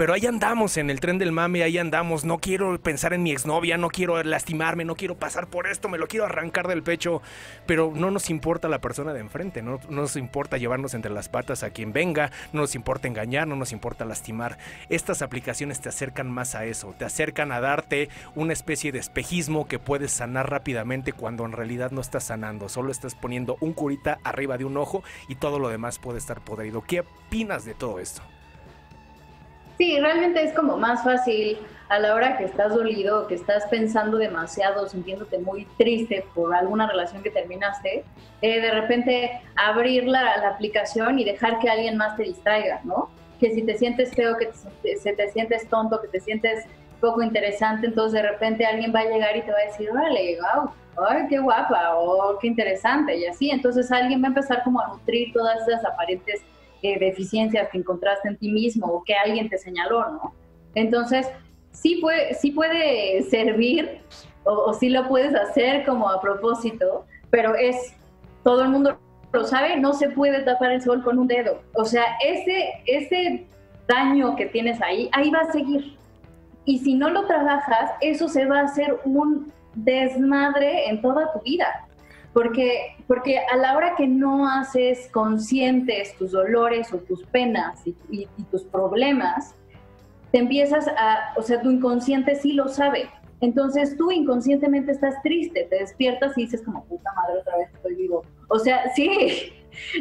Pero 0.00 0.14
ahí 0.14 0.24
andamos 0.24 0.78
en 0.78 0.88
el 0.88 0.98
tren 0.98 1.18
del 1.18 1.30
mame, 1.30 1.62
ahí 1.62 1.76
andamos, 1.76 2.24
no 2.24 2.38
quiero 2.38 2.80
pensar 2.80 3.12
en 3.12 3.22
mi 3.22 3.32
exnovia, 3.32 3.76
no 3.76 3.90
quiero 3.90 4.22
lastimarme, 4.22 4.86
no 4.86 4.96
quiero 4.96 5.18
pasar 5.18 5.48
por 5.48 5.66
esto, 5.66 5.90
me 5.90 5.98
lo 5.98 6.06
quiero 6.06 6.24
arrancar 6.24 6.68
del 6.68 6.82
pecho, 6.82 7.20
pero 7.66 7.92
no 7.94 8.10
nos 8.10 8.30
importa 8.30 8.70
la 8.70 8.80
persona 8.80 9.12
de 9.12 9.20
enfrente, 9.20 9.60
no, 9.60 9.78
no 9.90 10.00
nos 10.00 10.16
importa 10.16 10.56
llevarnos 10.56 10.94
entre 10.94 11.10
las 11.10 11.28
patas 11.28 11.62
a 11.64 11.68
quien 11.68 11.92
venga, 11.92 12.32
no 12.54 12.62
nos 12.62 12.74
importa 12.76 13.08
engañar, 13.08 13.46
no 13.46 13.56
nos 13.56 13.72
importa 13.72 14.06
lastimar. 14.06 14.56
Estas 14.88 15.20
aplicaciones 15.20 15.82
te 15.82 15.90
acercan 15.90 16.30
más 16.30 16.54
a 16.54 16.64
eso, 16.64 16.94
te 16.98 17.04
acercan 17.04 17.52
a 17.52 17.60
darte 17.60 18.08
una 18.34 18.54
especie 18.54 18.92
de 18.92 19.00
espejismo 19.00 19.68
que 19.68 19.78
puedes 19.78 20.12
sanar 20.12 20.48
rápidamente 20.48 21.12
cuando 21.12 21.44
en 21.44 21.52
realidad 21.52 21.90
no 21.90 22.00
estás 22.00 22.24
sanando, 22.24 22.70
solo 22.70 22.90
estás 22.90 23.14
poniendo 23.14 23.58
un 23.60 23.74
curita 23.74 24.18
arriba 24.24 24.56
de 24.56 24.64
un 24.64 24.78
ojo 24.78 25.04
y 25.28 25.34
todo 25.34 25.58
lo 25.58 25.68
demás 25.68 25.98
puede 25.98 26.16
estar 26.16 26.40
podrido. 26.40 26.80
¿Qué 26.80 27.00
opinas 27.00 27.66
de 27.66 27.74
todo 27.74 27.98
esto? 27.98 28.22
Sí, 29.80 29.98
realmente 29.98 30.42
es 30.42 30.52
como 30.52 30.76
más 30.76 31.02
fácil 31.02 31.56
a 31.88 31.98
la 31.98 32.14
hora 32.14 32.36
que 32.36 32.44
estás 32.44 32.74
dolido, 32.74 33.26
que 33.26 33.34
estás 33.34 33.64
pensando 33.70 34.18
demasiado, 34.18 34.86
sintiéndote 34.86 35.38
muy 35.38 35.64
triste 35.78 36.22
por 36.34 36.54
alguna 36.54 36.86
relación 36.86 37.22
que 37.22 37.30
terminaste, 37.30 38.04
eh, 38.42 38.60
de 38.60 38.70
repente 38.72 39.40
abrir 39.56 40.06
la, 40.06 40.34
aplicación 40.50 41.18
y 41.18 41.24
dejar 41.24 41.60
que 41.60 41.70
alguien 41.70 41.96
más 41.96 42.14
te 42.18 42.24
distraiga, 42.24 42.82
¿no? 42.84 43.08
Que 43.40 43.54
si 43.54 43.62
te 43.62 43.78
sientes 43.78 44.14
feo, 44.14 44.36
que 44.36 44.50
te, 44.82 44.98
se 44.98 45.14
te 45.14 45.30
sientes 45.30 45.66
tonto, 45.70 45.98
que 46.02 46.08
te 46.08 46.20
sientes 46.20 46.66
poco 47.00 47.22
interesante, 47.22 47.86
entonces 47.86 48.20
de 48.20 48.28
repente 48.28 48.66
alguien 48.66 48.92
va 48.94 49.00
a 49.00 49.04
llegar 49.06 49.34
y 49.34 49.40
te 49.40 49.50
va 49.50 49.60
a 49.60 49.66
decir, 49.66 49.88
vale, 49.94 50.36
wow, 50.42 50.70
ay, 51.08 51.22
qué 51.30 51.38
guapa, 51.38 51.96
o 51.96 52.38
qué 52.38 52.48
interesante, 52.48 53.16
y 53.16 53.24
así, 53.24 53.50
entonces 53.50 53.90
alguien 53.90 54.22
va 54.22 54.26
a 54.26 54.28
empezar 54.28 54.62
como 54.62 54.78
a 54.78 54.88
nutrir 54.88 55.32
todas 55.32 55.66
esas 55.66 55.82
aparentes 55.86 56.42
eh, 56.82 56.98
deficiencias 56.98 57.68
que 57.70 57.78
encontraste 57.78 58.28
en 58.28 58.36
ti 58.36 58.50
mismo 58.50 58.86
o 58.86 59.04
que 59.04 59.14
alguien 59.14 59.48
te 59.48 59.58
señaló, 59.58 60.10
¿no? 60.10 60.34
Entonces, 60.74 61.28
sí 61.72 61.96
puede, 61.96 62.34
sí 62.34 62.52
puede 62.52 63.22
servir 63.24 64.00
o, 64.44 64.52
o 64.52 64.74
sí 64.74 64.88
lo 64.88 65.08
puedes 65.08 65.34
hacer 65.34 65.84
como 65.84 66.08
a 66.08 66.20
propósito, 66.20 67.04
pero 67.30 67.54
es, 67.54 67.94
todo 68.42 68.62
el 68.62 68.68
mundo 68.68 68.98
lo 69.32 69.44
sabe, 69.44 69.76
no 69.76 69.92
se 69.92 70.10
puede 70.10 70.42
tapar 70.42 70.72
el 70.72 70.82
sol 70.82 71.02
con 71.02 71.18
un 71.18 71.28
dedo. 71.28 71.60
O 71.74 71.84
sea, 71.84 72.04
ese, 72.24 72.82
ese 72.86 73.46
daño 73.86 74.36
que 74.36 74.46
tienes 74.46 74.80
ahí, 74.82 75.08
ahí 75.12 75.30
va 75.30 75.40
a 75.40 75.52
seguir. 75.52 75.96
Y 76.64 76.78
si 76.78 76.94
no 76.94 77.10
lo 77.10 77.26
trabajas, 77.26 77.92
eso 78.00 78.28
se 78.28 78.46
va 78.46 78.60
a 78.60 78.64
hacer 78.64 78.98
un 79.04 79.52
desmadre 79.74 80.88
en 80.88 81.00
toda 81.00 81.32
tu 81.32 81.40
vida. 81.40 81.88
Porque, 82.32 82.96
porque 83.08 83.38
a 83.38 83.56
la 83.56 83.76
hora 83.76 83.94
que 83.96 84.06
no 84.06 84.48
haces 84.48 85.08
conscientes 85.12 86.16
tus 86.16 86.30
dolores 86.30 86.92
o 86.92 86.98
tus 86.98 87.24
penas 87.26 87.80
y, 87.86 88.26
tus 88.50 88.62
problemas, 88.64 89.54
te 90.30 90.38
empiezas 90.38 90.86
a, 90.86 91.34
o 91.36 91.42
sea, 91.42 91.60
tu 91.60 91.70
inconsciente 91.70 92.36
sí 92.36 92.52
lo 92.52 92.68
sabe. 92.68 93.08
Entonces 93.40 93.96
tú 93.96 94.12
inconscientemente 94.12 94.92
estás 94.92 95.20
triste, 95.22 95.66
te 95.70 95.76
despiertas 95.76 96.36
y 96.36 96.42
dices 96.42 96.62
como, 96.62 96.84
puta 96.84 97.10
madre, 97.14 97.40
otra 97.40 97.56
vez 97.56 97.70
estoy 97.74 97.94
vivo. 97.96 98.24
O 98.48 98.58
sea, 98.58 98.90
sí. 98.94 99.52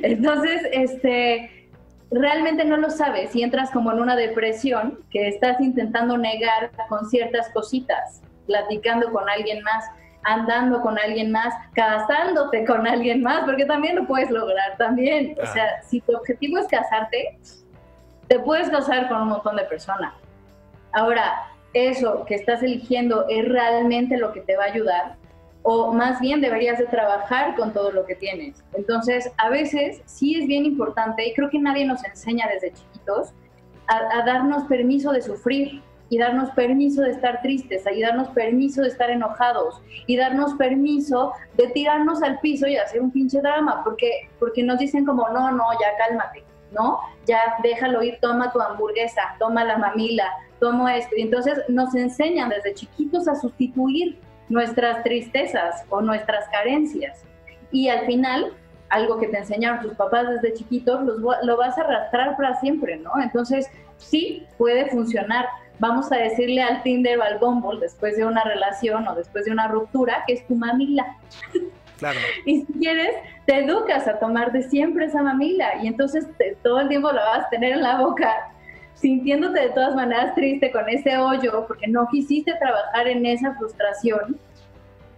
Entonces, 0.04 0.62
este, 0.72 1.70
realmente 2.12 2.66
no 2.66 2.78
lo 2.78 2.90
sabes 2.90 3.36
y 3.36 3.44
entras 3.44 3.72
como 3.72 3.92
en 3.92 4.00
una 4.00 4.16
depresión 4.16 5.00
que 5.12 5.28
estás 5.28 5.60
intentando 5.62 6.18
negar 6.18 6.72
con 6.90 7.10
ciertas 7.10 7.50
cositas, 7.50 8.22
platicando 8.48 9.12
con 9.12 9.30
alguien 9.30 9.64
más, 9.64 9.86
andando 10.24 10.82
con 10.82 10.98
alguien 11.00 11.32
más, 11.32 11.54
casándote 11.74 12.66
con 12.66 12.88
alguien 12.88 13.24
más, 13.24 13.44
porque 13.46 13.66
también 13.66 13.96
lo 13.96 14.06
puedes 14.06 14.30
lograr 14.30 14.78
también. 14.78 15.36
O 15.42 15.46
sea, 15.46 15.82
si 15.84 16.02
tu 16.02 16.16
objetivo 16.16 16.58
es 16.58 16.68
casarte, 16.68 17.38
te 18.28 18.40
puedes 18.40 18.70
casar 18.70 19.08
con 19.08 19.22
un 19.22 19.30
montón 19.30 19.56
de 19.56 19.64
personas. 19.64 20.14
Ahora, 20.92 21.48
eso 21.74 22.26
que 22.26 22.36
estás 22.36 22.64
eligiendo 22.64 23.26
es 23.30 23.48
realmente 23.48 24.18
lo 24.18 24.34
que 24.34 24.42
te 24.42 24.58
va 24.58 24.66
a 24.66 24.68
ayudar 24.68 25.20
o 25.62 25.92
más 25.94 26.20
bien 26.20 26.42
deberías 26.42 26.78
de 26.78 26.86
trabajar 26.86 27.56
con 27.56 27.74
todo 27.74 27.92
lo 27.92 28.06
que 28.06 28.16
tienes. 28.16 28.64
Entonces, 28.74 29.32
a 29.38 29.50
veces 29.50 30.02
sí 30.06 30.36
es 30.36 30.48
bien 30.48 30.66
importante, 30.66 31.28
y 31.28 31.34
creo 31.34 31.50
que 31.50 31.60
nadie 31.60 31.86
nos 31.86 32.04
enseña 32.06 32.48
desde 32.48 32.74
chiquitos, 32.74 33.34
a, 33.88 34.24
darnos 34.26 34.64
permiso 34.66 35.12
de 35.12 35.22
sufrir 35.22 35.82
y 36.10 36.18
darnos 36.18 36.50
permiso 36.52 37.02
de 37.02 37.12
estar 37.12 37.42
tristes, 37.42 37.84
y 37.94 38.02
darnos 38.02 38.30
permiso 38.30 38.82
de 38.82 38.88
estar 38.88 39.10
enojados 39.10 39.82
y 40.08 40.18
darnos 40.18 40.56
permiso 40.56 41.34
de 41.56 41.68
tirarnos 41.68 42.22
al 42.24 42.40
piso 42.40 42.68
y 42.68 42.78
hacer 42.78 43.02
un 43.02 43.12
pinche 43.12 43.40
drama, 43.42 43.84
porque, 43.84 44.30
porque 44.40 44.64
nos 44.64 44.80
dicen 44.80 45.06
como, 45.06 45.30
no, 45.30 45.52
no, 45.52 45.66
ya 45.80 45.98
cálmate, 45.98 46.44
¿no? 46.72 47.00
Ya 47.26 47.56
déjalo 47.62 48.02
ir, 48.04 48.18
toma 48.22 48.52
tu 48.52 48.60
hamburguesa, 48.60 49.36
toma 49.38 49.64
la 49.64 49.78
mamila, 49.78 50.26
toma 50.60 50.98
esto. 50.98 51.16
Y 51.16 51.22
entonces 51.22 51.60
nos 51.68 51.94
enseñan 51.96 52.50
desde 52.50 52.74
chiquitos 52.74 53.28
a 53.28 53.36
sustituir 53.36 54.20
nuestras 54.50 55.04
tristezas 55.04 55.86
o 55.90 56.02
nuestras 56.02 56.48
carencias. 56.50 57.24
Y 57.72 57.90
al 57.90 58.06
final, 58.08 58.54
algo 58.90 59.20
que 59.20 59.28
te 59.28 59.38
enseñaron 59.38 59.82
tus 59.82 59.94
papás 59.94 60.28
desde 60.28 60.54
chiquitos, 60.56 61.02
lo 61.20 61.58
vas 61.58 61.78
a 61.78 61.82
arrastrar 61.82 62.36
para 62.36 62.60
siempre, 62.60 62.98
¿no? 62.98 63.12
Entonces, 63.22 63.70
sí, 63.98 64.48
puede 64.58 64.90
funcionar. 64.90 65.46
Vamos 65.80 66.12
a 66.12 66.18
decirle 66.18 66.62
al 66.62 66.84
Tinder 66.84 67.18
o 67.20 67.24
al 67.24 67.40
Bumble 67.40 67.80
después 67.80 68.18
de 68.18 68.26
una 68.26 68.44
relación 68.44 69.08
o 69.08 69.16
después 69.16 69.46
de 69.46 69.52
una 69.52 69.68
ruptura 69.68 70.24
que 70.28 70.34
es 70.34 70.48
tu 70.48 70.56
mamila. 70.56 71.18
Claro. 71.98 72.20
y 72.46 72.62
si 72.62 72.74
quieres, 72.74 73.16
te 73.46 73.64
educas 73.64 74.08
a 74.08 74.20
tomar 74.20 74.52
de 74.52 74.64
siempre 74.64 75.06
esa 75.06 75.22
mamila 75.22 75.82
y 75.82 75.88
entonces 75.88 76.28
todo 76.64 76.82
el 76.82 76.90
tiempo 76.90 77.12
la 77.12 77.24
vas 77.24 77.46
a 77.46 77.50
tener 77.50 77.74
en 77.74 77.82
la 77.82 78.00
boca 78.00 78.52
sintiéndote 78.96 79.60
de 79.62 79.70
todas 79.70 79.96
maneras 79.96 80.36
triste 80.36 80.72
con 80.72 80.88
ese 80.90 81.18
hoyo 81.18 81.66
porque 81.68 81.88
no 81.88 82.08
quisiste 82.08 82.54
trabajar 82.56 83.08
en 83.08 83.26
esa 83.26 83.54
frustración 83.56 84.38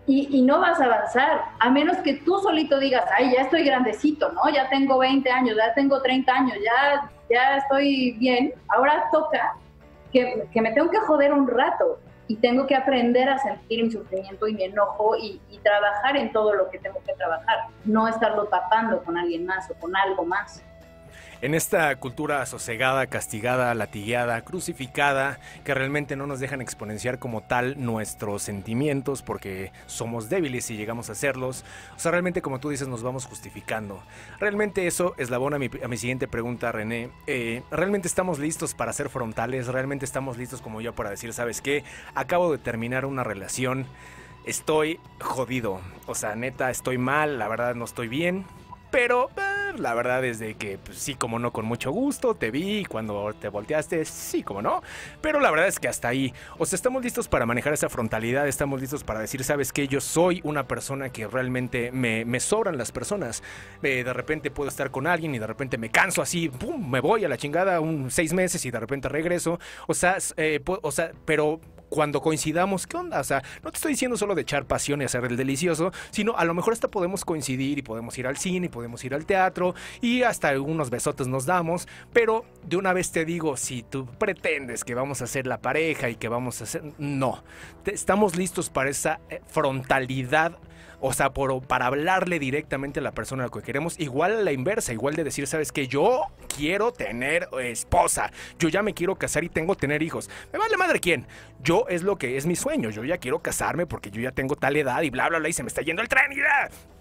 y, 0.08 0.42
no 0.42 0.60
vas 0.60 0.82
a 0.82 0.86
avanzar, 0.86 1.42
a 1.60 1.70
menos 1.70 1.98
que 1.98 2.16
tú 2.16 2.38
solito 2.40 2.80
digas, 2.80 3.06
ay, 3.16 3.32
ya 3.34 3.44
estoy 3.44 3.64
grandecito, 3.64 4.32
¿no? 4.34 4.50
Ya 4.54 4.68
tengo 4.70 4.98
20 4.98 5.30
años, 5.30 5.56
ya 5.56 5.74
tengo 5.74 6.02
30 6.02 6.34
años, 6.34 6.58
ya, 6.66 7.10
ya 7.30 7.58
estoy 7.58 8.12
bien, 8.14 8.54
ahora 8.68 9.06
toca 9.12 9.56
que, 10.12 10.48
que 10.52 10.62
me 10.62 10.72
tengo 10.72 10.90
que 10.90 11.00
joder 11.00 11.34
un 11.34 11.48
rato 11.48 12.00
y 12.28 12.38
tengo 12.38 12.66
que 12.66 12.76
aprender 12.76 13.28
a 13.30 13.38
sentir 13.40 13.84
mi 13.84 13.92
sufrimiento 13.92 14.48
y 14.48 14.54
mi 14.54 14.64
enojo 14.64 15.16
y, 15.18 15.42
y, 15.50 15.58
trabajar 15.60 16.16
en 16.16 16.32
todo 16.32 16.54
lo 16.54 16.70
que 16.70 16.80
tengo 16.80 17.00
que 17.06 17.14
trabajar, 17.14 17.68
no 17.84 18.08
estarlo 18.08 18.46
tapando 18.46 19.04
con 19.04 19.18
alguien 19.18 19.46
más 19.46 19.70
o 19.70 19.74
con 19.76 19.96
algo 19.96 20.24
más 20.24 20.64
en 21.42 21.56
esta 21.56 21.96
cultura 21.96 22.46
sosegada, 22.46 23.08
castigada, 23.08 23.74
latigueada, 23.74 24.42
crucificada, 24.42 25.40
que 25.64 25.74
realmente 25.74 26.16
no 26.16 26.28
nos 26.28 26.40
dejan 26.40 26.62
exponenciar 26.62 27.18
como 27.18 27.42
tal 27.42 27.84
nuestros 27.84 28.44
sentimientos 28.44 29.24
porque 29.24 29.72
somos 29.88 30.30
débiles 30.30 30.70
y 30.70 30.78
llegamos 30.78 31.10
a 31.10 31.16
serlos. 31.16 31.66
O 31.96 32.00
sea, 32.00 32.12
realmente 32.12 32.42
como 32.42 32.60
tú 32.60 32.70
dices, 32.70 32.88
nos 32.88 33.02
vamos 33.02 33.26
justificando. 33.26 34.04
Realmente 34.40 34.86
eso 34.86 35.16
es 35.18 35.30
la 35.30 35.38
a 35.42 35.60
mi, 35.60 35.70
a 35.84 35.88
mi 35.88 35.98
siguiente 35.98 36.28
pregunta, 36.28 36.72
René. 36.72 37.10
Eh, 37.26 37.64
¿Realmente 37.72 38.08
estamos 38.08 38.38
listos 38.38 38.76
para 38.76 38.94
ser 38.94 39.10
frontales? 39.10 39.68
¿Realmente 39.68 40.06
estamos 40.06 40.38
listos 40.38 40.62
como 40.62 40.82
yo 40.82 40.94
para 40.94 41.10
decir, 41.10 41.34
sabes 41.34 41.62
qué? 41.62 41.84
Acabo 42.14 42.52
de 42.52 42.60
terminar 42.60 43.06
una 43.06 43.24
relación. 43.24 43.88
Estoy 44.46 45.00
jodido. 45.20 45.82
O 46.06 46.14
sea, 46.14 46.36
neta, 46.36 46.70
estoy 46.70 47.00
mal, 47.00 47.40
la 47.40 47.48
verdad 47.48 47.74
no 47.74 47.86
estoy 47.86 48.08
bien. 48.08 48.46
Pero 48.92 49.30
eh, 49.38 49.78
la 49.78 49.94
verdad 49.94 50.24
es 50.26 50.40
de 50.40 50.56
que 50.56 50.78
pues, 50.78 50.98
sí, 50.98 51.16
como 51.16 51.40
no, 51.40 51.52
con 51.52 51.66
mucho 51.66 51.92
gusto, 51.92 52.36
te 52.36 52.52
vi 52.52 52.84
cuando 52.86 53.34
te 53.34 53.48
volteaste, 53.48 54.04
sí, 54.06 54.44
como 54.44 54.62
no. 54.62 54.84
Pero 55.22 55.40
la 55.40 55.50
verdad 55.50 55.68
es 55.68 55.80
que 55.80 55.88
hasta 55.88 56.10
ahí, 56.10 56.34
o 56.58 56.66
sea, 56.66 56.76
estamos 56.76 57.04
listos 57.04 57.28
para 57.28 57.46
manejar 57.46 57.74
esa 57.74 57.90
frontalidad, 57.90 58.48
estamos 58.48 58.82
listos 58.82 59.04
para 59.04 59.22
decir, 59.22 59.44
sabes 59.44 59.72
que 59.72 59.88
yo 59.88 60.02
soy 60.02 60.42
una 60.44 60.68
persona 60.68 61.10
que 61.10 61.26
realmente 61.26 61.92
me, 61.92 62.40
sobran 62.42 62.78
las 62.78 62.92
personas. 62.92 63.44
Eh, 63.82 64.04
de 64.04 64.14
repente 64.14 64.52
puedo 64.52 64.68
estar 64.68 64.92
con 64.92 65.08
alguien 65.08 65.34
y 65.36 65.40
de 65.40 65.48
repente 65.48 65.78
me 65.78 65.90
canso 65.90 66.22
así, 66.22 66.50
pum, 66.50 66.90
me 66.90 67.00
voy 67.00 67.24
a 67.24 67.30
la 67.30 67.38
chingada 67.38 67.80
un 67.80 68.12
seis 68.12 68.34
meses 68.34 68.66
y 68.66 68.72
de 68.72 68.80
repente 68.80 69.08
regreso. 69.08 69.60
O 69.88 69.94
sea, 69.94 70.18
eh, 70.38 70.62
o 70.66 70.92
sea, 70.92 71.12
pero 71.26 71.62
cuando 71.92 72.22
coincidamos, 72.22 72.88
¿qué 72.88 72.96
onda? 72.96 73.20
O 73.20 73.24
sea, 73.24 73.44
no 73.62 73.70
te 73.70 73.76
estoy 73.76 73.92
diciendo 73.92 74.16
solo 74.16 74.34
de 74.34 74.44
echar 74.44 74.66
pasión 74.66 75.02
y 75.02 75.06
hacer 75.06 75.26
el 75.26 75.36
delicioso, 75.36 75.92
sino 76.10 76.38
a 76.38 76.46
lo 76.46 76.54
mejor 76.54 76.72
hasta 76.72 76.88
podemos 76.88 77.26
coincidir 77.26 77.78
y 77.78 77.82
podemos 77.82 78.18
ir 78.18 78.28
al 78.28 78.38
cine 78.38 78.68
y 78.68 78.70
podemos 78.70 79.04
ir 79.04 79.14
al 79.14 79.26
teatro 79.26 79.76
y 80.00 80.24
hasta 80.24 80.48
algunos 80.48 80.90
besotes 80.90 81.28
nos 81.28 81.46
damos, 81.46 81.90
pero 82.14 82.46
de 82.64 82.78
una 82.78 82.94
vez 82.94 83.12
te 83.12 83.26
digo, 83.26 83.58
si 83.58 83.84
tú 83.84 84.06
pretendes 84.06 84.86
que 84.86 84.96
vamos 84.96 85.22
a 85.22 85.28
ser 85.28 85.46
la 85.48 85.60
pareja 85.60 86.10
y 86.10 86.16
que 86.16 86.30
vamos 86.30 86.62
a 86.62 86.66
ser... 86.66 86.82
No, 86.98 87.44
estamos 87.86 88.38
listos 88.38 88.70
para 88.70 88.90
esa 88.90 89.20
eh, 89.30 89.42
frontalidad 89.48 90.58
o 91.00 91.14
sea, 91.14 91.32
para 91.32 91.86
hablarle 91.86 92.40
directamente 92.40 93.00
a 93.00 93.04
la 93.04 93.12
persona 93.12 93.44
a 93.44 93.48
la 93.48 93.52
que 93.52 93.62
queremos, 93.62 94.00
igual 94.00 94.38
a 94.38 94.42
la 94.42 94.52
inversa, 94.52 94.94
igual 94.94 95.16
de 95.16 95.24
decir, 95.24 95.48
sabes 95.48 95.72
que 95.72 95.88
yo 95.88 96.28
quiero 96.56 96.92
tener 96.92 97.48
esposa, 97.62 98.32
yo 98.60 98.70
ya 98.70 98.84
me 98.84 98.94
quiero 98.94 99.16
casar 99.16 99.44
y 99.44 99.50
tengo 99.50 99.76
tener 99.76 100.04
hijos. 100.04 100.30
Me 100.54 100.60
vale 100.60 100.78
madre 100.78 101.00
quién. 101.00 101.28
Yo 101.64 101.86
es 101.90 102.04
lo 102.04 102.18
que 102.18 102.38
es 102.38 102.46
mi 102.46 102.56
sueño, 102.56 102.90
yo 102.90 103.04
ya 103.04 103.18
quiero 103.18 103.40
casarme 103.40 103.86
porque 103.86 104.12
yo 104.12 104.22
ya 104.22 104.32
tengo 104.32 104.56
tal 104.56 104.76
edad 104.76 105.02
y 105.02 105.10
bla, 105.10 105.30
bla, 105.30 105.40
bla, 105.40 105.50
y 105.50 105.54
se 105.54 105.64
me 105.64 105.68
está 105.68 105.82
yendo 105.82 106.02
el 106.02 106.08
tren 106.08 106.32
y 106.32 107.01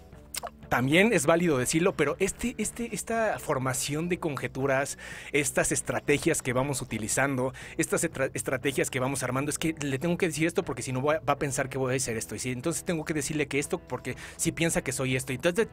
también 0.70 1.12
es 1.12 1.26
válido 1.26 1.59
decirlo, 1.59 1.94
pero 1.94 2.16
este, 2.20 2.54
este, 2.56 2.94
esta 2.94 3.38
formación 3.38 4.09
de 4.09 4.18
conjeturas, 4.18 4.96
estas 5.33 5.72
estrategias 5.72 6.42
que 6.42 6.52
vamos 6.52 6.80
utilizando, 6.80 7.52
estas 7.76 8.04
estrategias 8.04 8.88
que 8.88 9.00
vamos 9.00 9.22
armando, 9.22 9.50
es 9.50 9.59
que 9.59 9.74
le 9.80 9.98
tengo 9.98 10.16
que 10.16 10.28
decir 10.28 10.46
esto 10.46 10.64
porque 10.64 10.83
si 10.83 10.92
no 10.92 11.02
va, 11.02 11.20
a 11.26 11.37
pensar 11.37 11.68
que 11.68 11.76
voy 11.76 11.92
a 11.92 11.96
hacer 11.96 12.16
esto. 12.16 12.37
Y 12.37 12.38
si 12.38 12.52
entonces 12.52 12.85
tengo 12.85 13.04
que 13.04 13.12
decirle 13.12 13.48
que 13.48 13.59
esto 13.59 13.78
porque 13.78 14.16
si 14.37 14.52
piensa 14.52 14.83
que 14.83 14.92
soy 14.92 15.16
esto. 15.16 15.33
Entonces, 15.33 15.68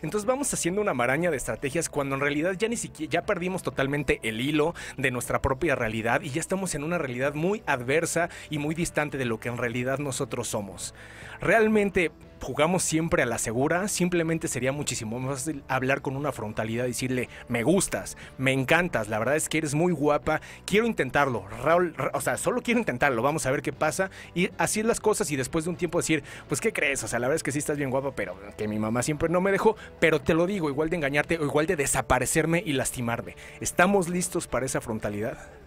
entonces 0.00 0.26
vamos 0.26 0.54
haciendo 0.54 0.80
una 0.80 0.94
maraña 0.94 1.30
de 1.30 1.36
estrategias 1.36 1.88
cuando 1.88 2.14
en 2.14 2.20
realidad 2.20 2.54
ya 2.56 2.68
ni 2.68 2.76
siquiera, 2.76 3.10
ya 3.10 3.22
perdimos 3.26 3.64
totalmente 3.64 4.20
el 4.22 4.40
hilo 4.40 4.74
de 4.96 5.10
nuestra 5.10 5.42
propia 5.42 5.74
realidad 5.74 6.22
y 6.22 6.30
ya 6.30 6.40
estamos 6.40 6.76
en 6.76 6.84
una 6.84 6.98
realidad 6.98 7.34
muy 7.34 7.64
adversa 7.66 8.28
y 8.48 8.58
muy 8.58 8.76
distante 8.76 9.18
de 9.18 9.24
lo 9.24 9.40
que 9.40 9.48
en 9.48 9.56
realidad 9.56 9.98
nosotros 9.98 10.46
somos. 10.46 10.94
Realmente 11.40 12.12
jugamos 12.40 12.82
siempre 12.82 13.22
a 13.22 13.26
la 13.26 13.38
segura, 13.38 13.88
simplemente 13.88 14.48
sería 14.48 14.72
muchísimo 14.72 15.18
más 15.18 15.40
fácil 15.40 15.62
hablar 15.68 16.02
con 16.02 16.16
una 16.16 16.32
frontalidad 16.32 16.84
y 16.84 16.88
decirle, 16.88 17.28
me 17.48 17.62
gustas, 17.62 18.16
me 18.38 18.52
encantas, 18.52 19.08
la 19.08 19.18
verdad 19.18 19.36
es 19.36 19.48
que 19.48 19.58
eres 19.58 19.74
muy 19.74 19.92
guapa, 19.92 20.40
quiero 20.64 20.86
intentarlo, 20.86 21.46
Raúl, 21.62 21.94
o 22.12 22.20
sea, 22.20 22.36
solo 22.36 22.62
quiero 22.62 22.80
intentarlo, 22.80 23.22
vamos 23.22 23.46
a 23.46 23.50
ver 23.50 23.62
qué 23.62 23.72
pasa 23.72 24.10
y 24.34 24.50
así 24.58 24.82
las 24.82 25.00
cosas 25.00 25.30
y 25.30 25.36
después 25.36 25.64
de 25.64 25.70
un 25.70 25.76
tiempo 25.76 25.98
decir, 25.98 26.22
pues 26.48 26.60
¿qué 26.60 26.72
crees? 26.72 27.02
O 27.04 27.08
sea, 27.08 27.18
la 27.18 27.28
verdad 27.28 27.36
es 27.36 27.42
que 27.42 27.52
sí 27.52 27.58
estás 27.58 27.76
bien 27.76 27.90
guapa, 27.90 28.12
pero 28.14 28.36
que 28.56 28.68
mi 28.68 28.78
mamá 28.78 29.02
siempre 29.02 29.28
no 29.28 29.40
me 29.40 29.52
dejó, 29.52 29.76
pero 29.98 30.20
te 30.20 30.34
lo 30.34 30.46
digo, 30.46 30.68
igual 30.68 30.90
de 30.90 30.96
engañarte 30.96 31.38
o 31.38 31.44
igual 31.44 31.66
de 31.66 31.76
desaparecerme 31.76 32.62
y 32.64 32.72
lastimarme. 32.72 33.36
¿Estamos 33.60 34.08
listos 34.08 34.46
para 34.46 34.66
esa 34.66 34.80
frontalidad? 34.80 35.59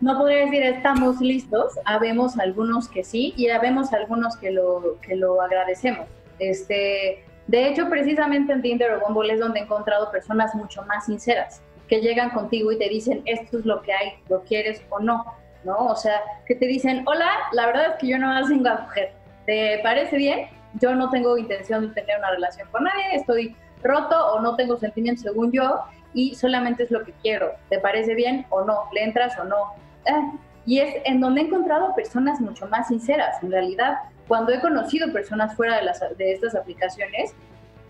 No 0.00 0.18
podría 0.18 0.44
decir 0.44 0.62
estamos 0.62 1.20
listos, 1.20 1.72
habemos 1.84 2.38
algunos 2.38 2.88
que 2.88 3.04
sí 3.04 3.32
y 3.36 3.48
habemos 3.48 3.92
algunos 3.92 4.36
que 4.36 4.50
lo, 4.50 4.98
que 5.00 5.16
lo 5.16 5.40
agradecemos. 5.40 6.06
Este, 6.38 7.24
de 7.46 7.68
hecho, 7.68 7.88
precisamente 7.88 8.52
en 8.52 8.62
Tinder 8.62 8.92
o 8.92 9.00
Bumble 9.00 9.32
es 9.32 9.40
donde 9.40 9.60
he 9.60 9.62
encontrado 9.62 10.10
personas 10.10 10.54
mucho 10.54 10.82
más 10.82 11.06
sinceras, 11.06 11.62
que 11.88 12.00
llegan 12.00 12.30
contigo 12.30 12.72
y 12.72 12.78
te 12.78 12.88
dicen 12.88 13.22
esto 13.26 13.58
es 13.58 13.66
lo 13.66 13.82
que 13.82 13.92
hay, 13.92 14.12
lo 14.28 14.42
quieres 14.42 14.82
o 14.90 14.98
no, 14.98 15.24
¿no? 15.64 15.86
O 15.86 15.96
sea, 15.96 16.20
que 16.46 16.54
te 16.54 16.66
dicen, 16.66 17.04
hola, 17.06 17.28
la 17.52 17.66
verdad 17.66 17.86
es 17.92 17.94
que 17.96 18.06
yo 18.08 18.18
no 18.18 18.28
más 18.28 18.48
vengo 18.48 18.68
a 18.68 18.84
coger, 18.86 19.12
¿te 19.46 19.80
parece 19.82 20.16
bien? 20.16 20.48
Yo 20.80 20.94
no 20.94 21.10
tengo 21.10 21.36
intención 21.36 21.88
de 21.88 21.94
tener 21.94 22.18
una 22.18 22.30
relación 22.30 22.68
con 22.70 22.84
nadie, 22.84 23.14
estoy 23.14 23.56
roto 23.82 24.32
o 24.32 24.40
no 24.40 24.56
tengo 24.56 24.78
sentimientos 24.78 25.22
según 25.22 25.52
yo 25.52 25.80
y 26.14 26.34
solamente 26.34 26.84
es 26.84 26.90
lo 26.90 27.04
que 27.04 27.12
quiero, 27.22 27.52
¿te 27.68 27.78
parece 27.78 28.14
bien 28.14 28.46
o 28.48 28.64
no? 28.64 28.88
¿Le 28.92 29.04
entras 29.04 29.38
o 29.38 29.44
no? 29.44 29.83
Ah, 30.06 30.32
y 30.66 30.80
es 30.80 30.96
en 31.04 31.20
donde 31.20 31.42
he 31.42 31.44
encontrado 31.44 31.94
personas 31.94 32.40
mucho 32.40 32.66
más 32.68 32.88
sinceras. 32.88 33.42
En 33.42 33.50
realidad, 33.50 33.98
cuando 34.28 34.52
he 34.52 34.60
conocido 34.60 35.12
personas 35.12 35.54
fuera 35.54 35.76
de, 35.76 35.82
las, 35.82 36.00
de 36.16 36.32
estas 36.32 36.54
aplicaciones, 36.54 37.34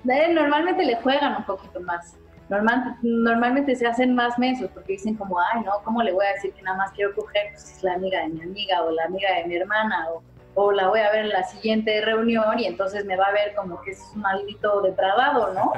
eh, 0.08 0.32
normalmente 0.32 0.84
le 0.84 0.96
juegan 0.96 1.36
un 1.36 1.44
poquito 1.44 1.80
más. 1.80 2.16
Normal, 2.48 2.96
normalmente 3.02 3.74
se 3.74 3.86
hacen 3.86 4.14
más 4.14 4.38
mensos 4.38 4.70
porque 4.74 4.94
dicen 4.94 5.14
como, 5.14 5.38
ay, 5.40 5.62
no, 5.64 5.72
¿cómo 5.82 6.02
le 6.02 6.12
voy 6.12 6.26
a 6.26 6.34
decir 6.34 6.52
que 6.52 6.62
nada 6.62 6.76
más 6.76 6.92
quiero 6.92 7.14
coger? 7.14 7.52
Pues 7.52 7.76
es 7.76 7.82
la 7.82 7.94
amiga 7.94 8.20
de 8.20 8.28
mi 8.28 8.42
amiga 8.42 8.82
o 8.82 8.90
la 8.90 9.04
amiga 9.04 9.34
de 9.36 9.44
mi 9.46 9.56
hermana 9.56 10.08
o, 10.10 10.22
o 10.54 10.72
la 10.72 10.88
voy 10.88 11.00
a 11.00 11.10
ver 11.10 11.24
en 11.24 11.30
la 11.30 11.44
siguiente 11.44 12.02
reunión 12.02 12.58
y 12.58 12.66
entonces 12.66 13.06
me 13.06 13.16
va 13.16 13.26
a 13.26 13.32
ver 13.32 13.54
como 13.54 13.80
que 13.80 13.92
es 13.92 14.02
un 14.14 14.20
maldito 14.20 14.82
depravado, 14.82 15.54
¿no? 15.54 15.72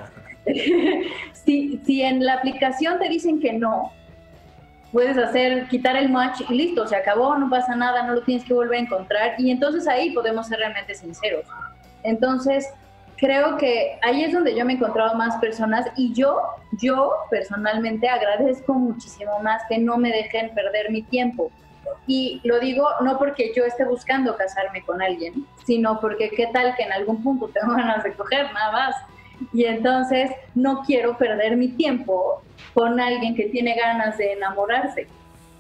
si, 1.32 1.80
si 1.84 2.03
en 2.03 2.24
la 2.24 2.34
aplicación 2.34 2.99
te 2.99 3.09
dicen 3.09 3.41
que 3.41 3.53
no, 3.53 3.93
puedes 4.93 5.18
hacer, 5.18 5.68
quitar 5.68 5.97
el 5.97 6.09
match 6.09 6.43
y 6.49 6.55
listo, 6.55 6.87
se 6.87 6.97
acabó, 6.97 7.37
no 7.37 7.51
pasa 7.51 7.74
nada, 7.74 8.03
no 8.05 8.14
lo 8.14 8.22
tienes 8.22 8.45
que 8.45 8.55
volver 8.55 8.78
a 8.78 8.82
encontrar 8.82 9.34
y 9.39 9.51
entonces 9.51 9.87
ahí 9.89 10.12
podemos 10.12 10.47
ser 10.47 10.59
realmente 10.59 10.95
sinceros. 10.95 11.47
Entonces, 12.03 12.68
creo 13.16 13.57
que 13.57 13.99
ahí 14.03 14.24
es 14.24 14.32
donde 14.32 14.55
yo 14.55 14.64
me 14.64 14.74
he 14.74 14.76
encontrado 14.76 15.14
más 15.14 15.37
personas 15.39 15.87
y 15.97 16.12
yo, 16.12 16.41
yo 16.80 17.12
personalmente 17.30 18.09
agradezco 18.09 18.74
muchísimo 18.74 19.39
más 19.41 19.62
que 19.68 19.78
no 19.78 19.97
me 19.97 20.11
dejen 20.11 20.55
perder 20.55 20.91
mi 20.91 21.03
tiempo. 21.03 21.51
Y 22.07 22.41
lo 22.45 22.61
digo 22.61 22.89
no 23.01 23.18
porque 23.18 23.53
yo 23.55 23.64
esté 23.64 23.84
buscando 23.84 24.37
casarme 24.37 24.82
con 24.82 25.03
alguien, 25.03 25.47
sino 25.64 26.01
porque 26.01 26.30
qué 26.30 26.49
tal 26.53 26.74
que 26.76 26.84
en 26.84 26.93
algún 26.93 27.22
punto 27.22 27.49
tengo 27.49 27.72
ganas 27.76 28.05
de 28.05 28.12
coger, 28.12 28.53
nada 28.53 28.72
más. 28.72 28.97
Y 29.53 29.64
entonces 29.64 30.30
no 30.55 30.82
quiero 30.82 31.16
perder 31.16 31.57
mi 31.57 31.68
tiempo 31.68 32.43
con 32.74 33.01
alguien 33.01 33.34
que 33.34 33.45
tiene 33.49 33.74
ganas 33.74 34.18
de 34.18 34.32
enamorarse. 34.32 35.07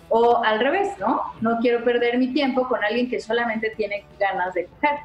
O 0.08 0.42
al 0.44 0.60
revés, 0.60 0.96
¿no? 0.98 1.22
No 1.40 1.58
quiero 1.60 1.84
perder 1.84 2.18
mi 2.18 2.32
tiempo 2.32 2.68
con 2.68 2.82
alguien 2.84 3.10
que 3.10 3.20
solamente 3.20 3.70
tiene 3.76 4.04
ganas 4.18 4.54
de 4.54 4.66
coger. 4.66 4.98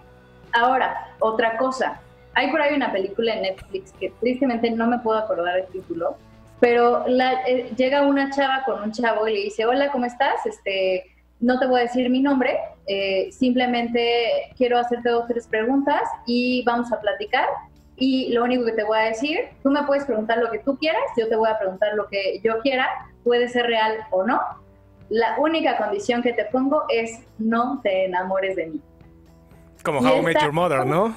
Ahora, 0.54 1.08
otra 1.20 1.58
cosa. 1.58 2.00
Hay 2.34 2.52
por 2.52 2.62
ahí 2.62 2.76
una 2.76 2.92
película 2.92 3.34
en 3.34 3.42
Netflix 3.42 3.92
que 3.94 4.12
tristemente 4.20 4.70
no 4.72 4.88
me 4.88 5.00
puedo 5.00 5.18
acordar 5.18 5.58
el 5.58 5.68
título, 5.68 6.18
pero 6.60 7.06
eh, 7.08 7.72
llega 7.76 8.04
una 8.04 8.30
chava 8.30 8.64
con 8.66 8.82
un 8.84 8.92
chavo 8.92 9.28
y 9.28 9.34
le 9.34 9.40
dice, 9.46 9.66
hola, 9.66 9.92
¿cómo 9.92 10.06
estás? 10.06 10.46
Este, 10.46 11.06
no 11.40 11.60
te 11.60 11.66
voy 11.66 11.80
a 11.80 11.84
decir 11.84 12.10
mi 12.10 12.22
nombre, 12.22 12.58
eh, 12.88 13.30
simplemente 13.32 14.54
quiero 14.56 14.78
hacerte 14.78 15.10
dos 15.10 15.28
tres 15.28 15.48
preguntas 15.48 16.02
y 16.26 16.64
vamos 16.64 16.94
a 16.94 17.02
platicar 17.02 17.48
y 18.02 18.34
lo 18.34 18.44
único 18.44 18.66
que 18.66 18.72
te 18.72 18.84
voy 18.84 18.98
a 18.98 19.02
decir, 19.04 19.50
tú 19.62 19.70
me 19.70 19.84
puedes 19.84 20.06
preguntar 20.06 20.40
lo 20.40 20.50
que 20.50 20.58
tú 20.58 20.76
quieras, 20.76 21.04
yo 21.16 21.30
te 21.30 21.36
voy 21.36 21.48
a 21.48 21.60
preguntar 21.60 21.94
lo 21.94 22.08
que 22.08 22.42
yo 22.44 22.60
quiera, 22.62 22.90
puede 23.24 23.48
ser 23.48 23.68
real 23.68 23.96
o 24.10 24.26
no. 24.26 24.42
La 25.10 25.36
única 25.38 25.78
condición 25.78 26.24
que 26.24 26.34
te 26.34 26.46
pongo 26.46 26.86
es 26.90 27.20
no 27.38 27.80
te 27.84 28.06
enamores 28.06 28.56
de 28.56 28.66
mí. 28.70 28.82
Como 29.84 30.00
How 30.00 30.18
I 30.18 30.22
Met 30.24 30.42
Your 30.42 30.52
Mother, 30.52 30.84
¿no? 30.84 31.14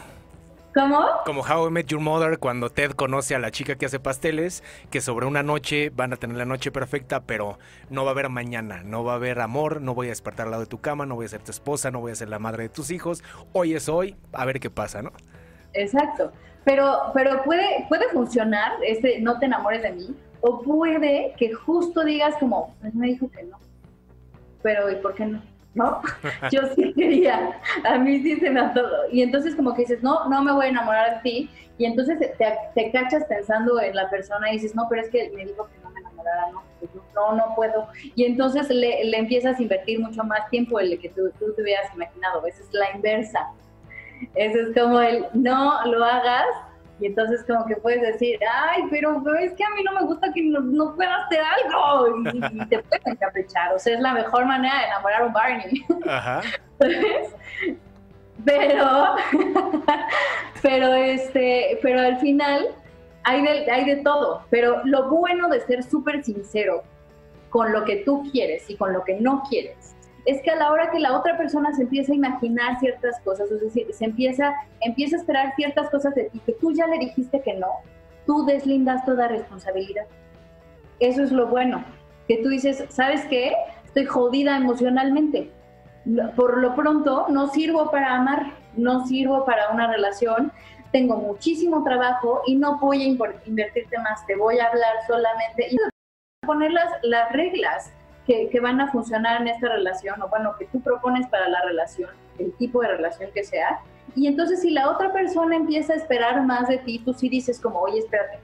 ¿Cómo? 0.74 1.06
Como 1.24 1.40
How 1.40 1.68
I 1.68 1.70
Met 1.70 1.86
Your 1.86 2.02
Mother, 2.02 2.38
cuando 2.38 2.68
Ted 2.68 2.90
conoce 2.90 3.34
a 3.34 3.38
la 3.38 3.50
chica 3.50 3.76
que 3.76 3.86
hace 3.86 3.98
pasteles, 3.98 4.62
que 4.90 5.00
sobre 5.00 5.24
una 5.24 5.42
noche 5.42 5.88
van 5.88 6.12
a 6.12 6.16
tener 6.16 6.36
la 6.36 6.44
noche 6.44 6.70
perfecta, 6.70 7.22
pero 7.22 7.58
no 7.88 8.04
va 8.04 8.10
a 8.10 8.12
haber 8.12 8.28
mañana, 8.28 8.82
no 8.84 9.04
va 9.04 9.12
a 9.12 9.16
haber 9.16 9.40
amor, 9.40 9.80
no 9.80 9.94
voy 9.94 10.08
a 10.08 10.10
despertar 10.10 10.48
al 10.48 10.50
lado 10.50 10.64
de 10.64 10.68
tu 10.68 10.82
cama, 10.82 11.06
no 11.06 11.14
voy 11.14 11.24
a 11.24 11.28
ser 11.30 11.40
tu 11.40 11.50
esposa, 11.50 11.90
no 11.90 12.00
voy 12.00 12.12
a 12.12 12.14
ser 12.14 12.28
la 12.28 12.38
madre 12.38 12.64
de 12.64 12.68
tus 12.68 12.90
hijos. 12.90 13.24
Hoy 13.54 13.72
es 13.72 13.88
hoy, 13.88 14.16
a 14.34 14.44
ver 14.44 14.60
qué 14.60 14.68
pasa, 14.68 15.00
¿no? 15.00 15.12
Exacto. 15.72 16.30
Pero, 16.64 17.10
pero 17.12 17.42
puede, 17.44 17.86
puede 17.88 18.08
funcionar 18.08 18.72
ese 18.82 19.20
no 19.20 19.38
te 19.38 19.46
enamores 19.46 19.82
de 19.82 19.92
mí, 19.92 20.16
o 20.40 20.62
puede 20.62 21.34
que 21.36 21.52
justo 21.52 22.04
digas 22.04 22.34
como, 22.40 22.74
pues 22.80 22.94
me 22.94 23.08
dijo 23.08 23.30
que 23.30 23.42
no. 23.44 23.58
Pero 24.62 24.90
¿y 24.90 24.96
por 24.96 25.14
qué 25.14 25.26
no? 25.26 25.42
¿No? 25.74 26.00
Yo 26.52 26.60
sí 26.74 26.92
quería, 26.94 27.60
a 27.84 27.98
mí 27.98 28.20
sí 28.22 28.36
se 28.36 28.50
me 28.50 28.60
ha 28.60 28.72
todo. 28.72 29.10
Y 29.10 29.22
entonces 29.22 29.54
como 29.54 29.74
que 29.74 29.82
dices, 29.82 30.02
no, 30.02 30.28
no 30.28 30.42
me 30.42 30.52
voy 30.52 30.66
a 30.66 30.68
enamorar 30.68 31.16
de 31.16 31.20
ti. 31.22 31.50
Y 31.76 31.86
entonces 31.86 32.18
te, 32.18 32.56
te 32.74 32.92
cachas 32.92 33.24
pensando 33.24 33.80
en 33.80 33.96
la 33.96 34.08
persona 34.08 34.50
y 34.50 34.54
dices, 34.54 34.74
no, 34.74 34.86
pero 34.88 35.02
es 35.02 35.10
que 35.10 35.30
me 35.34 35.44
dijo 35.44 35.66
que 35.66 35.78
no 35.82 35.90
me 35.90 36.00
enamorara, 36.00 36.50
no, 36.52 36.62
no, 37.14 37.36
no 37.36 37.54
puedo. 37.56 37.88
Y 38.14 38.24
entonces 38.24 38.68
le, 38.70 39.04
le, 39.04 39.18
empiezas 39.18 39.58
a 39.58 39.62
invertir 39.62 39.98
mucho 39.98 40.22
más 40.22 40.48
tiempo 40.50 40.78
el 40.78 40.98
que 41.00 41.08
tú, 41.08 41.30
tú 41.38 41.52
te 41.54 41.62
hubieras 41.62 41.92
imaginado. 41.94 42.46
Esa 42.46 42.62
es 42.62 42.72
la 42.72 42.94
inversa. 42.94 43.50
Eso 44.34 44.58
es 44.60 44.74
como 44.74 45.00
el 45.00 45.26
no 45.34 45.84
lo 45.86 46.04
hagas 46.04 46.46
y 47.00 47.06
entonces 47.06 47.44
como 47.46 47.66
que 47.66 47.76
puedes 47.76 48.00
decir, 48.02 48.38
ay, 48.50 48.84
pero, 48.90 49.20
es 49.38 49.52
que 49.54 49.64
a 49.64 49.70
mí 49.70 49.82
no 49.82 49.92
me 50.00 50.06
gusta 50.06 50.32
que 50.32 50.42
no, 50.42 50.60
no 50.60 50.94
puedas 50.94 51.26
hacer 51.26 51.40
algo 51.40 52.18
y, 52.18 52.66
te 52.68 52.78
puedes 52.78 53.06
encaprichar. 53.06 53.74
O 53.74 53.78
sea, 53.78 53.94
es 53.94 54.00
la 54.00 54.14
mejor 54.14 54.46
manera 54.46 54.78
de 54.78 54.86
enamorar 54.86 55.22
a 55.22 55.26
un 55.26 55.32
Barney. 55.32 55.84
Ajá. 56.06 56.40
Pero, 58.44 59.14
pero, 60.62 60.94
este, 60.94 61.78
pero 61.82 62.00
al 62.00 62.18
final 62.18 62.68
hay 63.24 63.42
de, 63.42 63.70
hay 63.70 63.84
de 63.86 63.96
todo. 63.96 64.42
Pero 64.50 64.82
lo 64.84 65.08
bueno 65.08 65.48
de 65.48 65.60
ser 65.60 65.82
súper 65.82 66.22
sincero 66.22 66.82
con 67.50 67.72
lo 67.72 67.84
que 67.84 67.96
tú 68.04 68.28
quieres 68.30 68.68
y 68.68 68.76
con 68.76 68.92
lo 68.92 69.02
que 69.04 69.20
no 69.20 69.42
quieres 69.48 69.93
es 70.24 70.40
que 70.42 70.50
a 70.50 70.56
la 70.56 70.72
hora 70.72 70.90
que 70.90 70.98
la 70.98 71.16
otra 71.16 71.36
persona 71.36 71.72
se 71.74 71.82
empieza 71.82 72.12
a 72.12 72.16
imaginar 72.16 72.78
ciertas 72.80 73.20
cosas, 73.20 73.50
es 73.50 73.60
decir, 73.60 73.86
se 73.92 74.04
empieza, 74.04 74.48
a 74.48 74.56
esperar 74.96 75.54
ciertas 75.54 75.90
cosas 75.90 76.14
de 76.14 76.24
ti 76.24 76.40
que 76.46 76.52
tú 76.52 76.72
ya 76.72 76.86
le 76.86 76.98
dijiste 76.98 77.42
que 77.42 77.54
no, 77.54 77.68
tú 78.26 78.44
deslindas 78.46 79.04
toda 79.04 79.28
responsabilidad. 79.28 80.06
Eso 81.00 81.22
es 81.22 81.32
lo 81.32 81.48
bueno, 81.48 81.84
que 82.26 82.38
tú 82.38 82.48
dices, 82.48 82.84
¿sabes 82.88 83.24
qué? 83.26 83.52
Estoy 83.84 84.06
jodida 84.06 84.56
emocionalmente. 84.56 85.50
Por 86.36 86.58
lo 86.58 86.74
pronto, 86.74 87.26
no 87.28 87.48
sirvo 87.48 87.90
para 87.90 88.14
amar, 88.14 88.52
no 88.76 89.06
sirvo 89.06 89.44
para 89.44 89.70
una 89.70 89.90
relación, 89.90 90.52
tengo 90.92 91.16
muchísimo 91.16 91.82
trabajo 91.82 92.42
y 92.46 92.56
no 92.56 92.78
voy 92.78 93.02
a 93.02 93.28
invertirte 93.46 93.98
más, 93.98 94.24
te 94.26 94.36
voy 94.36 94.58
a 94.58 94.68
hablar 94.68 94.94
solamente 95.06 95.68
y 95.70 95.76
poner 96.46 96.72
las 96.72 97.32
reglas 97.32 97.92
que, 98.26 98.58
van 98.60 98.80
a 98.80 98.90
funcionar 98.90 99.40
en 99.42 99.48
esta 99.48 99.68
relación, 99.68 100.20
o 100.22 100.28
bueno, 100.28 100.54
que 100.58 100.66
tú 100.66 100.80
propones 100.80 101.26
para 101.28 101.48
la 101.48 101.62
relación, 101.62 102.10
el 102.38 102.52
tipo 102.54 102.80
de 102.80 102.88
relación 102.88 103.30
que 103.34 103.44
sea. 103.44 103.80
Y 104.16 104.26
entonces 104.26 104.62
si 104.62 104.70
la 104.70 104.90
otra 104.90 105.12
persona 105.12 105.56
empieza 105.56 105.92
a 105.92 105.96
esperar 105.96 106.42
más 106.44 106.68
de 106.68 106.78
ti, 106.78 107.00
tú 107.04 107.12
sí 107.12 107.28
dices 107.28 107.60
como, 107.60 107.80
oye, 107.80 107.98
espérate, 107.98 108.38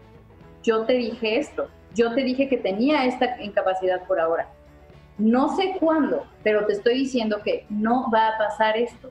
yo 0.62 0.84
te 0.84 0.94
dije 0.94 1.38
esto, 1.38 1.68
yo 1.94 2.14
te 2.14 2.22
dije 2.22 2.48
que 2.48 2.58
tenía 2.58 3.04
esta 3.06 3.40
incapacidad 3.42 4.02
por 4.04 4.20
ahora. 4.20 4.48
No 5.18 5.54
sé 5.56 5.76
cuándo, 5.78 6.26
pero 6.42 6.66
te 6.66 6.74
estoy 6.74 6.94
diciendo 6.94 7.40
que 7.42 7.66
no 7.68 8.10
va 8.10 8.28
a 8.28 8.38
pasar 8.38 8.76
esto. 8.76 9.10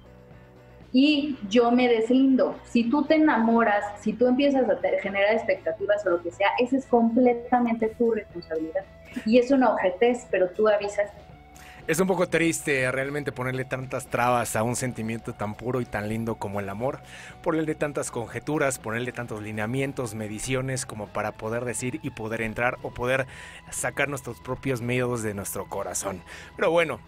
Y 0.91 1.37
yo 1.49 1.71
me 1.71 1.87
deslindo. 1.87 2.55
Si 2.65 2.89
tú 2.89 3.03
te 3.03 3.15
enamoras, 3.15 3.83
si 4.01 4.13
tú 4.13 4.27
empiezas 4.27 4.69
a 4.69 4.77
generar 5.01 5.33
expectativas 5.33 6.05
o 6.05 6.11
lo 6.11 6.23
que 6.23 6.31
sea, 6.31 6.49
esa 6.59 6.77
es 6.77 6.85
completamente 6.85 7.87
tu 7.97 8.11
responsabilidad. 8.11 8.83
Y 9.25 9.37
es 9.37 9.51
una 9.51 9.73
objetez, 9.73 10.27
pero 10.29 10.49
tú 10.49 10.67
avisas 10.67 11.09
es 11.89 11.99
un 11.99 12.05
poco 12.05 12.29
triste 12.29 12.91
realmente 12.91 13.31
ponerle 13.31 13.65
tantas 13.65 14.05
trabas 14.05 14.55
a 14.55 14.61
un 14.61 14.75
sentimiento 14.75 15.33
tan 15.33 15.55
puro 15.55 15.81
y 15.81 15.85
tan 15.85 16.07
lindo 16.07 16.35
como 16.35 16.59
el 16.59 16.69
amor, 16.69 16.99
ponerle 17.41 17.73
tantas 17.73 18.11
conjeturas, 18.11 18.77
ponerle 18.77 19.11
tantos 19.11 19.41
lineamientos, 19.41 20.13
mediciones 20.13 20.85
como 20.85 21.07
para 21.07 21.31
poder 21.31 21.65
decir 21.65 21.99
y 22.03 22.11
poder 22.11 22.41
entrar 22.41 22.77
o 22.83 22.91
poder 22.91 23.25
sacar 23.71 24.07
nuestros 24.07 24.39
propios 24.39 24.83
miedos 24.83 25.23
de 25.23 25.33
nuestro 25.33 25.65
corazón. 25.65 26.21
Pero 26.55 26.69
bueno, 26.69 26.99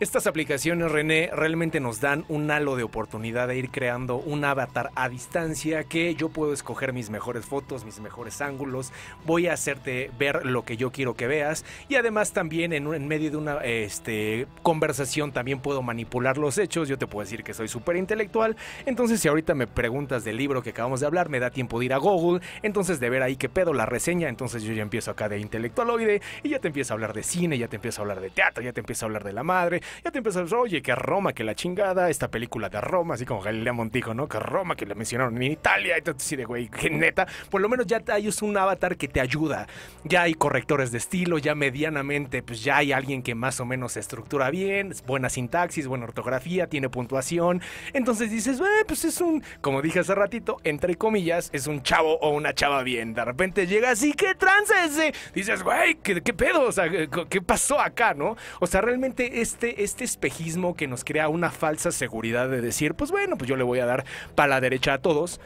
estas 0.00 0.28
aplicaciones, 0.28 0.92
René, 0.92 1.28
realmente 1.32 1.80
nos 1.80 2.00
dan 2.00 2.24
un 2.28 2.48
halo 2.52 2.76
de 2.76 2.84
oportunidad 2.84 3.48
de 3.48 3.56
ir 3.56 3.70
creando 3.70 4.16
un 4.16 4.44
avatar 4.44 4.90
a 4.94 5.08
distancia 5.08 5.82
que 5.82 6.14
yo 6.14 6.28
puedo 6.28 6.52
escoger 6.52 6.92
mis 6.92 7.10
mejores 7.10 7.44
fotos, 7.44 7.84
mis 7.84 7.98
mejores 7.98 8.40
ángulos, 8.40 8.92
voy 9.26 9.48
a 9.48 9.54
hacerte 9.54 10.12
ver 10.16 10.46
lo 10.46 10.64
que 10.64 10.76
yo 10.76 10.92
quiero 10.92 11.14
que 11.14 11.26
veas 11.26 11.64
y 11.88 11.96
además 11.96 12.32
también 12.32 12.72
en, 12.72 12.94
en 12.94 13.08
medio 13.08 13.32
de 13.32 13.38
una 13.38 13.56
este, 13.64 14.46
conversación 14.62 15.32
también 15.32 15.58
puedo 15.58 15.82
manipular 15.82 16.38
los 16.38 16.58
hechos, 16.58 16.88
yo 16.88 16.96
te 16.96 17.08
puedo 17.08 17.24
decir 17.24 17.42
que 17.42 17.52
soy 17.52 17.66
súper 17.66 17.96
intelectual, 17.96 18.56
entonces 18.86 19.20
si 19.20 19.26
ahorita 19.26 19.56
me 19.56 19.66
preguntas 19.66 20.22
del 20.22 20.36
libro 20.36 20.62
que 20.62 20.70
acabamos 20.70 21.00
de 21.00 21.06
hablar, 21.06 21.28
me 21.28 21.40
da 21.40 21.50
tiempo 21.50 21.80
de 21.80 21.86
ir 21.86 21.92
a 21.92 21.98
Google, 21.98 22.40
entonces 22.62 23.00
de 23.00 23.10
ver 23.10 23.24
ahí 23.24 23.34
qué 23.34 23.48
pedo 23.48 23.72
la 23.72 23.84
reseña, 23.84 24.28
entonces 24.28 24.62
yo 24.62 24.72
ya 24.74 24.82
empiezo 24.82 25.10
acá 25.10 25.28
de 25.28 25.40
intelectualoide 25.40 26.22
y 26.44 26.50
ya 26.50 26.60
te 26.60 26.68
empiezo 26.68 26.92
a 26.92 26.94
hablar 26.94 27.14
de 27.14 27.24
cine, 27.24 27.58
ya 27.58 27.66
te 27.66 27.74
empiezo 27.74 28.00
a 28.00 28.02
hablar 28.02 28.20
de 28.20 28.30
teatro, 28.30 28.62
ya 28.62 28.72
te 28.72 28.78
empiezo 28.78 29.04
a 29.04 29.08
hablar 29.08 29.24
de 29.24 29.32
la 29.32 29.42
madre, 29.42 29.82
ya 30.04 30.10
te 30.10 30.18
empiezas, 30.18 30.52
oye, 30.52 30.82
que 30.82 30.94
Roma, 30.94 31.32
que 31.32 31.44
la 31.44 31.54
chingada, 31.54 32.10
esta 32.10 32.28
película 32.28 32.68
de 32.68 32.80
Roma, 32.80 33.14
así 33.14 33.24
como 33.24 33.42
Galilea 33.42 33.72
Montijo, 33.72 34.14
¿no? 34.14 34.28
Que 34.28 34.38
Roma, 34.38 34.76
que 34.76 34.86
le 34.86 34.94
mencionaron 34.94 35.36
en 35.36 35.52
Italia, 35.52 35.98
y 35.98 36.02
todo 36.02 36.16
así 36.16 36.36
de, 36.36 36.44
güey, 36.44 36.68
que 36.68 36.90
neta, 36.90 37.26
por 37.50 37.60
lo 37.60 37.68
menos 37.68 37.86
ya 37.86 38.02
hay 38.08 38.28
un 38.42 38.56
avatar 38.56 38.96
que 38.96 39.08
te 39.08 39.20
ayuda, 39.20 39.66
ya 40.04 40.22
hay 40.22 40.34
correctores 40.34 40.92
de 40.92 40.98
estilo, 40.98 41.38
ya 41.38 41.54
medianamente, 41.54 42.42
pues 42.42 42.62
ya 42.62 42.78
hay 42.78 42.92
alguien 42.92 43.22
que 43.22 43.34
más 43.34 43.60
o 43.60 43.64
menos 43.64 43.92
se 43.92 44.00
estructura 44.00 44.50
bien, 44.50 44.94
buena 45.06 45.28
sintaxis, 45.28 45.86
buena 45.86 46.04
ortografía, 46.04 46.66
tiene 46.66 46.88
puntuación, 46.88 47.60
entonces 47.92 48.30
dices, 48.30 48.60
eh, 48.60 48.84
pues 48.86 49.04
es 49.04 49.20
un, 49.20 49.42
como 49.60 49.82
dije 49.82 50.00
hace 50.00 50.14
ratito, 50.14 50.58
entre 50.64 50.96
comillas, 50.96 51.50
es 51.52 51.66
un 51.66 51.82
chavo 51.82 52.18
o 52.20 52.30
una 52.30 52.54
chava 52.54 52.82
bien, 52.82 53.14
de 53.14 53.24
repente 53.24 53.66
llega 53.66 53.90
así, 53.90 54.12
¿qué 54.12 54.34
trance 54.34 54.74
ese? 54.84 55.14
Dices, 55.34 55.62
güey, 55.62 55.96
¿qué, 55.96 56.20
¿qué 56.22 56.32
pedo? 56.32 56.62
O 56.62 56.72
sea, 56.72 56.88
¿qué 56.88 57.42
pasó 57.42 57.80
acá, 57.80 58.14
no? 58.14 58.36
O 58.60 58.66
sea, 58.66 58.80
realmente 58.80 59.40
este, 59.40 59.77
este 59.78 60.04
espejismo 60.04 60.74
que 60.74 60.88
nos 60.88 61.04
crea 61.04 61.28
una 61.28 61.50
falsa 61.50 61.92
seguridad 61.92 62.48
de 62.48 62.60
decir, 62.60 62.94
pues 62.94 63.10
bueno, 63.10 63.38
pues 63.38 63.48
yo 63.48 63.56
le 63.56 63.64
voy 63.64 63.78
a 63.78 63.86
dar 63.86 64.04
para 64.34 64.48
la 64.48 64.60
derecha 64.60 64.94
a 64.94 64.98
todos 64.98 65.40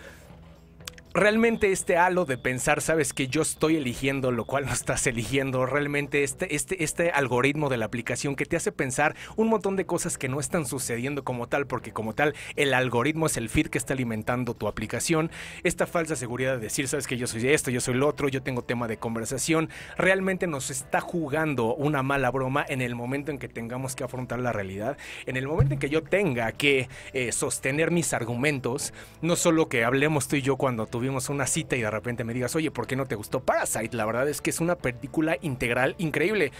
realmente 1.14 1.72
este 1.72 1.96
halo 1.96 2.24
de 2.24 2.38
pensar, 2.38 2.80
sabes 2.80 3.12
que 3.12 3.28
yo 3.28 3.42
estoy 3.42 3.76
eligiendo 3.76 4.32
lo 4.32 4.44
cual 4.44 4.66
no 4.66 4.72
estás 4.72 5.06
eligiendo, 5.06 5.66
realmente 5.66 6.22
este, 6.22 6.54
este, 6.54 6.82
este 6.82 7.10
algoritmo 7.10 7.68
de 7.68 7.76
la 7.76 7.84
aplicación 7.84 8.34
que 8.34 8.46
te 8.46 8.56
hace 8.56 8.72
pensar 8.72 9.14
un 9.36 9.48
montón 9.48 9.76
de 9.76 9.84
cosas 9.84 10.16
que 10.16 10.28
no 10.28 10.40
están 10.40 10.64
sucediendo 10.66 11.24
como 11.24 11.48
tal, 11.48 11.66
porque 11.66 11.92
como 11.92 12.14
tal 12.14 12.34
el 12.56 12.72
algoritmo 12.72 13.26
es 13.26 13.36
el 13.36 13.48
feed 13.48 13.68
que 13.68 13.78
está 13.78 13.92
alimentando 13.92 14.54
tu 14.54 14.68
aplicación, 14.68 15.30
esta 15.62 15.86
falsa 15.86 16.16
seguridad 16.16 16.54
de 16.54 16.60
decir, 16.60 16.88
sabes 16.88 17.06
que 17.06 17.16
yo 17.16 17.26
soy 17.26 17.46
esto, 17.48 17.70
yo 17.70 17.80
soy 17.80 17.94
lo 17.94 18.08
otro, 18.08 18.28
yo 18.28 18.42
tengo 18.42 18.62
tema 18.62 18.88
de 18.88 18.96
conversación, 18.96 19.68
realmente 19.98 20.46
nos 20.46 20.70
está 20.70 21.00
jugando 21.00 21.74
una 21.74 22.02
mala 22.02 22.30
broma 22.30 22.64
en 22.68 22.80
el 22.80 22.94
momento 22.94 23.30
en 23.30 23.38
que 23.38 23.48
tengamos 23.48 23.94
que 23.94 24.04
afrontar 24.04 24.38
la 24.38 24.52
realidad, 24.52 24.96
en 25.26 25.36
el 25.36 25.46
momento 25.46 25.74
en 25.74 25.80
que 25.80 25.90
yo 25.90 26.02
tenga 26.02 26.52
que 26.52 26.88
eh, 27.12 27.32
sostener 27.32 27.90
mis 27.90 28.14
argumentos, 28.14 28.94
no 29.20 29.36
solo 29.36 29.68
que 29.68 29.84
hablemos 29.84 30.28
tú 30.28 30.36
y 30.36 30.42
yo 30.42 30.56
cuando 30.56 30.86
tú 30.86 31.01
tuvimos 31.02 31.28
una 31.30 31.48
cita 31.48 31.74
y 31.74 31.80
de 31.80 31.90
repente 31.90 32.22
me 32.22 32.32
digas, 32.32 32.54
oye, 32.54 32.70
¿por 32.70 32.86
qué 32.86 32.94
no 32.94 33.06
te 33.06 33.16
gustó 33.16 33.40
Parasite? 33.40 33.96
La 33.96 34.06
verdad 34.06 34.28
es 34.28 34.40
que 34.40 34.50
es 34.50 34.60
una 34.60 34.76
película 34.76 35.36
integral 35.42 35.96
increíble. 35.98 36.52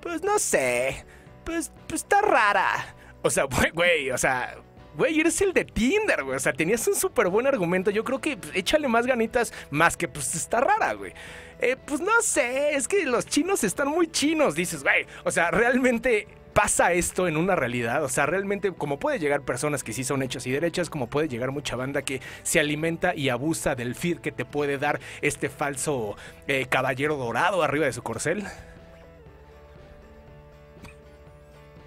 Pues 0.00 0.22
no 0.22 0.38
sé, 0.38 1.04
pues, 1.42 1.72
pues 1.88 2.02
está 2.02 2.20
rara. 2.22 2.94
O 3.22 3.30
sea, 3.30 3.48
güey, 3.74 4.12
o 4.12 4.16
sea, 4.16 4.54
güey, 4.96 5.18
eres 5.18 5.40
el 5.40 5.52
de 5.52 5.64
Tinder, 5.64 6.22
güey. 6.22 6.36
O 6.36 6.38
sea, 6.38 6.52
tenías 6.52 6.86
un 6.86 6.94
súper 6.94 7.26
buen 7.26 7.48
argumento. 7.48 7.90
Yo 7.90 8.04
creo 8.04 8.20
que 8.20 8.36
pues, 8.36 8.54
échale 8.54 8.86
más 8.86 9.04
ganitas, 9.04 9.52
más 9.70 9.96
que 9.96 10.06
pues 10.06 10.32
está 10.36 10.60
rara, 10.60 10.92
güey. 10.92 11.12
Eh, 11.58 11.76
pues 11.84 12.00
no 12.00 12.22
sé, 12.22 12.76
es 12.76 12.86
que 12.86 13.04
los 13.04 13.26
chinos 13.26 13.64
están 13.64 13.88
muy 13.88 14.06
chinos, 14.12 14.54
dices, 14.54 14.84
güey. 14.84 15.06
O 15.24 15.32
sea, 15.32 15.50
realmente 15.50 16.28
pasa 16.58 16.92
esto 16.92 17.28
en 17.28 17.36
una 17.36 17.54
realidad. 17.54 18.02
O 18.02 18.08
sea, 18.08 18.26
realmente 18.26 18.72
como 18.72 18.98
puede 18.98 19.20
llegar 19.20 19.42
personas 19.42 19.84
que 19.84 19.92
sí 19.92 20.02
son 20.02 20.24
hechas 20.24 20.44
y 20.44 20.50
derechas, 20.50 20.90
como 20.90 21.06
puede 21.06 21.28
llegar 21.28 21.52
mucha 21.52 21.76
banda 21.76 22.02
que 22.02 22.20
se 22.42 22.58
alimenta 22.58 23.14
y 23.14 23.28
abusa 23.28 23.76
del 23.76 23.94
feed 23.94 24.18
que 24.18 24.32
te 24.32 24.44
puede 24.44 24.76
dar 24.76 24.98
este 25.22 25.50
falso 25.50 26.16
eh, 26.48 26.66
caballero 26.68 27.16
dorado 27.16 27.62
arriba 27.62 27.86
de 27.86 27.92
su 27.92 28.02
corcel. 28.02 28.42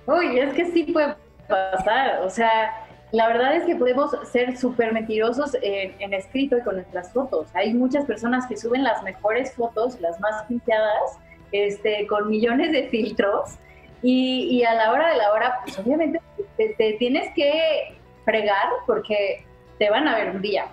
Uy, 0.05 0.39
es 0.39 0.53
que 0.53 0.71
sí 0.71 0.83
puede 0.83 1.15
pasar. 1.49 2.21
O 2.21 2.29
sea, 2.29 2.87
la 3.11 3.27
verdad 3.27 3.57
es 3.57 3.63
que 3.63 3.75
podemos 3.75 4.15
ser 4.31 4.55
súper 4.55 4.93
mentirosos 4.93 5.51
en, 5.61 6.13
escrito 6.13 6.57
y 6.57 6.61
con 6.61 6.75
nuestras 6.75 7.11
fotos. 7.11 7.49
Hay 7.55 7.73
muchas 7.73 8.05
personas 8.05 8.47
que 8.47 8.55
suben 8.55 8.85
las 8.85 9.03
mejores 9.03 9.53
fotos, 9.53 9.99
las 9.99 10.17
más 10.21 10.43
pintadas, 10.43 11.19
este, 11.51 12.07
con 12.07 12.29
millones 12.29 12.71
de 12.71 12.87
filtros 12.87 13.57
y, 14.01 14.63
a 14.63 14.73
la 14.73 14.91
hora 14.91 15.09
de 15.09 15.17
la 15.17 15.31
hora, 15.31 15.59
pues 15.63 15.77
obviamente 15.77 16.19
te, 16.57 16.93
tienes 16.99 17.33
que 17.35 17.97
fregar 18.25 18.67
porque 18.85 19.45
te 19.77 19.89
van 19.89 20.07
a 20.07 20.15
ver 20.15 20.31
un 20.31 20.41
día. 20.41 20.65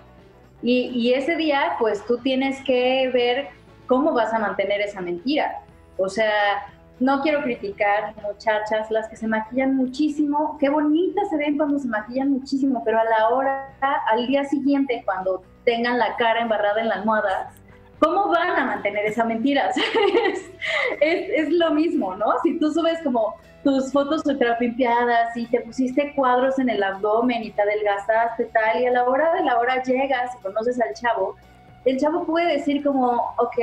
Y, 0.61 0.89
y, 0.93 1.13
ese 1.13 1.35
día, 1.35 1.75
pues 1.79 2.05
tú 2.05 2.17
tienes 2.17 2.61
que 2.63 3.09
ver 3.13 3.49
cómo 3.87 4.13
vas 4.13 4.33
a 4.33 4.39
mantener 4.39 4.81
esa 4.81 5.01
mentira. 5.01 5.61
O 5.97 6.09
sea, 6.09 6.67
no 6.99 7.21
quiero 7.21 7.41
criticar 7.41 8.13
muchachas, 8.21 8.91
las 8.91 9.07
que 9.07 9.15
se 9.15 9.27
maquillan 9.27 9.75
muchísimo, 9.75 10.57
qué 10.59 10.69
bonitas 10.69 11.29
se 11.29 11.37
ven 11.37 11.57
cuando 11.57 11.79
se 11.79 11.87
maquillan 11.87 12.31
muchísimo, 12.31 12.81
pero 12.83 12.99
a 12.99 13.05
la 13.05 13.29
hora, 13.29 13.69
al 14.11 14.27
día 14.27 14.43
siguiente, 14.45 15.01
cuando 15.05 15.41
tengan 15.63 15.97
la 15.97 16.15
cara 16.17 16.41
embarrada 16.41 16.81
en 16.81 16.89
la 16.89 16.95
almohada, 16.95 17.51
¿cómo 17.99 18.29
van 18.29 18.57
a 18.57 18.65
mantener 18.65 19.05
esa 19.05 19.25
mentira? 19.25 19.69
es, 21.01 21.29
es, 21.29 21.49
lo 21.51 21.71
mismo, 21.71 22.15
¿no? 22.15 22.33
Si 22.43 22.57
tú 22.57 22.71
subes 22.71 22.99
como 23.03 23.35
tus 23.63 23.91
fotos 23.91 24.25
ultra 24.25 24.57
pimpeadas 24.57 25.35
y 25.35 25.45
te 25.47 25.61
pusiste 25.61 26.13
cuadros 26.15 26.57
en 26.59 26.69
el 26.69 26.81
abdomen 26.81 27.43
y 27.43 27.51
te 27.51 27.61
adelgazaste 27.61 28.45
tal, 28.45 28.81
y 28.81 28.87
a 28.87 28.91
la 28.91 29.03
hora 29.03 29.33
de 29.33 29.43
la 29.43 29.59
hora 29.59 29.83
llegas 29.83 30.31
y 30.35 30.41
conoces 30.41 30.79
al 30.81 30.93
chavo, 30.93 31.35
el 31.85 31.97
chavo 31.97 32.25
puede 32.25 32.57
decir 32.57 32.83
como, 32.83 33.33
ok, 33.37 33.57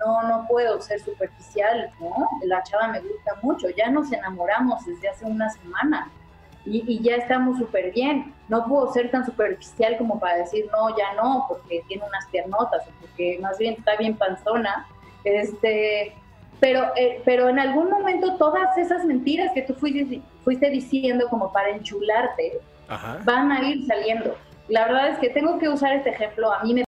no, 0.00 0.22
no 0.28 0.46
puedo 0.48 0.80
ser 0.80 1.00
superficial, 1.00 1.90
¿no? 2.00 2.28
La 2.44 2.62
chava 2.62 2.88
me 2.88 3.00
gusta 3.00 3.36
mucho, 3.42 3.68
ya 3.70 3.90
nos 3.90 4.12
enamoramos 4.12 4.84
desde 4.84 5.08
hace 5.08 5.24
una 5.24 5.48
semana 5.50 6.10
y, 6.66 7.02
ya 7.02 7.16
estamos 7.16 7.58
súper 7.58 7.92
bien. 7.92 8.32
No 8.48 8.66
puedo 8.66 8.92
ser 8.92 9.10
tan 9.10 9.24
superficial 9.24 9.96
como 9.98 10.18
para 10.18 10.38
decir, 10.38 10.66
no, 10.72 10.96
ya 10.96 11.14
no, 11.14 11.46
porque 11.48 11.82
tiene 11.88 12.04
unas 12.06 12.26
piernotas, 12.26 12.86
o 12.88 12.90
porque 13.00 13.38
más 13.40 13.58
bien 13.58 13.74
está 13.78 13.96
bien 13.96 14.16
panzona. 14.16 14.86
Este, 15.24 16.14
pero, 16.60 16.92
eh, 16.96 17.22
pero 17.24 17.48
en 17.48 17.58
algún 17.58 17.90
momento 17.90 18.36
todas 18.36 18.76
esas 18.78 19.04
mentiras 19.04 19.52
que 19.52 19.62
tú 19.62 19.74
fuiste, 19.74 20.22
fuiste 20.42 20.70
diciendo 20.70 21.26
como 21.28 21.52
para 21.52 21.70
enchularte, 21.70 22.60
van 23.24 23.52
a 23.52 23.62
ir 23.68 23.86
saliendo. 23.86 24.36
La 24.68 24.86
verdad 24.86 25.08
es 25.08 25.18
que 25.18 25.28
tengo 25.28 25.58
que 25.58 25.68
usar 25.68 25.94
este 25.94 26.10
ejemplo. 26.10 26.52
A 26.52 26.62
mí 26.62 26.72
me 26.72 26.82